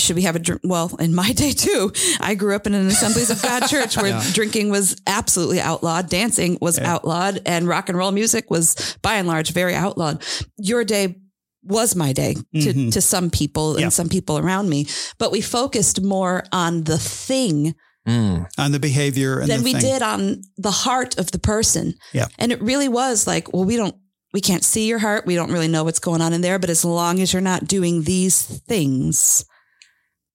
should 0.00 0.16
we 0.16 0.22
have 0.22 0.36
a 0.36 0.38
drink? 0.38 0.62
Well, 0.64 0.94
in 0.98 1.14
my 1.14 1.32
day 1.42 1.52
too, 1.52 1.92
I 2.20 2.34
grew 2.34 2.54
up 2.54 2.66
in 2.66 2.74
an 2.74 2.86
Assemblies 2.88 3.30
of 3.30 3.40
God 3.42 3.66
church 3.68 3.96
where 3.96 4.20
drinking 4.32 4.70
was 4.70 5.00
absolutely 5.06 5.60
outlawed, 5.60 6.08
dancing 6.08 6.58
was 6.60 6.78
outlawed, 6.78 7.40
and 7.46 7.68
rock 7.68 7.88
and 7.88 7.96
roll 7.98 8.12
music 8.12 8.50
was 8.50 8.96
by 9.02 9.14
and 9.16 9.28
large 9.28 9.52
very 9.52 9.74
outlawed. 9.74 10.24
Your 10.58 10.84
day 10.84 11.16
was 11.62 11.94
my 11.94 12.12
day 12.14 12.34
to, 12.34 12.40
Mhm. 12.72 12.92
to 12.92 13.00
some 13.02 13.28
people 13.30 13.76
Yeah. 13.78 13.84
and 13.84 13.92
some 13.92 14.08
people 14.08 14.38
around 14.38 14.68
me, 14.70 14.86
but 15.18 15.30
we 15.30 15.40
focused 15.42 16.00
more 16.00 16.44
on 16.52 16.84
the 16.84 16.98
thing 16.98 17.74
Mm. 18.08 18.46
on 18.56 18.72
the 18.72 18.80
behavior 18.80 19.40
and 19.40 19.50
than 19.50 19.58
the 19.58 19.64
we 19.64 19.72
thing. 19.72 19.82
did 19.82 20.00
on 20.02 20.40
the 20.56 20.70
heart 20.70 21.18
of 21.18 21.32
the 21.32 21.38
person. 21.38 21.94
Yeah. 22.14 22.28
And 22.38 22.50
it 22.50 22.60
really 22.62 22.88
was 22.88 23.26
like, 23.26 23.52
well, 23.52 23.64
we 23.64 23.76
don't, 23.76 23.94
we 24.32 24.40
can't 24.40 24.64
see 24.64 24.86
your 24.88 25.00
heart. 25.00 25.26
We 25.26 25.34
don't 25.34 25.52
really 25.52 25.68
know 25.68 25.84
what's 25.84 25.98
going 25.98 26.22
on 26.22 26.32
in 26.32 26.40
there. 26.40 26.58
But 26.58 26.70
as 26.70 26.82
long 26.82 27.20
as 27.20 27.34
you're 27.34 27.42
not 27.42 27.66
doing 27.68 28.04
these 28.04 28.40
things, 28.40 29.44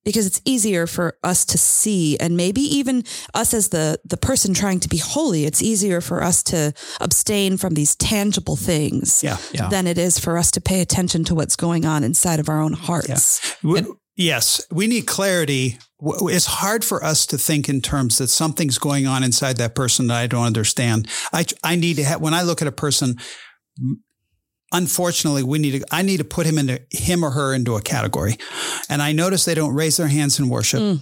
because 0.06 0.26
it's 0.26 0.42
easier 0.46 0.88
for 0.88 1.18
us 1.24 1.44
to 1.46 1.58
see 1.58 2.18
and 2.20 2.38
maybe 2.38 2.62
even 2.62 3.04
us 3.34 3.54
as 3.54 3.70
the 3.70 4.00
the 4.06 4.18
person 4.18 4.54
trying 4.54 4.80
to 4.80 4.88
be 4.88 4.98
holy 4.98 5.46
it's 5.46 5.62
easier 5.62 6.00
for 6.02 6.24
us 6.24 6.44
to 6.44 6.72
abstain 7.02 7.58
from 7.58 7.74
these 7.74 7.96
tangible 7.96 8.56
things 8.56 9.22
Yeah. 9.24 9.38
Yeah. 9.52 9.68
than 9.70 9.88
it 9.88 9.98
is 9.98 10.20
for 10.20 10.38
us 10.38 10.52
to 10.52 10.62
pay 10.62 10.80
attention 10.82 11.24
to 11.26 11.36
what's 11.36 11.56
going 11.58 11.86
on 11.86 12.04
inside 12.04 12.40
of 12.40 12.48
our 12.50 12.62
own 12.62 12.74
hearts 12.74 13.42
W- 13.64 13.98
yes, 14.16 14.62
we 14.72 14.88
need 14.88 15.06
clarity. 15.08 15.78
It's 16.02 16.46
hard 16.46 16.84
for 16.86 17.04
us 17.04 17.26
to 17.28 17.38
think 17.38 17.68
in 17.70 17.82
terms 17.82 18.18
that 18.18 18.28
something's 18.30 18.78
going 18.78 19.08
on 19.08 19.24
inside 19.24 19.58
that 19.58 19.74
person 19.76 20.08
that 20.08 20.18
I 20.18 20.28
don't 20.28 20.46
understand. 20.46 21.08
I 21.34 21.46
I 21.64 21.76
need 21.76 21.96
to 21.98 22.04
have 22.04 22.22
when 22.22 22.34
I 22.34 22.44
look 22.44 22.62
at 22.62 22.68
a 22.68 22.72
person. 22.72 23.18
Unfortunately, 24.76 25.44
we 25.44 25.58
need 25.60 25.80
to. 25.82 25.86
I 25.92 26.02
need 26.04 26.18
to 26.18 26.24
put 26.26 26.46
him 26.46 26.58
into 26.58 26.82
him 26.92 27.24
or 27.24 27.32
her 27.32 27.54
into 27.54 27.76
a 27.76 27.82
category, 27.82 28.36
and 28.90 29.02
I 29.02 29.14
notice 29.14 29.46
they 29.46 29.56
don't 29.56 29.74
raise 29.74 29.96
their 29.98 30.08
hands 30.08 30.40
in 30.40 30.50
worship. 30.50 30.80
Mm. 30.82 31.00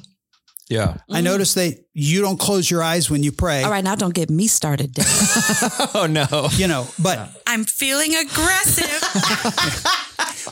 Yeah. 0.70 0.98
I 1.12 1.22
notice 1.22 1.54
they 1.54 1.82
you 1.94 2.22
don't 2.22 2.40
close 2.40 2.72
your 2.72 2.82
eyes 2.82 3.10
when 3.12 3.22
you 3.24 3.32
pray. 3.32 3.64
all 3.64 3.70
right 3.72 3.84
now 3.84 3.96
don't 3.96 4.14
get 4.16 4.30
me 4.30 4.48
started 4.48 4.94
Dave. 4.94 5.06
Oh 5.94 6.08
no. 6.08 6.50
You 6.54 6.68
know, 6.68 6.88
but 6.98 7.30
i'm 7.46 7.66
feeling 7.66 8.16
aggressive 8.16 9.02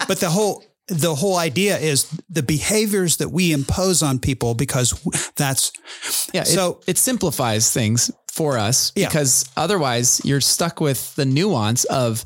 but 0.07 0.19
the 0.19 0.29
whole 0.29 0.63
the 0.87 1.15
whole 1.15 1.37
idea 1.37 1.77
is 1.77 2.05
the 2.29 2.43
behaviors 2.43 3.17
that 3.17 3.29
we 3.29 3.53
impose 3.53 4.03
on 4.03 4.19
people 4.19 4.53
because 4.53 4.93
that's 5.35 5.71
Yeah. 6.33 6.43
So- 6.43 6.79
it, 6.87 6.91
it 6.91 6.97
simplifies 6.97 7.71
things 7.71 8.11
for 8.31 8.57
us 8.57 8.91
Yeah. 8.95 9.07
because 9.07 9.45
otherwise 9.55 10.21
you're 10.25 10.41
stuck 10.41 10.81
with 10.81 11.15
the 11.15 11.25
nuance 11.25 11.85
of 11.85 12.25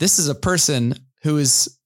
this 0.00 0.18
is 0.18 0.28
a 0.28 0.34
person 0.34 0.94
who 1.22 1.38
is 1.38 1.76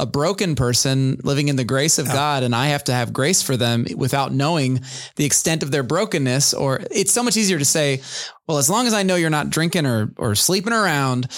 a 0.00 0.06
broken 0.06 0.54
person 0.54 1.18
living 1.24 1.48
in 1.48 1.56
the 1.56 1.64
grace 1.64 1.98
of 1.98 2.06
God 2.06 2.42
and 2.42 2.54
I 2.54 2.68
have 2.68 2.84
to 2.84 2.92
have 2.92 3.12
grace 3.12 3.42
for 3.42 3.56
them 3.56 3.84
without 3.96 4.32
knowing 4.32 4.80
the 5.16 5.24
extent 5.24 5.62
of 5.62 5.70
their 5.70 5.82
brokenness 5.82 6.54
or 6.54 6.80
it's 6.90 7.12
so 7.12 7.22
much 7.22 7.36
easier 7.36 7.58
to 7.58 7.64
say 7.64 8.00
well 8.46 8.58
as 8.58 8.68
long 8.70 8.86
as 8.86 8.94
I 8.94 9.02
know 9.02 9.16
you're 9.16 9.30
not 9.30 9.50
drinking 9.50 9.86
or 9.86 10.12
or 10.16 10.34
sleeping 10.34 10.72
around 10.72 11.28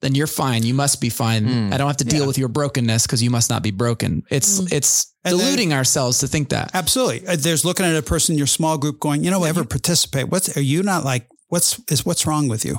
then 0.00 0.14
you're 0.14 0.28
fine. 0.28 0.62
You 0.62 0.74
must 0.74 1.00
be 1.00 1.08
fine. 1.10 1.44
Mm. 1.44 1.72
I 1.72 1.76
don't 1.76 1.88
have 1.88 1.96
to 1.96 2.04
deal 2.04 2.20
Yeah. 2.20 2.26
with 2.28 2.38
your 2.38 2.46
brokenness 2.48 3.04
because 3.04 3.20
you 3.20 3.30
must 3.30 3.50
not 3.50 3.64
be 3.64 3.72
broken. 3.72 4.22
It's 4.30 4.60
it's 4.72 5.12
And 5.24 5.32
then- 5.34 5.40
deluding 5.44 5.72
ourselves 5.72 6.18
to 6.20 6.28
think 6.28 6.50
that. 6.50 6.70
Absolutely. 6.72 7.26
Uh, 7.26 7.34
there's 7.36 7.64
looking 7.64 7.84
at 7.84 7.96
a 7.96 8.02
person 8.02 8.34
in 8.34 8.38
your 8.38 8.46
small 8.46 8.78
group 8.78 9.00
going 9.00 9.24
you 9.24 9.30
know 9.32 9.42
ever 9.44 9.64
participate? 9.64 10.28
What's 10.28 10.56
are 10.56 10.60
you 10.62 10.82
not 10.84 11.04
like 11.04 11.26
what's 11.48 11.80
is 11.90 12.06
what's 12.06 12.26
wrong 12.26 12.46
with 12.48 12.64
you 12.64 12.76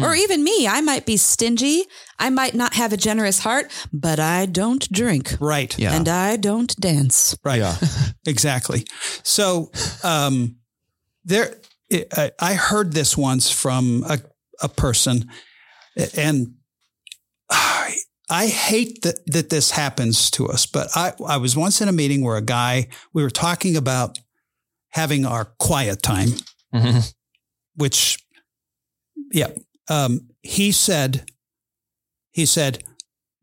or 0.00 0.14
even 0.14 0.42
me 0.44 0.66
i 0.68 0.80
might 0.80 1.04
be 1.06 1.16
stingy 1.16 1.84
i 2.18 2.30
might 2.30 2.54
not 2.54 2.74
have 2.74 2.92
a 2.92 2.96
generous 2.96 3.40
heart 3.40 3.70
but 3.92 4.18
i 4.18 4.46
don't 4.46 4.90
drink 4.92 5.34
right 5.40 5.76
Yeah. 5.78 5.94
and 5.94 6.08
i 6.08 6.36
don't 6.36 6.74
dance 6.80 7.36
right 7.44 7.58
Yeah. 7.60 7.76
exactly 8.26 8.84
so 9.22 9.70
um 10.02 10.56
there 11.24 11.56
I 12.16 12.30
I 12.38 12.54
heard 12.54 12.92
this 12.94 13.18
once 13.18 13.50
from 13.50 14.04
a, 14.08 14.18
a 14.62 14.68
person 14.68 15.28
and 16.16 16.54
I, 17.50 17.96
I 18.30 18.46
hate 18.46 19.02
that, 19.02 19.16
that 19.26 19.50
this 19.50 19.72
happens 19.72 20.30
to 20.30 20.46
us, 20.48 20.64
but 20.64 20.88
I, 20.96 21.12
I 21.26 21.36
was 21.36 21.54
once 21.54 21.82
in 21.82 21.88
a 21.88 21.92
meeting 21.92 22.24
where 22.24 22.36
a 22.38 22.42
guy, 22.42 22.88
we 23.12 23.22
were 23.22 23.28
talking 23.30 23.76
about 23.76 24.18
having 24.90 25.26
our 25.26 25.44
quiet 25.58 26.02
time, 26.02 26.30
Mhm. 26.74 27.12
which, 27.76 28.18
yeah, 29.32 29.48
um, 29.88 30.28
he 30.42 30.72
said, 30.72 31.30
he 32.32 32.46
said, 32.46 32.82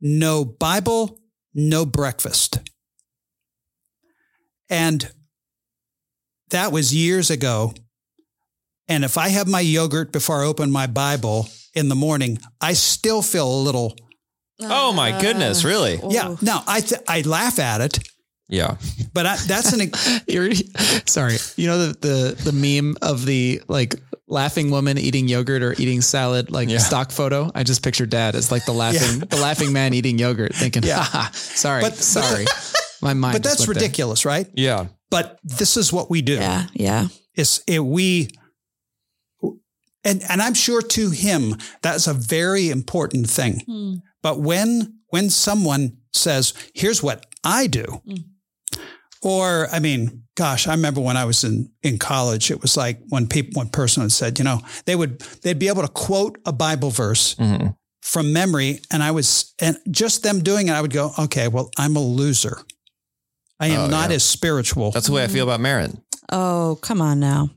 no 0.01 0.45
Bible, 0.45 1.19
no 1.53 1.85
breakfast. 1.85 2.59
And 4.69 5.11
that 6.49 6.71
was 6.71 6.93
years 6.93 7.29
ago. 7.29 7.73
And 8.87 9.03
if 9.03 9.17
I 9.17 9.29
have 9.29 9.47
my 9.47 9.59
yogurt 9.61 10.11
before 10.11 10.41
I 10.43 10.47
open 10.47 10.71
my 10.71 10.87
Bible 10.87 11.47
in 11.75 11.89
the 11.89 11.95
morning, 11.95 12.39
I 12.59 12.73
still 12.73 13.21
feel 13.21 13.47
a 13.47 13.61
little, 13.61 13.95
Oh 14.61 14.91
my 14.91 15.19
goodness, 15.21 15.63
really? 15.63 15.99
yeah. 16.09 16.35
Now 16.41 16.63
I, 16.67 16.81
th- 16.81 17.01
I 17.07 17.21
laugh 17.21 17.59
at 17.59 17.81
it, 17.81 17.99
Yeah. 18.49 18.77
but 19.13 19.25
I, 19.25 19.35
that's 19.47 19.73
an, 19.73 19.91
You're, 20.27 20.51
sorry. 21.05 21.37
You 21.55 21.67
know 21.67 21.77
the, 21.87 21.97
the 22.07 22.51
the 22.51 22.51
meme 22.51 22.97
of 23.01 23.25
the 23.25 23.61
like 23.67 23.95
laughing 24.27 24.71
woman 24.71 24.97
eating 24.97 25.27
yogurt 25.27 25.61
or 25.63 25.73
eating 25.77 26.01
salad, 26.01 26.51
like 26.51 26.67
Yeah. 26.69 26.79
stock 26.79 27.11
photo. 27.11 27.51
I 27.55 27.63
just 27.63 27.83
picture 27.83 28.05
dad 28.05 28.35
as 28.35 28.51
like 28.51 28.65
the 28.65 28.73
laughing 28.73 29.19
the 29.19 29.37
laughing 29.37 29.71
man 29.71 29.93
eating 29.93 30.17
yogurt, 30.19 30.53
thinking, 30.55 30.83
Yeah. 30.83 30.97
"Haha, 31.03 31.31
sorry, 31.33 31.81
But- 31.81 31.91
but- 31.91 31.99
sorry. 32.03 32.45
My 33.01 33.13
mind. 33.13 33.33
but 33.33 33.43
that's 33.43 33.59
went 33.67 33.75
there. 33.79 33.83
ridiculous, 33.83 34.25
right? 34.25 34.47
Yeah. 34.53 34.87
But 35.09 35.39
this 35.43 35.77
is 35.77 35.93
what 35.93 36.09
we 36.09 36.21
do. 36.21 36.33
yeah 36.33 36.67
yeah 36.73 37.07
It's 37.35 37.59
it, 37.67 37.79
we, 37.79 38.27
and 40.03 40.21
and 40.29 40.41
I'm 40.41 40.53
sure 40.53 40.81
to 40.81 41.09
him 41.11 41.55
that's 41.81 42.07
a 42.07 42.13
very 42.13 42.69
important 42.69 43.29
thing. 43.29 43.61
Hmm. 43.65 43.93
But 44.21 44.39
when 44.39 44.99
when 45.09 45.29
someone 45.29 45.97
says, 46.13 46.53
"Here's 46.73 47.01
what 47.03 47.25
I 47.43 47.67
do," 47.67 47.85
Mm. 48.07 48.23
Or 49.21 49.67
I 49.71 49.79
mean, 49.79 50.23
gosh, 50.35 50.67
I 50.67 50.71
remember 50.71 51.01
when 51.01 51.17
I 51.17 51.25
was 51.25 51.43
in 51.43 51.69
in 51.83 51.97
college, 51.97 52.51
it 52.51 52.61
was 52.61 52.77
like 52.77 52.99
when 53.09 53.27
people 53.27 53.59
one 53.59 53.69
person 53.69 54.01
had 54.03 54.11
said, 54.11 54.39
you 54.39 54.45
know, 54.45 54.61
they 54.85 54.95
would 54.95 55.19
they'd 55.41 55.59
be 55.59 55.67
able 55.67 55.81
to 55.81 55.87
quote 55.89 56.37
a 56.45 56.51
Bible 56.53 56.89
verse 56.91 57.35
Mhm. 57.35 57.75
from 58.01 58.31
memory, 58.33 58.79
and 58.91 59.03
I 59.03 59.11
was 59.11 59.53
and 59.59 59.77
just 59.91 60.23
them 60.23 60.41
doing 60.41 60.67
it, 60.69 60.71
I 60.71 60.81
would 60.81 60.93
go, 60.93 61.11
okay, 61.19 61.47
well, 61.47 61.69
I'm 61.77 61.95
a 61.95 62.01
loser. 62.01 62.57
I 63.59 63.67
am 63.67 63.81
Oh, 63.81 63.87
not 63.87 64.09
yeah. 64.09 64.15
as 64.15 64.23
spiritual, 64.23 64.91
That's 64.91 65.07
the 65.07 65.11
way 65.13 65.23
I 65.23 65.27
feel 65.27 65.43
about 65.43 65.59
Marin. 65.59 66.01
oh 66.31 66.77
come 66.81 67.01
on 67.01 67.19
now 67.19 67.49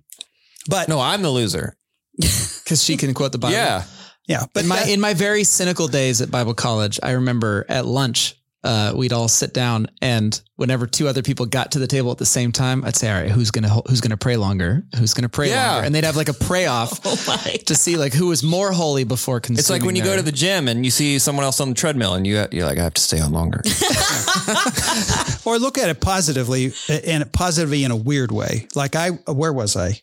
but 0.68 0.88
No, 0.88 1.01
I'm 1.01 1.22
the 1.22 1.31
loser. 1.31 1.77
because 2.16 2.83
she 2.85 2.96
can 2.96 3.14
quote 3.14 3.33
the 3.33 3.38
Bible. 3.38 3.55
Yeah. 3.55 3.85
yeah, 4.29 4.44
but 4.55 4.62
in 4.64 4.68
my 4.68 4.77
that- 4.77 4.88
in 4.88 5.01
my 5.01 5.14
very 5.14 5.44
cynical 5.44 5.88
days 5.88 6.20
at 6.20 6.31
Bible 6.31 6.55
college, 6.55 6.98
I 7.03 7.12
remember 7.12 7.64
at 7.68 7.85
lunch, 7.87 8.35
uh, 8.64 8.92
we'd 8.94 9.12
all 9.12 9.29
sit 9.29 9.53
down, 9.53 9.88
and 10.01 10.40
whenever 10.57 10.87
two 10.87 11.09
other 11.09 11.22
people 11.22 11.46
got 11.46 11.72
to 11.72 11.79
the 11.81 11.87
table 11.88 12.12
at 12.12 12.18
the 12.18 12.27
same 12.27 12.53
time, 12.53 12.85
I'd 12.85 12.94
say, 12.94 13.11
"All 13.11 13.20
right, 13.20 13.31
who's 13.31 13.51
gonna 13.51 13.68
who's 13.68 14.01
gonna 14.01 14.16
pray 14.16 14.37
longer? 14.37 14.85
Who's 14.96 15.14
gonna 15.14 15.29
pray 15.29 15.51
Yeah. 15.51 15.72
longer?" 15.72 15.87
And 15.87 15.94
they'd 15.94 16.05
have 16.05 16.16
like 16.16 16.29
a 16.29 16.35
pray 16.35 16.66
off 16.66 17.01
oh 17.05 17.16
to 17.66 17.75
see 17.75 17.96
like 17.96 18.12
who 18.12 18.29
was 18.29 18.42
more 18.42 18.70
holy 18.72 19.05
before 19.05 19.40
consuming. 19.40 19.59
It's 19.59 19.70
like 19.70 19.83
when 19.83 19.96
you 19.96 20.05
go 20.05 20.14
to 20.16 20.22
the 20.22 20.31
gym 20.33 20.68
and 20.68 20.85
you 20.85 20.90
see 20.90 21.18
someone 21.18 21.44
else 21.44 21.61
on 21.61 21.68
the 21.70 21.75
treadmill 21.75 22.14
and 22.14 22.27
you 22.27 22.46
you're 22.53 22.66
like, 22.66 22.79
I 22.79 22.85
have 22.85 22.94
to 22.94 23.03
stay 23.03 23.20
on 23.20 23.33
longer. 23.33 23.62
or 25.44 25.59
look 25.59 25.79
at 25.79 25.88
it 25.88 26.01
positively 26.01 26.72
and 26.88 27.31
positively 27.33 27.85
in 27.85 27.90
a 27.90 27.96
weird 27.96 28.31
way. 28.33 28.68
Like 28.75 28.94
I, 28.96 29.11
where 29.11 29.53
was 29.53 29.77
I? 29.77 30.01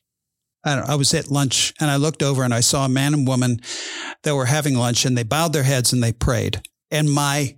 I 0.65 0.75
don't 0.75 0.87
know. 0.87 0.93
I 0.93 0.95
was 0.97 1.13
at 1.13 1.31
lunch 1.31 1.73
and 1.79 1.89
I 1.89 1.95
looked 1.95 2.21
over 2.21 2.43
and 2.43 2.53
I 2.53 2.59
saw 2.59 2.85
a 2.85 2.89
man 2.89 3.13
and 3.13 3.25
woman 3.25 3.61
that 4.23 4.35
were 4.35 4.45
having 4.45 4.75
lunch 4.75 5.05
and 5.05 5.17
they 5.17 5.23
bowed 5.23 5.53
their 5.53 5.63
heads 5.63 5.93
and 5.93 6.03
they 6.03 6.11
prayed. 6.11 6.61
And 6.91 7.09
my 7.09 7.55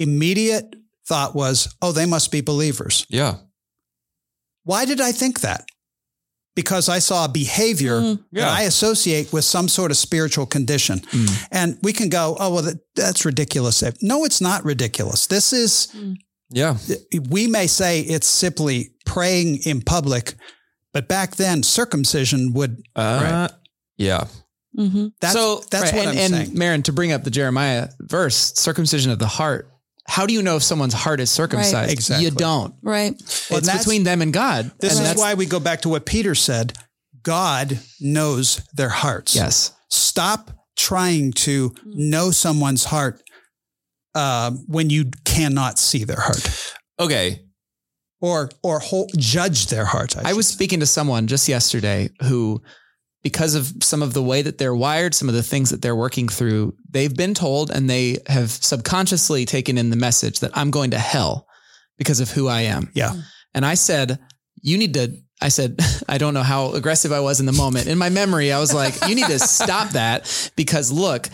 immediate 0.00 0.74
thought 1.06 1.34
was, 1.36 1.72
oh, 1.82 1.92
they 1.92 2.06
must 2.06 2.32
be 2.32 2.40
believers. 2.40 3.06
yeah. 3.08 3.36
Why 4.64 4.84
did 4.84 5.00
I 5.00 5.12
think 5.12 5.40
that? 5.40 5.64
Because 6.54 6.88
I 6.88 6.98
saw 6.98 7.24
a 7.24 7.28
behavior 7.28 8.00
Mm. 8.00 8.24
that 8.32 8.48
I 8.48 8.62
associate 8.62 9.32
with 9.32 9.44
some 9.44 9.68
sort 9.68 9.90
of 9.90 9.96
spiritual 9.96 10.46
condition. 10.46 10.98
Mm. 11.00 11.46
And 11.50 11.78
we 11.82 11.92
can 11.92 12.08
go, 12.10 12.36
oh, 12.38 12.52
well, 12.54 12.62
that, 12.64 12.78
that's 12.94 13.24
ridiculous. 13.24 13.82
No, 14.02 14.24
it's 14.24 14.40
not 14.40 14.64
ridiculous. 14.64 15.26
This 15.26 15.52
is, 15.52 15.88
Yeah. 16.50 16.76
we 17.30 17.46
may 17.46 17.66
say 17.66 18.00
it's 18.00 18.26
simply 18.26 18.90
praying 19.06 19.62
in 19.64 19.80
public, 19.80 20.34
but 20.92 21.08
back 21.08 21.36
then 21.36 21.62
circumcision 21.62 22.52
would, 22.52 22.82
Uh, 22.94 23.48
Yeah. 23.96 24.26
hmm 24.76 25.08
that's, 25.20 25.32
so 25.34 25.64
that's 25.70 25.92
right, 25.92 25.94
what 25.94 26.08
and, 26.08 26.18
I'm 26.18 26.18
and 26.18 26.34
saying. 26.46 26.58
Marin, 26.58 26.82
to 26.82 26.92
bring 26.92 27.12
up 27.12 27.24
the 27.24 27.30
Jeremiah 27.30 27.88
verse, 28.00 28.52
circumcision 28.56 29.10
of 29.10 29.18
the 29.18 29.26
heart. 29.28 29.69
How 30.10 30.26
do 30.26 30.34
you 30.34 30.42
know 30.42 30.56
if 30.56 30.64
someone's 30.64 30.92
heart 30.92 31.20
is 31.20 31.30
circumcised? 31.30 31.92
Exactly. 31.92 32.24
You 32.24 32.32
don't. 32.32 32.74
right 32.82 33.14
Well, 33.48 33.60
it's 33.60 33.78
between 33.78 34.02
them 34.02 34.22
and 34.22 34.32
God. 34.32 34.72
This 34.80 34.98
and 34.98 35.06
is 35.06 35.14
why 35.16 35.34
we 35.34 35.46
go 35.46 35.60
back 35.60 35.82
to 35.82 35.88
what 35.88 36.04
Peter 36.04 36.34
said. 36.34 36.76
God 37.22 37.78
knows 38.00 38.56
their 38.74 38.88
hearts. 38.88 39.36
Yes. 39.36 39.72
Stop 39.88 40.50
trying 40.76 41.32
to 41.32 41.72
know 41.84 42.30
someone's 42.32 42.84
heart 42.84 43.22
uh, 44.14 44.50
when 44.66 44.90
you 44.90 45.10
cannot 45.24 45.78
see 45.78 46.02
their 46.04 46.20
heart 46.20 46.74
Okay. 46.98 47.42
or 48.20 48.50
or 48.64 48.80
whole, 48.80 49.08
judge 49.16 49.66
their 49.68 49.84
heart. 49.84 50.16
I 50.16 50.32
was 50.32 50.48
speaking 50.48 50.80
to 50.80 50.86
someone 50.86 51.26
just 51.28 51.48
yesterday 51.48 52.10
who, 52.22 52.60
because 53.22 53.54
of 53.54 53.72
some 53.82 54.02
of 54.02 54.14
the 54.14 54.22
way 54.22 54.42
that 54.42 54.58
they're 54.58 54.74
wired, 54.74 55.14
some 55.14 55.28
of 55.28 55.34
the 55.34 55.42
things 55.42 55.70
that 55.70 55.82
they're 55.82 55.96
working 55.96 56.28
through, 56.28 56.74
they've 56.88 57.14
been 57.14 57.34
told 57.34 57.70
and 57.70 57.88
they 57.88 58.18
have 58.26 58.50
subconsciously 58.50 59.44
taken 59.44 59.76
in 59.76 59.90
the 59.90 59.96
message 59.96 60.40
that 60.40 60.56
I'm 60.56 60.70
going 60.70 60.92
to 60.92 60.98
hell 60.98 61.46
because 61.98 62.20
of 62.20 62.30
who 62.30 62.48
I 62.48 62.62
am. 62.62 62.90
Yeah. 62.94 63.10
Mm-hmm. 63.10 63.20
And 63.54 63.66
I 63.66 63.74
said, 63.74 64.18
you 64.62 64.78
need 64.78 64.94
to, 64.94 65.16
I 65.42 65.48
said, 65.48 65.78
I 66.08 66.18
don't 66.18 66.34
know 66.34 66.42
how 66.42 66.72
aggressive 66.72 67.12
I 67.12 67.20
was 67.20 67.40
in 67.40 67.46
the 67.46 67.52
moment. 67.52 67.88
In 67.88 67.98
my 67.98 68.08
memory, 68.08 68.52
I 68.52 68.58
was 68.58 68.72
like, 68.72 68.94
you 69.06 69.14
need 69.14 69.26
to 69.26 69.38
stop 69.38 69.90
that 69.90 70.52
because 70.56 70.90
look, 70.90 71.28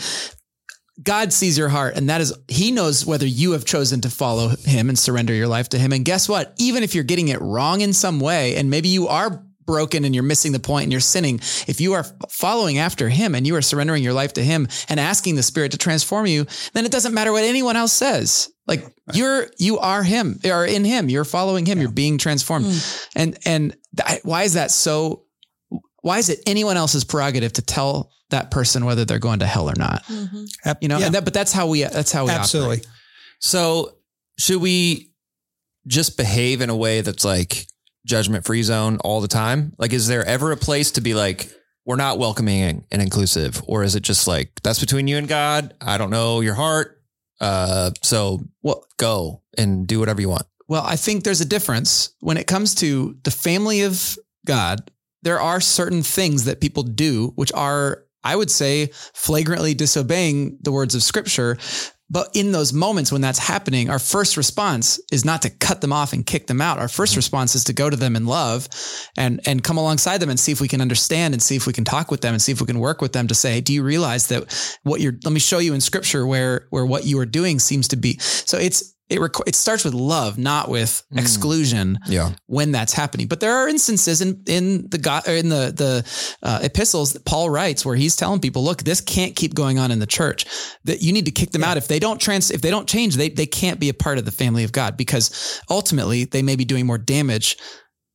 God 1.02 1.32
sees 1.32 1.58
your 1.58 1.68
heart, 1.68 1.94
and 1.96 2.08
that 2.08 2.22
is 2.22 2.34
He 2.48 2.70
knows 2.70 3.04
whether 3.04 3.26
you 3.26 3.52
have 3.52 3.66
chosen 3.66 4.00
to 4.00 4.10
follow 4.10 4.48
Him 4.48 4.88
and 4.88 4.98
surrender 4.98 5.34
your 5.34 5.46
life 5.46 5.68
to 5.70 5.78
Him. 5.78 5.92
And 5.92 6.06
guess 6.06 6.26
what? 6.26 6.54
Even 6.58 6.82
if 6.82 6.94
you're 6.94 7.04
getting 7.04 7.28
it 7.28 7.40
wrong 7.40 7.82
in 7.82 7.92
some 7.92 8.18
way, 8.18 8.56
and 8.56 8.70
maybe 8.70 8.88
you 8.88 9.06
are 9.08 9.44
broken 9.66 10.04
and 10.04 10.14
you're 10.14 10.24
missing 10.24 10.52
the 10.52 10.60
point 10.60 10.84
and 10.84 10.92
you're 10.92 11.00
sinning, 11.00 11.40
if 11.66 11.80
you 11.80 11.92
are 11.94 12.04
following 12.30 12.78
after 12.78 13.08
Him 13.08 13.34
and 13.34 13.46
you 13.46 13.56
are 13.56 13.62
surrendering 13.62 14.02
your 14.02 14.12
life 14.12 14.32
to 14.34 14.42
Him 14.44 14.68
and 14.88 14.98
asking 14.98 15.34
the 15.34 15.42
Spirit 15.42 15.72
to 15.72 15.78
transform 15.78 16.26
you, 16.26 16.46
then 16.72 16.84
it 16.86 16.92
doesn't 16.92 17.12
matter 17.14 17.32
what 17.32 17.44
anyone 17.44 17.76
else 17.76 17.92
says. 17.92 18.48
Like 18.66 18.84
you're, 19.12 19.48
you 19.58 19.78
are 19.78 20.02
Him, 20.02 20.40
or 20.44 20.64
in 20.64 20.84
Him. 20.84 21.08
You're 21.08 21.24
following 21.24 21.66
Him. 21.66 21.80
You're 21.80 21.90
being 21.90 22.18
transformed. 22.18 22.66
Hmm. 22.66 22.78
And 23.14 23.38
and 23.44 23.76
th- 23.96 24.20
why 24.24 24.42
is 24.44 24.54
that 24.54 24.70
so? 24.70 25.24
Why 26.02 26.18
is 26.18 26.28
it 26.28 26.40
anyone 26.46 26.76
else's 26.76 27.04
prerogative 27.04 27.52
to 27.54 27.62
tell 27.62 28.10
that 28.30 28.50
person 28.50 28.84
whether 28.84 29.04
they're 29.04 29.18
going 29.18 29.40
to 29.40 29.46
hell 29.46 29.68
or 29.68 29.74
not? 29.76 30.04
Mm-hmm. 30.04 30.44
Ap- 30.64 30.82
You 30.82 30.88
know, 30.88 30.98
yeah, 30.98 31.06
and 31.06 31.14
that, 31.14 31.24
but 31.24 31.34
that's 31.34 31.52
how 31.52 31.68
we 31.68 31.82
that's 31.82 32.12
how 32.12 32.24
we 32.26 32.30
absolutely. 32.32 32.78
operate. 32.78 32.88
So 33.40 33.98
should 34.38 34.60
we 34.60 35.12
just 35.86 36.16
behave 36.16 36.60
in 36.60 36.70
a 36.70 36.76
way 36.76 37.00
that's 37.00 37.24
like 37.24 37.66
judgment 38.06 38.46
free 38.46 38.62
zone 38.62 38.98
all 38.98 39.20
the 39.20 39.28
time? 39.28 39.74
Like, 39.76 39.92
is 39.92 40.06
there 40.06 40.24
ever 40.24 40.52
a 40.52 40.56
place 40.56 40.92
to 40.92 41.02
be 41.02 41.12
like, 41.12 41.52
we're 41.84 41.96
not 41.96 42.18
welcoming 42.18 42.84
and 42.90 43.02
inclusive? 43.02 43.62
Or 43.66 43.82
is 43.84 43.94
it 43.94 44.02
just 44.02 44.26
like, 44.26 44.50
that's 44.62 44.80
between 44.80 45.06
you 45.08 45.18
and 45.18 45.28
God? 45.28 45.74
I 45.80 45.98
don't 45.98 46.10
know 46.10 46.40
your 46.40 46.54
heart. 46.54 47.02
Uh, 47.40 47.90
so 48.02 48.40
well, 48.62 48.86
go 48.96 49.42
and 49.58 49.86
do 49.86 50.00
whatever 50.00 50.20
you 50.20 50.28
want. 50.28 50.46
Well, 50.68 50.82
I 50.84 50.96
think 50.96 51.22
there's 51.22 51.40
a 51.40 51.46
difference 51.46 52.14
when 52.20 52.38
it 52.38 52.46
comes 52.46 52.74
to 52.76 53.16
the 53.22 53.30
family 53.30 53.82
of 53.82 54.18
God. 54.46 54.90
There 55.22 55.40
are 55.40 55.60
certain 55.60 56.02
things 56.02 56.44
that 56.44 56.60
people 56.60 56.82
do 56.82 57.32
which 57.36 57.52
are, 57.52 58.04
I 58.24 58.34
would 58.34 58.50
say, 58.50 58.90
flagrantly 59.14 59.74
disobeying 59.74 60.58
the 60.62 60.72
words 60.72 60.94
of 60.94 61.02
Scripture. 61.02 61.58
But 62.08 62.28
in 62.34 62.52
those 62.52 62.72
moments 62.72 63.10
when 63.10 63.20
that's 63.20 63.38
happening, 63.38 63.90
our 63.90 63.98
first 63.98 64.36
response 64.36 65.00
is 65.10 65.24
not 65.24 65.42
to 65.42 65.50
cut 65.50 65.80
them 65.80 65.92
off 65.92 66.12
and 66.12 66.24
kick 66.24 66.46
them 66.46 66.60
out. 66.60 66.78
Our 66.78 66.88
first 66.88 67.12
mm-hmm. 67.12 67.18
response 67.18 67.54
is 67.54 67.64
to 67.64 67.72
go 67.72 67.90
to 67.90 67.96
them 67.96 68.14
in 68.14 68.26
love 68.26 68.68
and, 69.16 69.40
and 69.46 69.62
come 69.64 69.76
alongside 69.76 70.18
them 70.18 70.30
and 70.30 70.38
see 70.38 70.52
if 70.52 70.60
we 70.60 70.68
can 70.68 70.80
understand 70.80 71.34
and 71.34 71.42
see 71.42 71.56
if 71.56 71.66
we 71.66 71.72
can 71.72 71.84
talk 71.84 72.10
with 72.10 72.20
them 72.20 72.32
and 72.32 72.40
see 72.40 72.52
if 72.52 72.60
we 72.60 72.66
can 72.66 72.78
work 72.78 73.00
with 73.00 73.12
them 73.12 73.26
to 73.26 73.34
say, 73.34 73.54
hey, 73.54 73.60
do 73.60 73.72
you 73.74 73.82
realize 73.82 74.28
that 74.28 74.78
what 74.84 75.00
you're, 75.00 75.14
let 75.24 75.32
me 75.32 75.40
show 75.40 75.58
you 75.58 75.74
in 75.74 75.80
scripture 75.80 76.26
where, 76.26 76.68
where 76.70 76.86
what 76.86 77.06
you 77.06 77.18
are 77.18 77.26
doing 77.26 77.58
seems 77.58 77.88
to 77.88 77.96
be. 77.96 78.18
So 78.20 78.56
it's, 78.56 78.95
it, 79.08 79.18
requ- 79.20 79.46
it 79.46 79.54
starts 79.54 79.84
with 79.84 79.94
love, 79.94 80.36
not 80.36 80.68
with 80.68 81.02
Mm. 81.14 81.20
exclusion 81.20 81.98
Yeah. 82.08 82.32
when 82.46 82.72
that's 82.72 82.92
happening. 82.92 83.28
But 83.28 83.38
there 83.40 83.54
are 83.54 83.68
instances 83.68 84.20
in 84.20 84.42
in 84.46 84.88
the 84.90 84.98
God 84.98 85.28
or 85.28 85.34
in 85.34 85.48
the 85.48 85.72
the 85.74 86.04
uh, 86.42 86.58
epistles 86.62 87.12
that 87.12 87.24
Paul 87.24 87.48
writes 87.50 87.84
where 87.84 87.94
he's 87.96 88.16
telling 88.16 88.40
people, 88.40 88.64
look, 88.64 88.82
this 88.82 89.00
can't 89.00 89.36
keep 89.36 89.54
going 89.54 89.78
on 89.78 89.90
in 89.92 89.98
the 90.00 90.06
church. 90.06 90.44
That 90.84 91.02
you 91.02 91.12
need 91.12 91.26
to 91.26 91.30
kick 91.30 91.52
them 91.52 91.62
out 91.64 91.76
if 91.76 91.86
they 91.86 91.98
don't 92.00 92.20
trans 92.20 92.50
if 92.50 92.62
they 92.62 92.70
don't 92.70 92.88
change, 92.88 93.14
they 93.16 93.28
they 93.28 93.46
can't 93.46 93.78
be 93.78 93.88
a 93.88 93.94
part 93.94 94.18
of 94.18 94.24
the 94.24 94.32
family 94.32 94.64
of 94.64 94.72
God 94.72 94.96
because 94.96 95.60
ultimately 95.70 96.24
they 96.24 96.42
may 96.42 96.56
be 96.56 96.64
doing 96.64 96.86
more 96.86 96.98
damage 96.98 97.56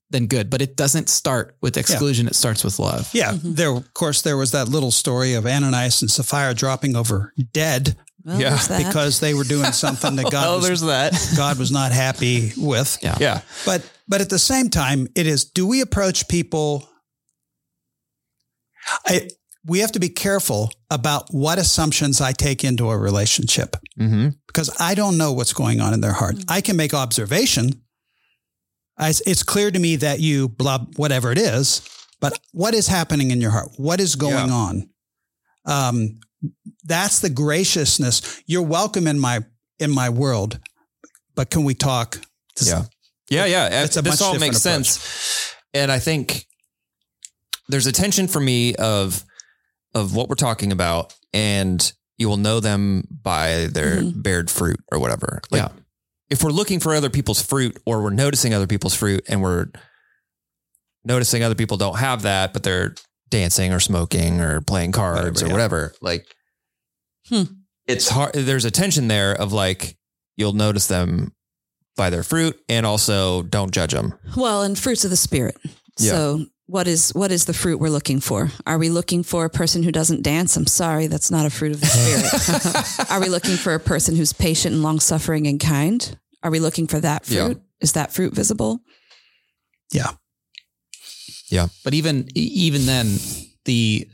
than 0.09 0.27
good. 0.27 0.49
But 0.49 0.61
it 0.61 0.75
doesn't 0.75 1.07
start 1.07 1.55
with 1.61 1.77
exclusion; 1.77 2.27
it 2.27 2.35
starts 2.35 2.65
with 2.65 2.79
love. 2.79 3.09
Yeah, 3.13 3.37
there. 3.41 3.71
Of 3.73 3.93
course, 3.93 4.21
there 4.23 4.35
was 4.35 4.51
that 4.51 4.67
little 4.67 4.91
story 4.91 5.35
of 5.35 5.45
Ananias 5.45 6.01
and 6.01 6.11
Sapphira 6.11 6.53
dropping 6.53 6.97
over 6.97 7.31
dead 7.53 7.95
Well, 8.23 8.39
Yeah, 8.39 8.57
because 8.77 9.19
they 9.19 9.33
were 9.33 9.43
doing 9.43 9.71
something 9.71 10.15
that 10.17 10.31
God 10.31 10.47
Oh, 10.47 10.55
was, 10.57 10.65
there's 10.67 10.81
that. 10.81 11.13
God 11.37 11.57
was 11.59 11.71
not 11.71 11.91
happy 11.91 12.51
with. 12.57 12.97
Yeah. 13.01 13.17
Yeah. 13.19 13.41
But 13.65 13.89
but 14.07 14.21
at 14.21 14.29
the 14.29 14.39
same 14.39 14.69
time, 14.69 15.07
it 15.15 15.25
is. 15.27 15.45
Do 15.45 15.65
we 15.67 15.81
approach 15.81 16.27
people? 16.27 16.87
I 19.05 19.29
we 19.65 19.79
have 19.79 19.91
to 19.91 19.99
be 19.99 20.09
careful 20.09 20.71
about 20.89 21.27
what 21.31 21.59
assumptions 21.59 22.19
I 22.19 22.31
take 22.31 22.63
into 22.63 22.89
a 22.89 22.97
relationship 22.97 23.75
Mm-hmm. 23.99 24.29
because 24.47 24.71
I 24.79 24.95
don't 24.95 25.17
know 25.17 25.33
what's 25.33 25.53
going 25.53 25.79
on 25.81 25.93
in 25.93 26.01
their 26.01 26.13
heart. 26.13 26.35
I 26.47 26.61
can 26.61 26.75
make 26.75 26.93
observation. 26.93 27.83
I, 28.97 29.09
it's 29.27 29.43
clear 29.43 29.69
to 29.69 29.77
me 29.79 29.97
that 29.97 30.19
you 30.19 30.47
blah 30.49 30.79
whatever 30.95 31.31
it 31.31 31.37
is, 31.37 31.81
but 32.19 32.39
what 32.51 32.73
is 32.73 32.87
happening 32.87 33.29
in 33.31 33.41
your 33.41 33.51
heart? 33.51 33.69
What 33.77 33.99
is 33.99 34.15
going 34.15 34.47
Yeah. 34.47 34.53
on? 34.53 34.89
Um, 35.65 36.19
that's 36.83 37.19
the 37.19 37.29
graciousness. 37.29 38.41
You're 38.47 38.61
welcome 38.63 39.07
in 39.07 39.19
my 39.19 39.41
in 39.79 39.91
my 39.91 40.09
world, 40.09 40.59
but 41.35 41.49
can 41.49 41.63
we 41.63 41.73
talk? 41.73 42.19
Yeah. 42.61 42.83
Yeah, 43.29 43.45
yeah. 43.45 43.83
It's 43.83 43.97
a 43.97 44.01
this 44.01 44.13
much 44.13 44.21
all 44.21 44.33
different 44.33 44.53
makes 44.53 44.61
sense. 44.61 45.55
And 45.73 45.91
I 45.91 45.99
think 45.99 46.45
there's 47.69 47.87
a 47.87 47.91
tension 47.91 48.27
for 48.27 48.39
me 48.39 48.75
of 48.75 49.23
of 49.93 50.15
what 50.15 50.29
we're 50.29 50.35
talking 50.35 50.71
about 50.71 51.13
and 51.33 51.91
you 52.17 52.27
will 52.29 52.37
know 52.37 52.59
them 52.59 53.07
by 53.09 53.67
their 53.67 54.01
Mhm. 54.01 54.21
bared 54.23 54.49
fruit 54.51 54.79
or 54.91 54.99
whatever. 54.99 55.41
Like 55.49 55.61
Yeah. 55.63 55.69
if 56.29 56.43
we're 56.43 56.51
looking 56.51 56.79
for 56.79 56.93
other 56.93 57.09
people's 57.09 57.41
fruit 57.41 57.81
or 57.85 58.01
we're 58.03 58.09
noticing 58.11 58.53
other 58.53 58.67
people's 58.67 58.93
fruit 58.93 59.23
and 59.27 59.41
we're 59.41 59.67
noticing 61.03 61.43
other 61.43 61.55
people 61.55 61.77
don't 61.77 61.97
have 61.97 62.21
that, 62.23 62.53
but 62.53 62.63
they're 62.63 62.95
dancing 63.31 63.73
or 63.73 63.79
smoking 63.79 64.39
or 64.39 64.61
playing 64.61 64.91
cards 64.91 65.41
Whatever, 65.41 65.45
or 65.45 65.47
yeah. 65.47 65.53
whatever, 65.53 65.93
like 66.01 66.27
Hmm. 67.29 67.43
it's 67.87 68.09
hard. 68.09 68.33
There's 68.33 68.65
a 68.65 68.71
tension 68.71 69.07
there 69.07 69.33
of 69.33 69.51
like, 69.53 69.97
you'll 70.37 70.53
notice 70.53 70.87
them 70.87 71.33
by 71.97 72.09
their 72.09 72.23
fruit 72.23 72.59
and 72.69 72.85
also 72.85 73.41
don't 73.43 73.71
judge 73.71 73.91
them. 73.93 74.13
Well, 74.37 74.61
and 74.63 74.77
fruits 74.77 75.03
of 75.03 75.09
the 75.11 75.17
spirit. 75.17 75.55
Yeah. 75.99 76.11
So 76.11 76.45
what 76.67 76.87
is 76.87 77.11
what 77.13 77.31
is 77.31 77.45
the 77.45 77.53
fruit 77.53 77.79
we're 77.79 77.89
looking 77.89 78.19
for? 78.21 78.49
Are 78.65 78.77
we 78.77 78.89
looking 78.89 79.23
for 79.23 79.43
a 79.45 79.49
person 79.49 79.83
who 79.83 79.91
doesn't 79.91 80.21
dance? 80.23 80.55
I'm 80.55 80.67
sorry, 80.67 81.07
that's 81.07 81.29
not 81.31 81.45
a 81.45 81.49
fruit 81.49 81.73
of 81.73 81.81
the 81.81 81.87
spirit. 81.87 83.11
Are 83.11 83.19
we 83.19 83.27
looking 83.29 83.55
for 83.57 83.73
a 83.75 83.79
person 83.79 84.15
who's 84.15 84.31
patient 84.33 84.73
and 84.73 84.83
long 84.83 84.99
suffering 84.99 85.47
and 85.47 85.59
kind? 85.59 86.17
Are 86.43 86.49
we 86.51 86.59
looking 86.59 86.87
for 86.87 86.99
that 87.01 87.29
Yeah. 87.29 87.45
fruit? 87.47 87.61
Is 87.81 87.91
that 87.93 88.13
fruit 88.13 88.33
visible? 88.33 88.79
Yeah. 89.91 90.11
But 91.83 91.93
even 91.93 92.27
even 92.35 92.85
then, 92.85 93.17
the 93.65 94.07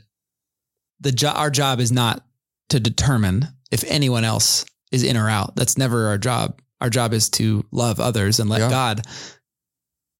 the 1.00 1.12
jo- 1.12 1.28
our 1.28 1.50
job 1.50 1.80
is 1.80 1.92
not 1.92 2.24
to 2.70 2.80
determine 2.80 3.48
if 3.70 3.84
anyone 3.84 4.24
else 4.24 4.64
is 4.90 5.02
in 5.04 5.16
or 5.16 5.28
out. 5.30 5.54
That's 5.56 5.78
never 5.78 6.06
our 6.08 6.18
job. 6.18 6.60
Our 6.80 6.90
job 6.90 7.12
is 7.12 7.28
to 7.30 7.64
love 7.70 8.00
others 8.00 8.40
and 8.40 8.48
let 8.50 8.60
Yeah. 8.60 8.70
God 8.70 9.06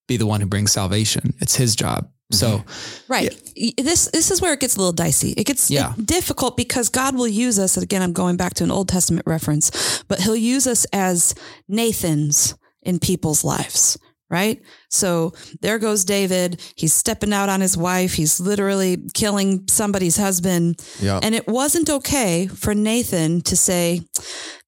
be 0.06 0.16
the 0.16 0.26
one 0.26 0.40
who 0.40 0.46
brings 0.46 0.72
salvation. 0.72 1.34
It's 1.40 1.54
His 1.56 1.74
job. 1.76 2.10
So 2.30 2.58
mm-hmm. 2.58 3.12
Right. 3.12 3.52
Y- 3.56 3.72
This 3.78 4.06
this 4.12 4.30
is 4.30 4.40
where 4.42 4.52
it 4.52 4.60
gets 4.60 4.76
a 4.76 4.78
little 4.78 4.92
dicey. 4.92 5.32
It 5.32 5.44
gets 5.44 5.70
Yeah. 5.70 5.94
difficult 6.02 6.56
because 6.56 6.88
God 6.90 7.14
will 7.14 7.28
use 7.28 7.58
us. 7.58 7.76
Again, 7.76 8.02
I'm 8.02 8.12
going 8.12 8.36
back 8.36 8.54
to 8.54 8.64
an 8.64 8.70
Old 8.70 8.88
Testament 8.88 9.26
reference, 9.26 9.70
but 10.08 10.20
He'll 10.20 10.36
use 10.36 10.66
us 10.66 10.84
as 10.92 11.34
Nathans 11.68 12.54
in 12.82 12.98
people's 12.98 13.44
lives. 13.44 13.98
Right. 14.30 14.60
So 14.90 15.32
there 15.62 15.78
goes 15.78 16.04
David. 16.04 16.60
He's 16.76 16.92
stepping 16.92 17.32
out 17.32 17.48
on 17.48 17.62
his 17.62 17.76
wife. 17.78 18.12
He's 18.12 18.38
literally 18.38 18.98
killing 19.14 19.66
somebody's 19.68 20.18
husband. 20.18 20.84
Yeah. 21.00 21.18
And 21.22 21.34
it 21.34 21.46
wasn't 21.48 21.88
okay 21.88 22.46
for 22.46 22.74
Nathan 22.74 23.40
to 23.42 23.56
say, 23.56 24.02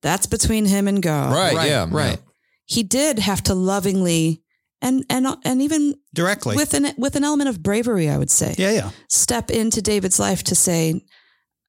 that's 0.01 0.27
between 0.27 0.65
him 0.65 0.89
and 0.89 1.03
God. 1.03 1.35
Right. 1.35 1.55
right, 1.55 1.69
yeah. 1.69 1.87
right. 1.91 2.19
He 2.65 2.83
did 2.83 3.19
have 3.19 3.43
to 3.45 3.55
lovingly 3.55 4.43
and 4.83 5.05
and 5.11 5.27
and 5.45 5.61
even 5.63 5.95
Directly. 6.15 6.57
with 6.57 6.75
an 6.75 6.93
with 6.97 7.17
an 7.17 7.25
element 7.25 7.49
of 7.49 7.63
bravery, 7.63 8.09
I 8.09 8.17
would 8.17 8.31
say 8.31 8.55
yeah, 8.57 8.71
yeah. 8.71 8.91
step 9.09 9.51
into 9.51 9.83
David's 9.83 10.19
life 10.19 10.43
to 10.45 10.55
say, 10.55 11.03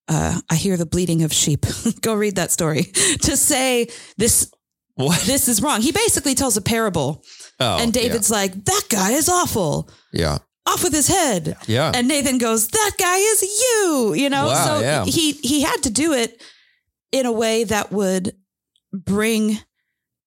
uh, 0.07 0.39
I 0.49 0.55
hear 0.55 0.77
the 0.77 0.85
bleating 0.85 1.23
of 1.23 1.33
sheep. 1.33 1.65
Go 2.01 2.13
read 2.13 2.35
that 2.35 2.51
story. 2.51 2.83
to 3.23 3.35
say 3.35 3.89
this 4.17 4.51
What? 4.95 5.21
this 5.23 5.47
is 5.47 5.61
wrong. 5.61 5.81
He 5.81 5.91
basically 5.91 6.35
tells 6.35 6.55
a 6.55 6.61
parable, 6.61 7.23
Oh, 7.61 7.77
and 7.79 7.93
David's 7.93 8.29
like, 8.31 8.65
"That 8.65 8.83
guy 8.89 9.11
is 9.11 9.29
awful. 9.29 9.89
Yeah. 10.11 10.39
Off 10.65 10.83
with 10.83 10.93
his 10.93 11.07
head." 11.07 11.57
Yeah. 11.67 11.91
And 11.93 12.07
Nathan 12.07 12.37
goes, 12.37 12.67
"That 12.67 12.91
guy 12.97 13.17
is 13.17 13.41
you." 13.41 14.13
You 14.15 14.29
know, 14.29 14.47
Wow, 14.47 14.65
so 14.65 14.79
yeah. 14.81 15.05
he 15.05 15.31
he 15.33 15.61
had 15.61 15.83
to 15.83 15.89
do 15.89 16.13
it 16.13 16.41
in 17.11 17.25
a 17.25 17.31
way 17.31 17.63
that 17.65 17.91
would 17.91 18.33
bring 18.93 19.59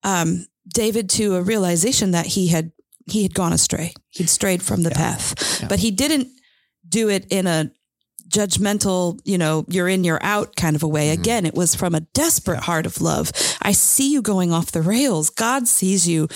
um, 0.03 0.47
David 0.72 1.11
to 1.11 1.37
a 1.37 1.43
realization 1.43 2.12
that 2.12 2.26
he 2.26 2.49
had 2.49 2.72
he 3.07 3.22
had 3.22 3.35
gone 3.35 3.53
astray. 3.53 3.93
He'd 4.11 4.28
strayed 4.30 4.62
from 4.62 4.82
the 4.82 4.91
path, 4.91 5.35
Yeah. 5.61 5.68
but 5.68 5.78
he 5.78 5.91
didn't 5.91 6.28
do 6.89 7.09
it 7.11 7.26
in 7.30 7.47
a 7.47 7.70
judgmental, 8.29 9.18
you 9.25 9.39
know, 9.39 9.64
you're 9.68 9.89
in, 9.89 10.05
you're 10.05 10.22
out 10.22 10.57
kind 10.57 10.77
of 10.77 10.83
a 10.83 10.89
way. 10.89 11.09
Mm-hmm. 11.11 11.20
Again, 11.20 11.47
it 11.47 11.55
was 11.55 11.75
from 11.75 11.95
a 11.95 12.01
desperate 12.01 12.61
heart 12.61 12.87
of 12.87 13.01
love. 13.01 13.31
I 13.62 13.72
see 13.72 14.12
you 14.12 14.22
going 14.22 14.53
off 14.53 14.72
the 14.72 14.83
rails. 14.83 15.31
God 15.31 15.66
sees 15.68 16.09
you, 16.09 16.29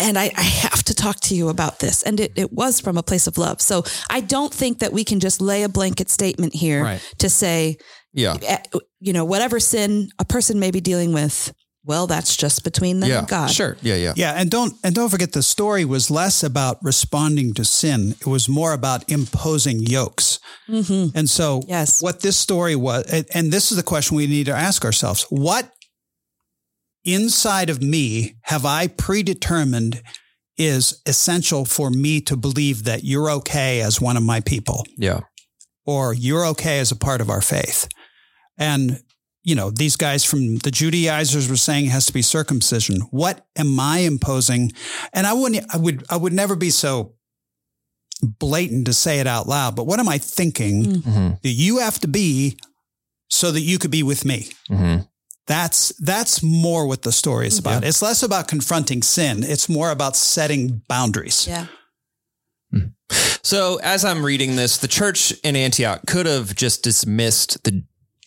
and 0.00 0.18
I, 0.18 0.30
I 0.36 0.42
have 0.42 0.82
to 0.84 0.94
talk 0.94 1.20
to 1.20 1.34
you 1.34 1.48
about 1.48 1.78
this. 1.80 2.02
And 2.02 2.20
it, 2.20 2.32
it 2.36 2.52
was 2.52 2.80
from 2.80 2.96
a 2.96 3.02
place 3.02 3.26
of 3.26 3.38
love. 3.38 3.60
So 3.60 3.84
I 4.10 4.20
don't 4.20 4.52
think 4.52 4.78
that 4.80 4.92
we 4.92 5.04
can 5.04 5.20
just 5.20 5.40
lay 5.40 5.62
a 5.62 5.68
blanket 5.68 6.10
statement 6.10 6.54
here 6.54 6.82
Right. 6.82 7.14
to 7.18 7.28
say, 7.28 7.76
Yeah. 8.12 8.36
eh, 8.42 8.58
you 9.00 9.12
know, 9.12 9.24
whatever 9.24 9.60
sin 9.60 10.08
a 10.18 10.24
person 10.24 10.58
may 10.58 10.70
be 10.70 10.80
dealing 10.80 11.12
with, 11.12 11.52
well, 11.84 12.06
that's 12.06 12.36
just 12.36 12.62
between 12.64 13.00
them 13.00 13.10
Yeah, 13.10 13.18
and 13.20 13.28
God. 13.28 13.50
Sure. 13.50 13.76
Yeah, 13.82 13.96
yeah. 13.96 14.12
Yeah, 14.16 14.32
and 14.36 14.50
don't 14.50 14.74
and 14.84 14.94
don't 14.94 15.08
forget 15.10 15.32
the 15.32 15.42
story 15.42 15.84
was 15.84 16.10
less 16.10 16.42
about 16.44 16.78
responding 16.82 17.54
to 17.54 17.64
sin. 17.64 18.14
It 18.20 18.26
was 18.26 18.48
more 18.48 18.72
about 18.72 19.10
imposing 19.10 19.80
yokes. 19.80 20.38
Mm-hmm. 20.68 21.16
And 21.18 21.28
so 21.28 21.62
Yes. 21.66 22.00
what 22.02 22.20
this 22.20 22.36
story 22.36 22.76
was 22.76 23.04
and- 23.12 23.26
and 23.34 23.52
this 23.52 23.70
is 23.72 23.76
the 23.76 23.82
question 23.82 24.16
we 24.16 24.26
need 24.26 24.46
to 24.46 24.54
ask 24.54 24.84
ourselves. 24.84 25.26
What 25.30 25.72
inside 27.04 27.68
of 27.70 27.82
me 27.82 28.36
have 28.42 28.64
I 28.64 28.86
predetermined 28.86 30.02
is 30.56 31.00
essential 31.06 31.64
for 31.64 31.90
me 31.90 32.20
to 32.20 32.36
believe 32.36 32.84
that 32.84 33.02
you're 33.04 33.30
okay 33.30 33.80
as 33.80 34.00
one 34.00 34.16
of 34.16 34.22
my 34.22 34.40
people? 34.40 34.86
Yeah. 34.96 35.20
or 35.84 36.14
you're 36.14 36.46
okay 36.46 36.78
as 36.78 36.92
a 36.92 36.96
part 36.96 37.20
of 37.20 37.28
our 37.28 37.40
faith. 37.40 37.88
And, 38.56 39.00
you 39.44 39.54
know, 39.54 39.70
these 39.70 39.96
guys 39.96 40.24
from 40.24 40.56
the 40.58 40.70
Judaizers 40.70 41.48
were 41.48 41.56
saying 41.56 41.86
it 41.86 41.90
has 41.92 42.06
to 42.06 42.12
be 42.12 42.22
circumcision. 42.22 43.00
What 43.10 43.44
am 43.56 43.78
I 43.80 43.98
imposing? 43.98 44.72
And 45.12 45.26
I 45.26 45.32
wouldn't, 45.32 45.66
I 45.74 45.78
would, 45.78 46.04
I 46.08 46.16
would 46.16 46.32
never 46.32 46.54
be 46.56 46.70
so 46.70 47.14
blatant 48.22 48.86
to 48.86 48.92
say 48.92 49.18
it 49.18 49.26
out 49.26 49.48
loud, 49.48 49.74
but 49.74 49.86
what 49.86 49.98
am 49.98 50.08
I 50.08 50.18
thinking 50.18 50.84
Mm-hmm. 50.84 51.28
that 51.42 51.48
you 51.48 51.78
have 51.78 51.98
to 52.00 52.08
be 52.08 52.56
so 53.30 53.50
that 53.50 53.60
you 53.62 53.78
could 53.78 53.90
be 53.90 54.04
with 54.04 54.24
me? 54.24 54.48
Mm-hmm. 54.70 55.02
That's, 55.48 55.88
that's 55.98 56.40
more 56.40 56.86
what 56.86 57.02
the 57.02 57.10
story 57.10 57.48
is 57.48 57.58
about. 57.58 57.82
It's 57.82 58.00
less 58.00 58.22
about 58.22 58.46
confronting 58.46 59.02
sin. 59.02 59.42
It's 59.42 59.68
more 59.68 59.90
about 59.90 60.14
setting 60.16 60.82
boundaries. 60.88 61.48
Yeah. 61.48 61.66
So 63.42 63.80
as 63.82 64.04
I'm 64.04 64.24
reading 64.24 64.54
this, 64.54 64.78
the 64.78 64.88
church 64.88 65.32
in 65.42 65.56
Antioch 65.56 66.02
could 66.06 66.26
have 66.26 66.54
just 66.54 66.84
dismissed 66.84 67.64
the 67.64 67.84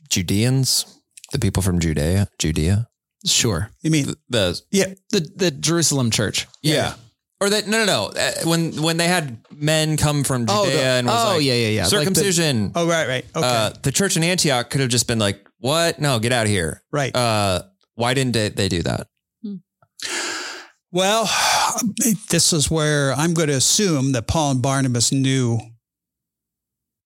Judeans, 0.10 0.95
the 1.36 1.40
people 1.40 1.62
from 1.62 1.80
Judea, 1.80 2.28
Judea. 2.40 2.88
Sure. 3.26 3.70
You 3.82 3.92
mean, 3.92 4.14
The 4.30 4.60
yeah, 4.72 4.94
The 5.12 5.20
the 5.36 5.52
Jerusalem 5.52 6.10
church. 6.12 6.48
yeah. 6.62 6.94
Or 7.42 7.50
that 7.50 7.68
no 7.68 7.84
no 7.84 7.86
no 7.86 8.02
uh, 8.18 8.32
when 8.50 8.82
when 8.82 8.96
they 8.98 9.10
had 9.10 9.38
men 9.52 9.98
come 9.98 10.24
from 10.24 10.46
Judea 10.46 10.58
Oh, 10.62 10.66
the- 10.70 10.82
and 10.82 11.08
was 11.08 11.26
oh, 11.26 11.34
like 11.36 11.44
yeah, 11.44 11.54
yeah, 11.54 11.68
yeah. 11.68 11.82
Like 11.84 11.92
the- 11.92 11.98
circumcision 12.00 12.72
oh, 12.76 12.88
right, 12.88 13.08
right. 13.08 13.26
Okay. 13.36 13.46
uh, 13.46 13.72
the 13.84 13.92
church 13.92 14.16
in 14.16 14.24
Antioch 14.24 14.70
could 14.70 14.80
have 14.82 14.90
just 14.90 15.06
been 15.08 15.20
like 15.20 15.46
what 15.60 16.00
no 16.00 16.18
get 16.20 16.32
out 16.32 16.46
of 16.46 16.50
here 16.52 16.82
right. 16.94 17.14
uh, 17.16 17.64
why 17.96 18.14
didn't 18.14 18.34
they, 18.34 18.50
they 18.50 18.70
do 18.70 18.82
that 18.84 19.08
Well, 20.92 21.30
this 22.30 22.54
is 22.54 22.72
where 22.72 23.14
I'm 23.14 23.34
going 23.34 23.50
to 23.50 23.56
assume 23.56 24.14
that 24.14 24.28
Paul 24.28 24.52
and 24.52 24.62
Barnabas 24.62 25.12
knew, 25.12 25.60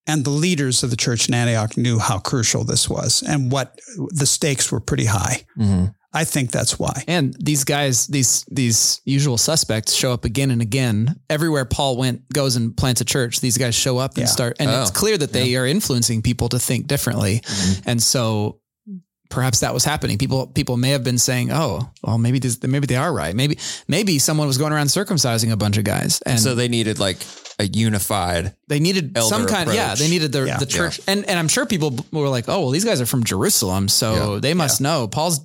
and 0.07 0.23
the 0.25 0.29
leaders 0.31 0.83
of 0.83 0.89
the 0.89 0.95
church 0.97 1.27
in 1.27 1.33
Antioch 1.33 1.77
knew 1.77 1.99
how 1.99 2.19
crucial 2.19 2.63
this 2.63 2.89
was 2.89 3.23
and 3.27 3.51
what 3.51 3.79
the 4.09 4.25
stakes 4.25 4.71
were 4.71 4.79
pretty 4.79 5.05
high. 5.05 5.45
mm-hmm. 5.57 5.85
I 6.11 6.23
think 6.23 6.49
that's 6.49 6.79
why. 6.79 7.03
And 7.07 7.35
these 7.39 7.63
guys, 7.63 8.07
these 8.07 8.43
these 8.49 8.99
usual 9.05 9.37
suspects 9.37 9.93
show 9.93 10.11
up 10.11 10.25
again 10.25 10.49
and 10.49 10.59
again. 10.59 11.19
Everywhere 11.29 11.65
Paul 11.65 11.97
went, 11.97 12.27
goes 12.33 12.55
and 12.55 12.75
plants 12.75 12.99
a 13.01 13.05
church, 13.05 13.41
these 13.41 13.59
guys 13.59 13.75
show 13.75 13.99
up 13.99 14.13
and 14.15 14.23
Yeah. 14.23 14.25
start. 14.31 14.57
And 14.59 14.71
it's 14.71 14.89
Oh, 14.89 14.93
clear 14.93 15.19
that 15.19 15.33
they 15.33 15.55
are 15.55 15.67
influencing 15.67 16.23
people 16.23 16.49
to 16.49 16.57
think 16.57 16.87
differently. 16.87 17.41
Mhm. 17.45 17.81
And 17.85 18.01
so 18.01 18.57
perhaps 19.29 19.59
that 19.59 19.71
was 19.71 19.83
happening. 19.85 20.17
People 20.17 20.47
people 20.47 20.77
may 20.77 20.89
have 20.89 21.03
been 21.03 21.19
saying, 21.19 21.51
"Oh, 21.51 21.87
well, 22.01 22.17
maybe 22.17 22.39
this, 22.39 22.57
maybe 22.63 22.87
they 22.87 22.95
are 22.95 23.13
right. 23.13 23.35
Maybe 23.35 23.59
maybe 23.87 24.17
someone 24.17 24.47
was 24.47 24.57
going 24.57 24.73
around 24.73 24.87
circumcising 24.87 25.51
a 25.51 25.57
bunch 25.57 25.77
of 25.77 25.83
guys." 25.83 26.21
And 26.25 26.39
so 26.39 26.55
they 26.55 26.67
needed 26.67 26.97
like 26.97 27.19
a 27.59 27.65
unified 27.67 28.55
they 28.69 28.79
needed 28.79 29.17
some 29.17 29.45
kind. 29.45 29.71
Yeah, 29.73 29.93
they 29.95 30.09
needed 30.09 30.31
the 30.31 30.45
Yeah. 30.45 30.57
the 30.57 30.65
church. 30.65 30.99
And 31.07 31.25
and 31.25 31.37
I'm 31.37 31.47
sure 31.49 31.65
people 31.65 31.97
were 32.11 32.29
like, 32.29 32.45
"Oh, 32.47 32.61
well, 32.61 32.69
these 32.71 32.85
guys 32.85 33.01
are 33.01 33.05
from 33.05 33.23
Jerusalem, 33.23 33.89
so 33.89 34.33
Yeah. 34.35 34.39
they 34.39 34.53
must 34.53 34.81
know 34.81 35.07
Paul's." 35.07 35.41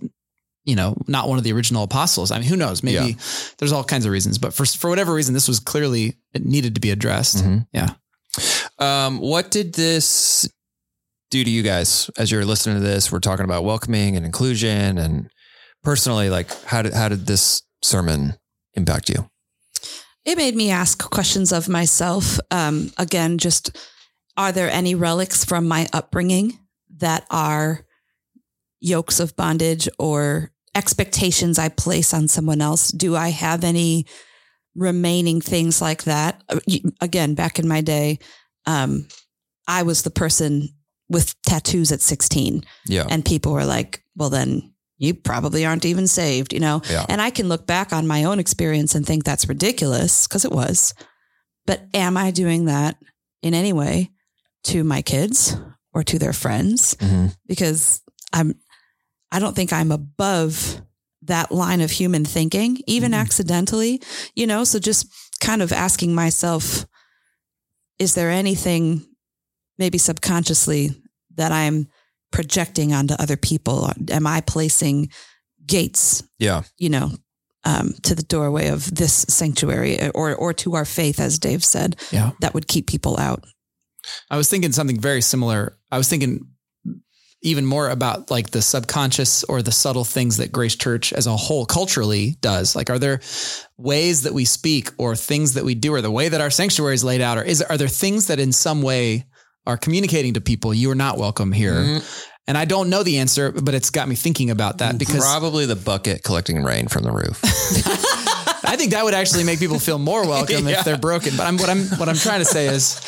You 0.67 0.77
know, 0.77 0.97
not 1.07 1.29
one 1.29 1.37
of 1.37 1.45
the 1.45 1.53
original 1.53 1.83
apostles. 1.83 2.31
I 2.31 2.39
mean, 2.39 2.49
who 2.49 2.57
knows? 2.57 2.83
Maybe 2.83 3.09
Yeah. 3.11 3.15
there's 3.59 3.73
all 3.73 3.85
kinds 3.85 4.07
of 4.07 4.12
reasons, 4.12 4.39
but 4.39 4.55
for 4.55 4.65
for 4.65 4.89
whatever 4.89 5.12
reason, 5.12 5.35
this 5.35 5.47
was 5.49 5.61
clearly 5.61 6.17
it 6.33 6.45
needed 6.47 6.75
to 6.77 6.81
be 6.81 6.91
addressed. 6.91 7.37
Mhm. 7.45 7.67
Yeah. 7.75 7.91
Um, 8.79 9.19
what 9.19 9.51
did 9.51 9.75
this 9.75 10.49
do 11.31 11.45
to 11.45 11.51
you 11.51 11.62
guys 11.62 12.09
as 12.17 12.31
you're 12.31 12.45
listening 12.47 12.77
to 12.77 12.83
this? 12.83 13.12
We're 13.12 13.21
talking 13.21 13.45
about 13.45 13.65
welcoming 13.65 14.17
and 14.17 14.25
inclusion, 14.25 14.97
and 14.99 15.29
personally, 15.83 16.31
like 16.31 16.49
how 16.65 16.81
did 16.83 16.95
how 16.95 17.09
did 17.09 17.27
this 17.27 17.62
sermon 17.83 18.35
impact 18.75 19.11
you? 19.11 19.29
It 20.25 20.39
made 20.39 20.57
me 20.57 20.70
ask 20.70 21.11
questions 21.11 21.53
of 21.53 21.68
myself. 21.68 22.39
Um, 22.51 22.93
again, 22.97 23.39
just 23.39 23.77
are 24.37 24.53
there 24.53 24.70
any 24.70 24.95
relics 24.95 25.45
from 25.45 25.68
my 25.68 25.89
upbringing 25.93 26.59
that 26.97 27.27
are 27.31 27.85
yokes 28.81 29.20
of 29.20 29.37
bondage 29.37 29.89
or 29.99 30.51
expectations 30.75 31.59
I 31.59 31.68
place 31.68 32.14
on 32.14 32.29
someone 32.29 32.61
else? 32.61 32.91
Do 32.91 33.14
I 33.16 33.29
have 33.29 33.64
any 33.64 34.07
remaining 34.75 35.41
things 35.41 35.81
like 35.81 36.05
that? 36.05 36.43
Uh, 36.49 36.61
Again, 37.01 37.35
back 37.35 37.59
in 37.59 37.68
my 37.68 37.81
day, 37.81 38.18
um, 38.66 39.07
I 39.68 39.83
was 39.83 40.03
the 40.03 40.11
person 40.11 40.70
with 41.09 41.41
tattoos 41.43 41.93
at 41.93 42.01
16 42.01 42.64
Yeah, 42.87 43.07
and 43.09 43.25
people 43.25 43.53
were 43.53 43.64
like, 43.66 44.03
well, 44.16 44.31
then 44.31 44.74
you 44.97 45.15
probably 45.15 45.65
aren't 45.67 45.85
even 45.85 46.07
saved, 46.07 46.53
you 46.53 46.61
know? 46.61 46.81
Yeah. 46.89 47.05
And 47.09 47.21
I 47.21 47.31
can 47.31 47.49
look 47.49 47.67
back 47.67 47.93
on 47.93 48.07
my 48.07 48.25
own 48.25 48.39
experience 48.39 48.95
and 48.95 49.05
think 49.05 49.25
that's 49.25 49.49
ridiculous 49.49 50.27
because 50.27 50.45
it 50.45 50.53
was. 50.53 50.95
But 51.67 51.83
am 51.95 52.17
I 52.17 52.31
doing 52.31 52.67
that 52.67 52.97
in 53.43 53.55
any 53.55 53.73
way 53.73 54.11
to 54.65 54.85
my 54.85 55.03
kids 55.03 55.57
or 55.93 56.03
to 56.05 56.19
their 56.19 56.33
friends? 56.33 56.95
Mhm. 57.01 57.35
Because 57.47 58.03
I'm, 58.33 58.55
I 59.33 59.39
don't 59.41 59.57
think 59.57 59.73
I'm 59.73 59.91
above 59.93 60.81
that 61.23 61.51
line 61.51 61.81
of 61.81 61.91
human 61.91 62.25
thinking, 62.25 62.79
even 62.87 63.13
Mm-hmm. 63.13 63.21
accidentally, 63.21 64.01
you 64.37 64.47
know? 64.47 64.63
So 64.65 64.79
just 64.79 65.07
kind 65.41 65.63
of 65.63 65.73
asking 65.73 66.15
myself, 66.15 66.87
is 67.99 68.15
there 68.15 68.31
anything 68.31 69.05
maybe 69.79 69.99
subconsciously 69.99 70.91
that 71.37 71.51
I'm 71.51 71.89
projecting 72.35 72.93
onto 72.93 73.14
other 73.14 73.37
people? 73.37 73.91
Am 74.11 74.26
I 74.26 74.41
placing 74.43 75.09
gates, 75.64 76.22
yeah, 76.39 76.62
you 76.76 76.91
know, 76.91 77.12
um, 77.64 77.95
to 78.03 78.14
the 78.14 78.22
doorway 78.24 78.68
of 78.68 78.95
this 78.95 79.24
sanctuary 79.28 80.11
or, 80.11 80.35
or 80.35 80.53
to 80.53 80.74
our 80.74 80.85
faith, 80.85 81.18
as 81.20 81.39
Dave 81.39 81.64
said, 81.64 81.97
Yeah. 82.11 82.32
that 82.41 82.53
would 82.53 82.68
keep 82.68 82.87
people 82.87 83.18
out? 83.18 83.45
I 84.30 84.37
was 84.37 84.51
thinking 84.51 84.72
something 84.72 85.01
very 85.01 85.22
similar. 85.22 85.78
I 85.91 85.97
was 85.97 86.09
thinking 86.11 86.47
even 87.41 87.64
more 87.64 87.89
about 87.91 88.30
like 88.30 88.51
the 88.51 88.61
subconscious 88.62 89.45
or 89.45 89.62
the 89.62 89.72
subtle 89.72 90.05
things 90.05 90.39
that 90.39 90.51
Grace 90.53 90.76
Church 90.76 91.12
as 91.12 91.26
a 91.26 91.37
whole 91.37 91.66
culturally 91.66 92.37
does. 92.41 92.74
Like, 92.74 92.91
are 92.91 92.99
there 92.99 93.20
ways 93.78 94.22
that 94.22 94.32
we 94.35 94.45
speak 94.45 94.91
or 94.99 95.14
things 95.16 95.55
that 95.55 95.64
we 95.64 95.74
do 95.74 95.95
or 95.95 96.01
the 96.03 96.11
way 96.11 96.28
that 96.28 96.41
our 96.41 96.51
sanctuary 96.51 96.95
is 96.95 97.05
laid 97.05 97.20
out? 97.20 97.39
Or 97.39 97.43
is, 97.43 97.62
are 97.62 97.76
there 97.78 97.89
things 97.89 98.26
that 98.26 98.41
in 98.41 98.53
some 98.53 98.82
way 98.82 99.24
are 99.67 99.77
communicating 99.77 100.35
to 100.35 100.41
people 100.41 100.75
you 100.75 100.91
are 100.91 100.95
not 100.95 101.19
welcome 101.19 101.53
here? 101.53 101.75
Mhm. 101.75 102.05
And 102.47 102.59
I 102.59 102.67
don't 102.67 102.91
know 102.91 103.03
the 103.03 103.19
answer, 103.19 103.53
but 103.53 103.75
it's 103.75 103.89
got 103.91 104.07
me 104.07 104.15
thinking 104.15 104.51
about 104.51 104.79
that 104.79 104.99
because 104.99 105.17
probably 105.21 105.65
the 105.65 105.77
bucket 105.77 106.23
collecting 106.23 106.62
rain 106.62 106.89
from 106.89 107.03
the 107.05 107.11
roof. 107.12 107.41
I 108.67 108.77
think 108.77 108.93
that 108.93 109.05
would 109.05 109.15
actually 109.15 109.45
make 109.45 109.59
people 109.59 109.79
feel 109.79 109.99
more 109.99 110.27
welcome 110.27 110.67
Yeah. 110.69 110.79
if 110.79 110.85
they're 110.85 110.99
broken. 110.99 111.37
But 111.37 111.47
I'm 111.47 111.57
what 111.57 111.69
I'm 111.71 111.87
what 111.99 112.09
I'm 112.09 112.17
trying 112.17 112.41
to 112.41 112.45
say 112.45 112.67
is, 112.67 113.01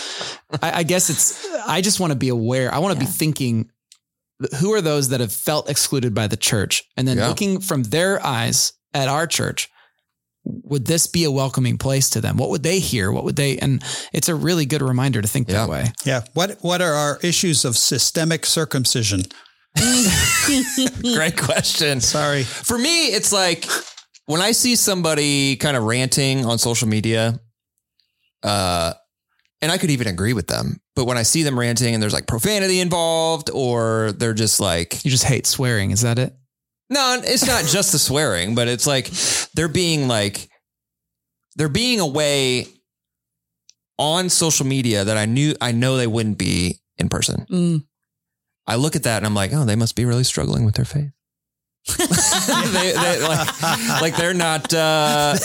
I, 0.62 0.78
I 0.78 0.82
guess 0.84 1.10
it's 1.10 1.46
I 1.66 1.80
just 1.80 2.00
want 2.00 2.12
to 2.12 2.18
be 2.18 2.28
aware. 2.28 2.72
I 2.72 2.78
want 2.78 2.94
to 2.94 3.00
be 3.00 3.06
thinking, 3.10 3.70
who 4.60 4.72
are 4.74 4.80
those 4.80 5.08
that 5.10 5.20
have 5.20 5.32
felt 5.32 5.68
excluded 5.68 6.14
by 6.14 6.26
the 6.28 6.36
church, 6.36 6.84
and 6.96 7.06
then 7.06 7.18
Yeah. 7.18 7.28
looking 7.28 7.60
from 7.60 7.82
their 7.84 8.24
eyes 8.24 8.72
at 8.94 9.08
our 9.08 9.26
church. 9.26 9.68
Would 10.48 10.86
this 10.86 11.06
be 11.08 11.24
a 11.24 11.30
welcoming 11.30 11.76
place 11.78 12.10
to 12.10 12.20
them? 12.20 12.36
What 12.36 12.50
would 12.50 12.62
they 12.62 12.78
hear? 12.78 13.10
What 13.10 13.24
would 13.24 13.36
they? 13.36 13.58
And 13.58 13.82
it's 14.12 14.28
a 14.28 14.34
really 14.34 14.64
good 14.66 14.80
reminder 14.82 15.20
to 15.20 15.28
think 15.28 15.48
Yeah. 15.48 15.54
that 15.64 15.68
way. 15.68 15.86
Yeah. 16.04 16.22
What 16.34 16.58
What 16.60 16.80
are 16.82 16.92
our 16.94 17.18
issues 17.22 17.64
of 17.64 17.76
systemic 17.76 18.46
circumcision? 18.46 19.22
Great 21.02 21.36
question. 21.36 22.00
Sorry. 22.00 22.42
For 22.44 22.78
me, 22.78 23.06
it's 23.08 23.32
like 23.32 23.66
when 24.26 24.40
I 24.40 24.52
see 24.52 24.76
somebody 24.76 25.56
kind 25.56 25.76
of 25.76 25.82
ranting 25.84 26.44
on 26.46 26.58
social 26.58 26.88
media, 26.88 27.40
uh, 28.42 28.92
and 29.62 29.72
I 29.72 29.78
could 29.78 29.90
even 29.90 30.06
agree 30.06 30.32
with 30.32 30.46
them, 30.48 30.80
but 30.94 31.06
when 31.06 31.16
I 31.18 31.22
see 31.22 31.42
them 31.42 31.58
ranting 31.58 31.94
and 31.94 32.02
there's 32.02 32.12
like 32.12 32.26
profanity 32.26 32.80
involved, 32.80 33.50
or 33.52 34.12
they're 34.12 34.34
just 34.34 34.60
like, 34.60 35.04
You 35.04 35.10
just 35.10 35.24
hate 35.24 35.46
swearing. 35.46 35.90
Is 35.90 36.02
that 36.02 36.18
it? 36.18 36.34
No, 36.88 37.20
it's 37.22 37.46
not 37.46 37.64
just 37.64 37.92
the 37.92 37.98
swearing, 37.98 38.54
but 38.54 38.68
it's 38.68 38.86
like 38.86 39.10
they're 39.54 39.68
being 39.68 40.08
like, 40.08 40.48
they're 41.56 41.68
being 41.68 42.00
a 42.00 42.06
way 42.06 42.66
on 43.98 44.28
social 44.28 44.66
media 44.66 45.04
that 45.04 45.16
I 45.16 45.26
knew, 45.26 45.54
I 45.60 45.72
know 45.72 45.96
they 45.96 46.06
wouldn't 46.06 46.38
be 46.38 46.80
in 46.98 47.08
person. 47.08 47.46
Mm. 47.50 47.84
I 48.66 48.76
look 48.76 48.96
at 48.96 49.04
that 49.04 49.18
and 49.18 49.26
I'm 49.26 49.34
like, 49.34 49.52
oh, 49.52 49.64
they 49.64 49.76
must 49.76 49.96
be 49.96 50.04
really 50.04 50.24
struggling 50.24 50.64
with 50.64 50.74
their 50.74 50.84
faith. 50.84 51.10
they, 51.98 52.92
they, 52.92 53.22
like, 53.22 53.62
like 54.02 54.16
they're 54.16 54.34
not, 54.34 54.74
uh, 54.74 55.36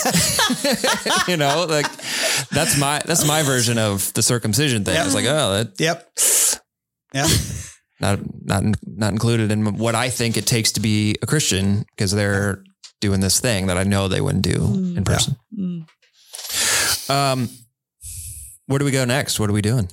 you 1.28 1.36
know, 1.36 1.66
like 1.68 1.86
that's 2.48 2.76
my 2.76 3.00
that's 3.04 3.24
my 3.24 3.44
version 3.44 3.78
of 3.78 4.12
the 4.14 4.22
circumcision 4.22 4.84
thing. 4.84 4.96
It's 4.96 5.14
like, 5.14 5.26
oh, 5.26 5.52
that, 5.52 5.78
Yep. 5.78 6.12
Yep. 7.14 7.28
Not 8.02 8.18
not 8.44 8.64
not 8.84 9.12
included 9.12 9.50
in 9.50 9.78
what 9.78 9.94
I 9.94 10.10
think 10.10 10.36
it 10.36 10.46
takes 10.46 10.72
to 10.72 10.80
be 10.80 11.16
a 11.22 11.26
Christian 11.26 11.86
because 11.96 12.10
they're 12.10 12.62
doing 13.00 13.20
this 13.20 13.40
thing 13.40 13.68
that 13.68 13.78
I 13.78 13.84
know 13.84 14.08
they 14.08 14.20
wouldn't 14.20 14.44
do 14.44 14.64
in 14.96 15.04
person. 15.04 15.36
Mm. 15.58 17.10
Um, 17.10 17.48
where 18.66 18.78
do 18.78 18.84
we 18.84 18.90
go 18.90 19.04
next? 19.04 19.40
What 19.40 19.48
are 19.48 19.52
we 19.54 19.62
doing? 19.62 19.88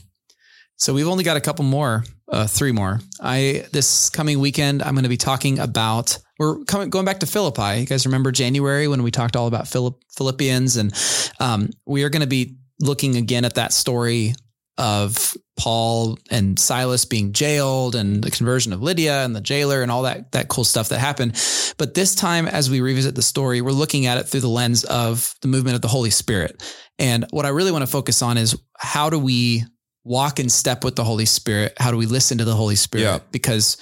So 0.77 0.93
we've 0.93 1.07
only 1.07 1.23
got 1.23 1.35
a 1.35 1.41
couple 1.41 1.65
more, 1.65 2.05
uh, 2.29 2.47
three 2.47 2.71
more. 2.71 2.99
I 3.21 3.65
this 3.71 4.09
coming 4.09 4.39
weekend 4.39 4.81
I'm 4.81 4.93
going 4.95 5.03
to 5.03 5.09
be 5.09 5.17
talking 5.17 5.59
about. 5.59 6.17
We're 6.39 6.63
coming 6.63 6.89
going 6.89 7.05
back 7.05 7.19
to 7.19 7.25
Philippi. 7.25 7.81
You 7.81 7.85
guys 7.85 8.05
remember 8.05 8.31
January 8.31 8.87
when 8.87 9.03
we 9.03 9.11
talked 9.11 9.35
all 9.35 9.47
about 9.47 9.67
Philipp, 9.67 9.95
Philippians, 10.15 10.77
and 10.77 10.93
um, 11.39 11.69
we 11.85 12.03
are 12.03 12.09
going 12.09 12.21
to 12.21 12.27
be 12.27 12.55
looking 12.79 13.17
again 13.17 13.43
at 13.43 13.55
that 13.55 13.73
story 13.73 14.33
of 14.79 15.35
Paul 15.57 16.17
and 16.31 16.57
Silas 16.57 17.03
being 17.03 17.33
jailed 17.33 17.95
and 17.95 18.23
the 18.23 18.31
conversion 18.31 18.71
of 18.71 18.81
Lydia 18.81 19.25
and 19.25 19.35
the 19.35 19.41
jailer 19.41 19.81
and 19.81 19.91
all 19.91 20.03
that 20.03 20.31
that 20.31 20.47
cool 20.47 20.63
stuff 20.63 20.89
that 20.89 20.99
happened. 20.99 21.33
But 21.77 21.95
this 21.95 22.15
time, 22.15 22.47
as 22.47 22.69
we 22.69 22.79
revisit 22.79 23.13
the 23.13 23.21
story, 23.21 23.59
we're 23.59 23.71
looking 23.71 24.05
at 24.05 24.17
it 24.17 24.23
through 24.23 24.39
the 24.39 24.47
lens 24.47 24.85
of 24.85 25.35
the 25.41 25.49
movement 25.49 25.75
of 25.75 25.81
the 25.81 25.89
Holy 25.89 26.09
Spirit. 26.09 26.63
And 26.97 27.25
what 27.31 27.45
I 27.45 27.49
really 27.49 27.73
want 27.73 27.81
to 27.81 27.91
focus 27.91 28.21
on 28.21 28.37
is 28.37 28.57
how 28.77 29.09
do 29.09 29.19
we 29.19 29.63
walk 30.05 30.39
in 30.39 30.47
step 30.47 30.85
with 30.85 30.95
the 30.95 31.03
Holy 31.03 31.25
Spirit? 31.25 31.73
How 31.77 31.91
do 31.91 31.97
we 31.97 32.05
listen 32.05 32.37
to 32.37 32.45
the 32.45 32.55
Holy 32.55 32.77
Spirit? 32.77 33.03
Yeah. 33.03 33.19
Because 33.31 33.75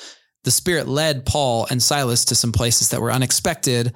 the 0.45 0.51
Spirit 0.51 0.87
led 0.87 1.27
Paul 1.27 1.67
and 1.69 1.81
Silas 1.81 2.25
to 2.25 2.35
some 2.35 2.51
places 2.51 2.89
that 2.89 3.01
were 3.01 3.11
unexpected 3.11 3.93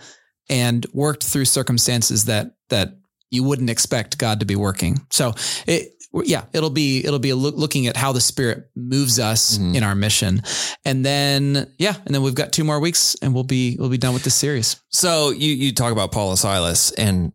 and 0.49 0.85
worked 0.93 1.23
through 1.23 1.45
circumstances 1.45 2.25
that 2.25 2.51
that 2.69 2.93
you 3.31 3.41
wouldn't 3.41 3.71
expect 3.71 4.19
God 4.19 4.41
to 4.41 4.45
be 4.45 4.55
working. 4.55 4.99
So 5.09 5.33
it 5.65 5.93
yeah, 6.13 6.43
it'll 6.53 6.69
be 6.69 6.99
it'll 7.05 7.19
be 7.19 7.29
a 7.29 7.35
look, 7.35 7.55
looking 7.55 7.87
at 7.87 7.95
how 7.95 8.11
the 8.11 8.19
Spirit 8.21 8.69
moves 8.75 9.17
us 9.19 9.57
Mhm. 9.57 9.75
in 9.75 9.83
our 9.83 9.95
mission, 9.95 10.41
and 10.85 11.05
then 11.05 11.71
yeah, 11.77 11.95
and 12.05 12.13
then 12.13 12.21
we've 12.21 12.35
got 12.35 12.51
two 12.51 12.63
more 12.63 12.79
weeks, 12.79 13.15
and 13.21 13.33
we'll 13.33 13.43
be 13.45 13.77
we'll 13.79 13.89
be 13.89 13.97
done 13.97 14.13
with 14.13 14.23
this 14.23 14.35
series. 14.35 14.75
So 14.89 15.29
you 15.31 15.53
you 15.53 15.73
talk 15.73 15.91
about 15.91 16.11
Paul 16.11 16.31
and 16.31 16.39
Silas, 16.39 16.91
and 16.91 17.31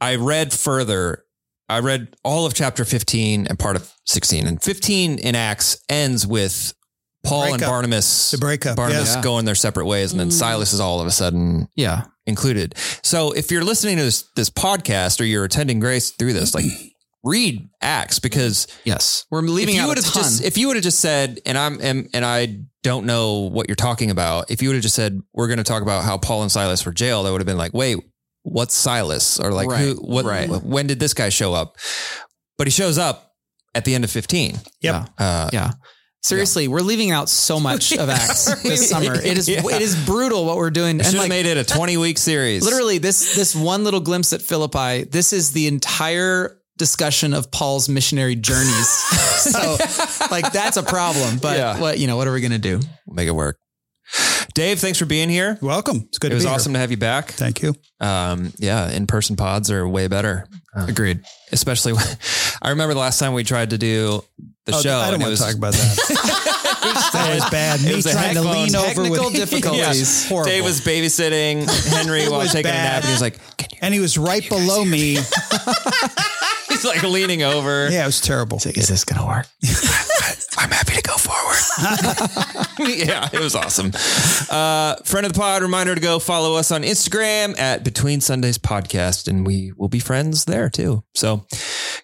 I 0.00 0.16
read 0.16 0.52
further. 0.52 1.24
I 1.68 1.80
read 1.80 2.14
all 2.24 2.46
of 2.46 2.54
chapter 2.54 2.84
fifteen 2.84 3.46
and 3.48 3.58
part 3.58 3.76
of 3.76 3.90
sixteen, 4.04 4.46
and 4.46 4.62
fifteen 4.62 5.18
in 5.18 5.34
Acts 5.34 5.78
ends 5.88 6.26
with 6.26 6.74
Paul 7.24 7.42
and 7.44 7.50
Breakup. 7.54 7.68
Barnabas. 7.68 8.30
The 8.30 8.38
breakup. 8.38 8.76
Barnabas 8.76 9.14
Yeah. 9.16 9.22
going 9.22 9.44
their 9.46 9.54
separate 9.56 9.86
ways, 9.86 10.12
and 10.12 10.20
then 10.20 10.28
Mm. 10.28 10.32
Silas 10.38 10.72
is 10.72 10.80
all 10.80 11.00
of 11.00 11.06
a 11.06 11.10
sudden 11.10 11.66
Yeah, 11.74 12.02
included. 12.26 12.74
So 13.02 13.32
if 13.32 13.50
you're 13.50 13.64
listening 13.64 13.96
to 13.96 14.04
this 14.04 14.24
this 14.36 14.50
podcast 14.50 15.20
or 15.20 15.24
you're 15.24 15.44
attending 15.44 15.80
Grace 15.80 16.10
through 16.10 16.34
this, 16.34 16.54
like 16.54 16.66
read 17.24 17.68
Acts 17.80 18.18
because 18.18 18.66
yes, 18.84 19.24
we're 19.30 19.40
leaving 19.42 19.74
if 19.74 19.80
you 19.80 19.82
out 19.82 19.88
would 19.88 19.98
a 19.98 20.02
have 20.04 20.12
ton. 20.12 20.22
just 20.22 20.44
if 20.44 20.56
you 20.58 20.68
would 20.68 20.76
have 20.76 20.84
just 20.84 21.00
said, 21.00 21.40
and 21.46 21.56
I'm 21.58 21.80
and, 21.80 22.08
and 22.14 22.24
I 22.24 22.60
don't 22.82 23.06
know 23.06 23.40
what 23.50 23.68
you're 23.68 23.74
talking 23.76 24.10
about. 24.10 24.50
If 24.50 24.62
you 24.62 24.68
would 24.68 24.74
have 24.76 24.82
just 24.82 24.94
said, 24.94 25.20
we're 25.32 25.48
going 25.48 25.58
to 25.58 25.64
talk 25.64 25.82
about 25.82 26.04
how 26.04 26.18
Paul 26.18 26.42
and 26.42 26.52
Silas 26.52 26.84
were 26.86 26.92
jailed, 26.92 27.26
I 27.26 27.30
would 27.32 27.40
have 27.40 27.46
been 27.46 27.58
like, 27.58 27.74
wait, 27.74 27.98
what's 28.42 28.74
Silas? 28.74 29.40
Or 29.40 29.50
like, 29.52 29.68
who? 29.70 29.94
What? 29.96 30.24
right. 30.24 30.48
When 30.48 30.86
did 30.86 31.00
this 31.00 31.14
guy 31.14 31.28
show 31.30 31.52
up? 31.52 31.76
But 32.58 32.66
he 32.68 32.70
shows 32.70 32.96
up 32.96 33.34
at 33.74 33.84
the 33.84 33.94
end 33.94 34.04
of 34.04 34.10
15. 34.10 34.52
Yep. 34.52 34.62
Yeah. 34.80 35.06
Uh, 35.18 35.50
Yeah. 35.52 35.70
Seriously, 36.22 36.66
we're 36.66 36.80
leaving 36.80 37.12
out 37.12 37.28
so 37.28 37.60
much 37.60 37.92
of 37.92 38.08
Acts 38.08 38.60
this 38.62 38.88
summer. 38.88 39.14
It 39.14 39.38
is 39.38 39.48
Yeah. 39.48 39.62
it 39.64 39.80
is 39.82 39.94
brutal 40.06 40.44
what 40.44 40.56
we're 40.56 40.70
doing. 40.70 40.98
Should 40.98 41.06
And 41.08 41.18
like 41.18 41.28
made 41.28 41.46
it 41.46 41.56
a 41.56 41.62
20 41.62 41.96
week 41.98 42.18
series. 42.18 42.64
literally 42.64 42.98
this 42.98 43.36
this 43.36 43.54
one 43.54 43.84
little 43.84 44.00
glimpse 44.00 44.32
at 44.32 44.42
Philippi, 44.42 45.04
this 45.04 45.32
is 45.32 45.52
the 45.52 45.68
entire 45.68 46.58
discussion 46.78 47.32
of 47.34 47.50
Paul's 47.50 47.88
missionary 47.88 48.36
journeys. 48.36 48.88
so 48.88 49.76
like 50.30 50.52
that's 50.52 50.76
a 50.76 50.82
problem. 50.82 51.38
But 51.38 51.56
Yeah. 51.58 51.80
what 51.80 51.98
you 51.98 52.06
know, 52.06 52.16
what 52.16 52.26
are 52.28 52.32
we 52.32 52.40
gonna 52.40 52.58
do? 52.58 52.80
Make 53.06 53.28
it 53.28 53.32
work. 53.34 53.58
Dave, 54.54 54.78
thanks 54.78 54.98
for 54.98 55.04
being 55.06 55.28
here. 55.28 55.58
Welcome. 55.60 56.04
It's 56.08 56.18
good 56.18 56.28
It 56.28 56.30
to 56.30 56.34
was 56.36 56.44
be 56.44 56.50
awesome 56.50 56.72
to 56.74 56.78
have 56.78 56.90
you 56.90 56.96
back. 56.96 57.32
Thank 57.32 57.60
you. 57.62 57.74
Um, 58.00 58.52
yeah, 58.58 58.90
in 58.90 59.06
person 59.06 59.36
pods 59.36 59.70
are 59.70 59.86
way 59.86 60.06
better. 60.08 60.46
Uh, 60.74 60.86
Agreed. 60.88 61.20
especially 61.52 61.92
when 61.94 62.04
I 62.62 62.70
remember 62.70 62.94
the 62.94 63.00
last 63.00 63.18
time 63.18 63.32
we 63.34 63.42
tried 63.44 63.70
to 63.70 63.78
do 63.78 64.22
the 64.64 64.74
Oh, 64.76 64.80
show. 64.80 64.96
I 64.98 65.10
don't 65.10 65.20
want 65.20 65.30
was- 65.30 65.40
to 65.40 65.46
talk 65.46 65.54
about 65.56 65.72
that. 65.74 67.10
that 67.12 67.34
was 67.34 67.50
bad. 67.50 67.82
Me 67.82 67.94
was 67.96 68.04
trying 68.10 68.34
to 68.34 68.42
lean 68.42 68.74
over 68.76 68.86
Technical 68.86 69.24
with 69.30 69.34
difficulties. 69.34 70.30
Yeah. 70.30 70.42
Dave 70.44 70.64
was 70.64 70.80
babysitting 70.80 71.68
Henry 71.92 72.28
while 72.28 72.40
I 72.40 72.44
was 72.44 72.52
taking 72.52 72.70
bad. 72.70 72.78
a 72.80 72.84
nap, 72.84 72.94
and 73.02 73.04
he 73.06 73.12
was 73.12 73.20
like, 73.20 73.56
"Can 73.58 73.68
you?" 73.72 73.78
and 73.82 73.94
he 73.94 74.00
was 74.00 74.16
right 74.16 74.48
below 74.48 74.84
me. 74.84 75.18
He's 76.76 76.84
like 76.84 77.02
leaning 77.02 77.42
over. 77.42 77.88
Yeah, 77.90 78.02
it 78.02 78.06
was 78.06 78.20
terrible. 78.20 78.58
Is 78.58 78.88
this 78.88 79.04
gonna 79.04 79.26
work? 79.26 79.46
I'm 80.58 80.70
happy 80.70 80.92
to 80.92 81.02
go 81.02 81.14
forward. 81.14 81.56
yeah, 82.98 83.30
it 83.32 83.40
was 83.40 83.54
awesome. 83.54 83.92
Uh, 84.50 84.96
friend 85.04 85.24
of 85.24 85.32
the 85.32 85.38
pod, 85.38 85.62
reminder 85.62 85.94
to 85.94 86.00
go 86.00 86.18
follow 86.18 86.56
us 86.56 86.70
on 86.70 86.82
Instagram 86.82 87.58
at 87.58 87.82
Between 87.82 88.20
Sundays 88.20 88.58
Podcast, 88.58 89.26
and 89.26 89.46
we 89.46 89.72
will 89.76 89.88
be 89.88 90.00
friends 90.00 90.44
there 90.44 90.68
too. 90.68 91.02
So, 91.14 91.46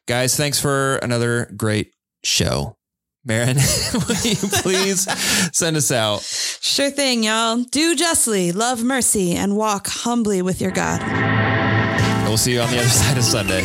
guys, 0.09 0.37
thanks 0.37 0.59
for 0.59 0.97
another 0.97 1.53
great 1.55 1.93
show. 2.25 2.79
Marin, 3.27 3.57
will 3.93 4.16
you 4.25 4.37
please 4.37 5.03
send 5.55 5.77
us 5.77 5.93
out? 5.93 6.23
Sure 6.23 6.91
thing, 6.91 7.25
y'all. 7.25 7.62
Do 7.62 7.95
justly, 7.95 8.53
love 8.53 8.83
mercy, 8.83 9.35
and 9.35 9.55
walk 9.55 9.87
humbly 9.87 10.41
with 10.41 10.62
your 10.62 10.73
God. 10.73 11.03
And 11.03 12.27
we'll 12.27 12.39
see 12.39 12.55
you 12.55 12.61
on 12.61 12.70
the 12.70 12.79
other 12.79 12.89
side 12.89 13.18
of 13.18 13.25
Sunday. 13.25 13.62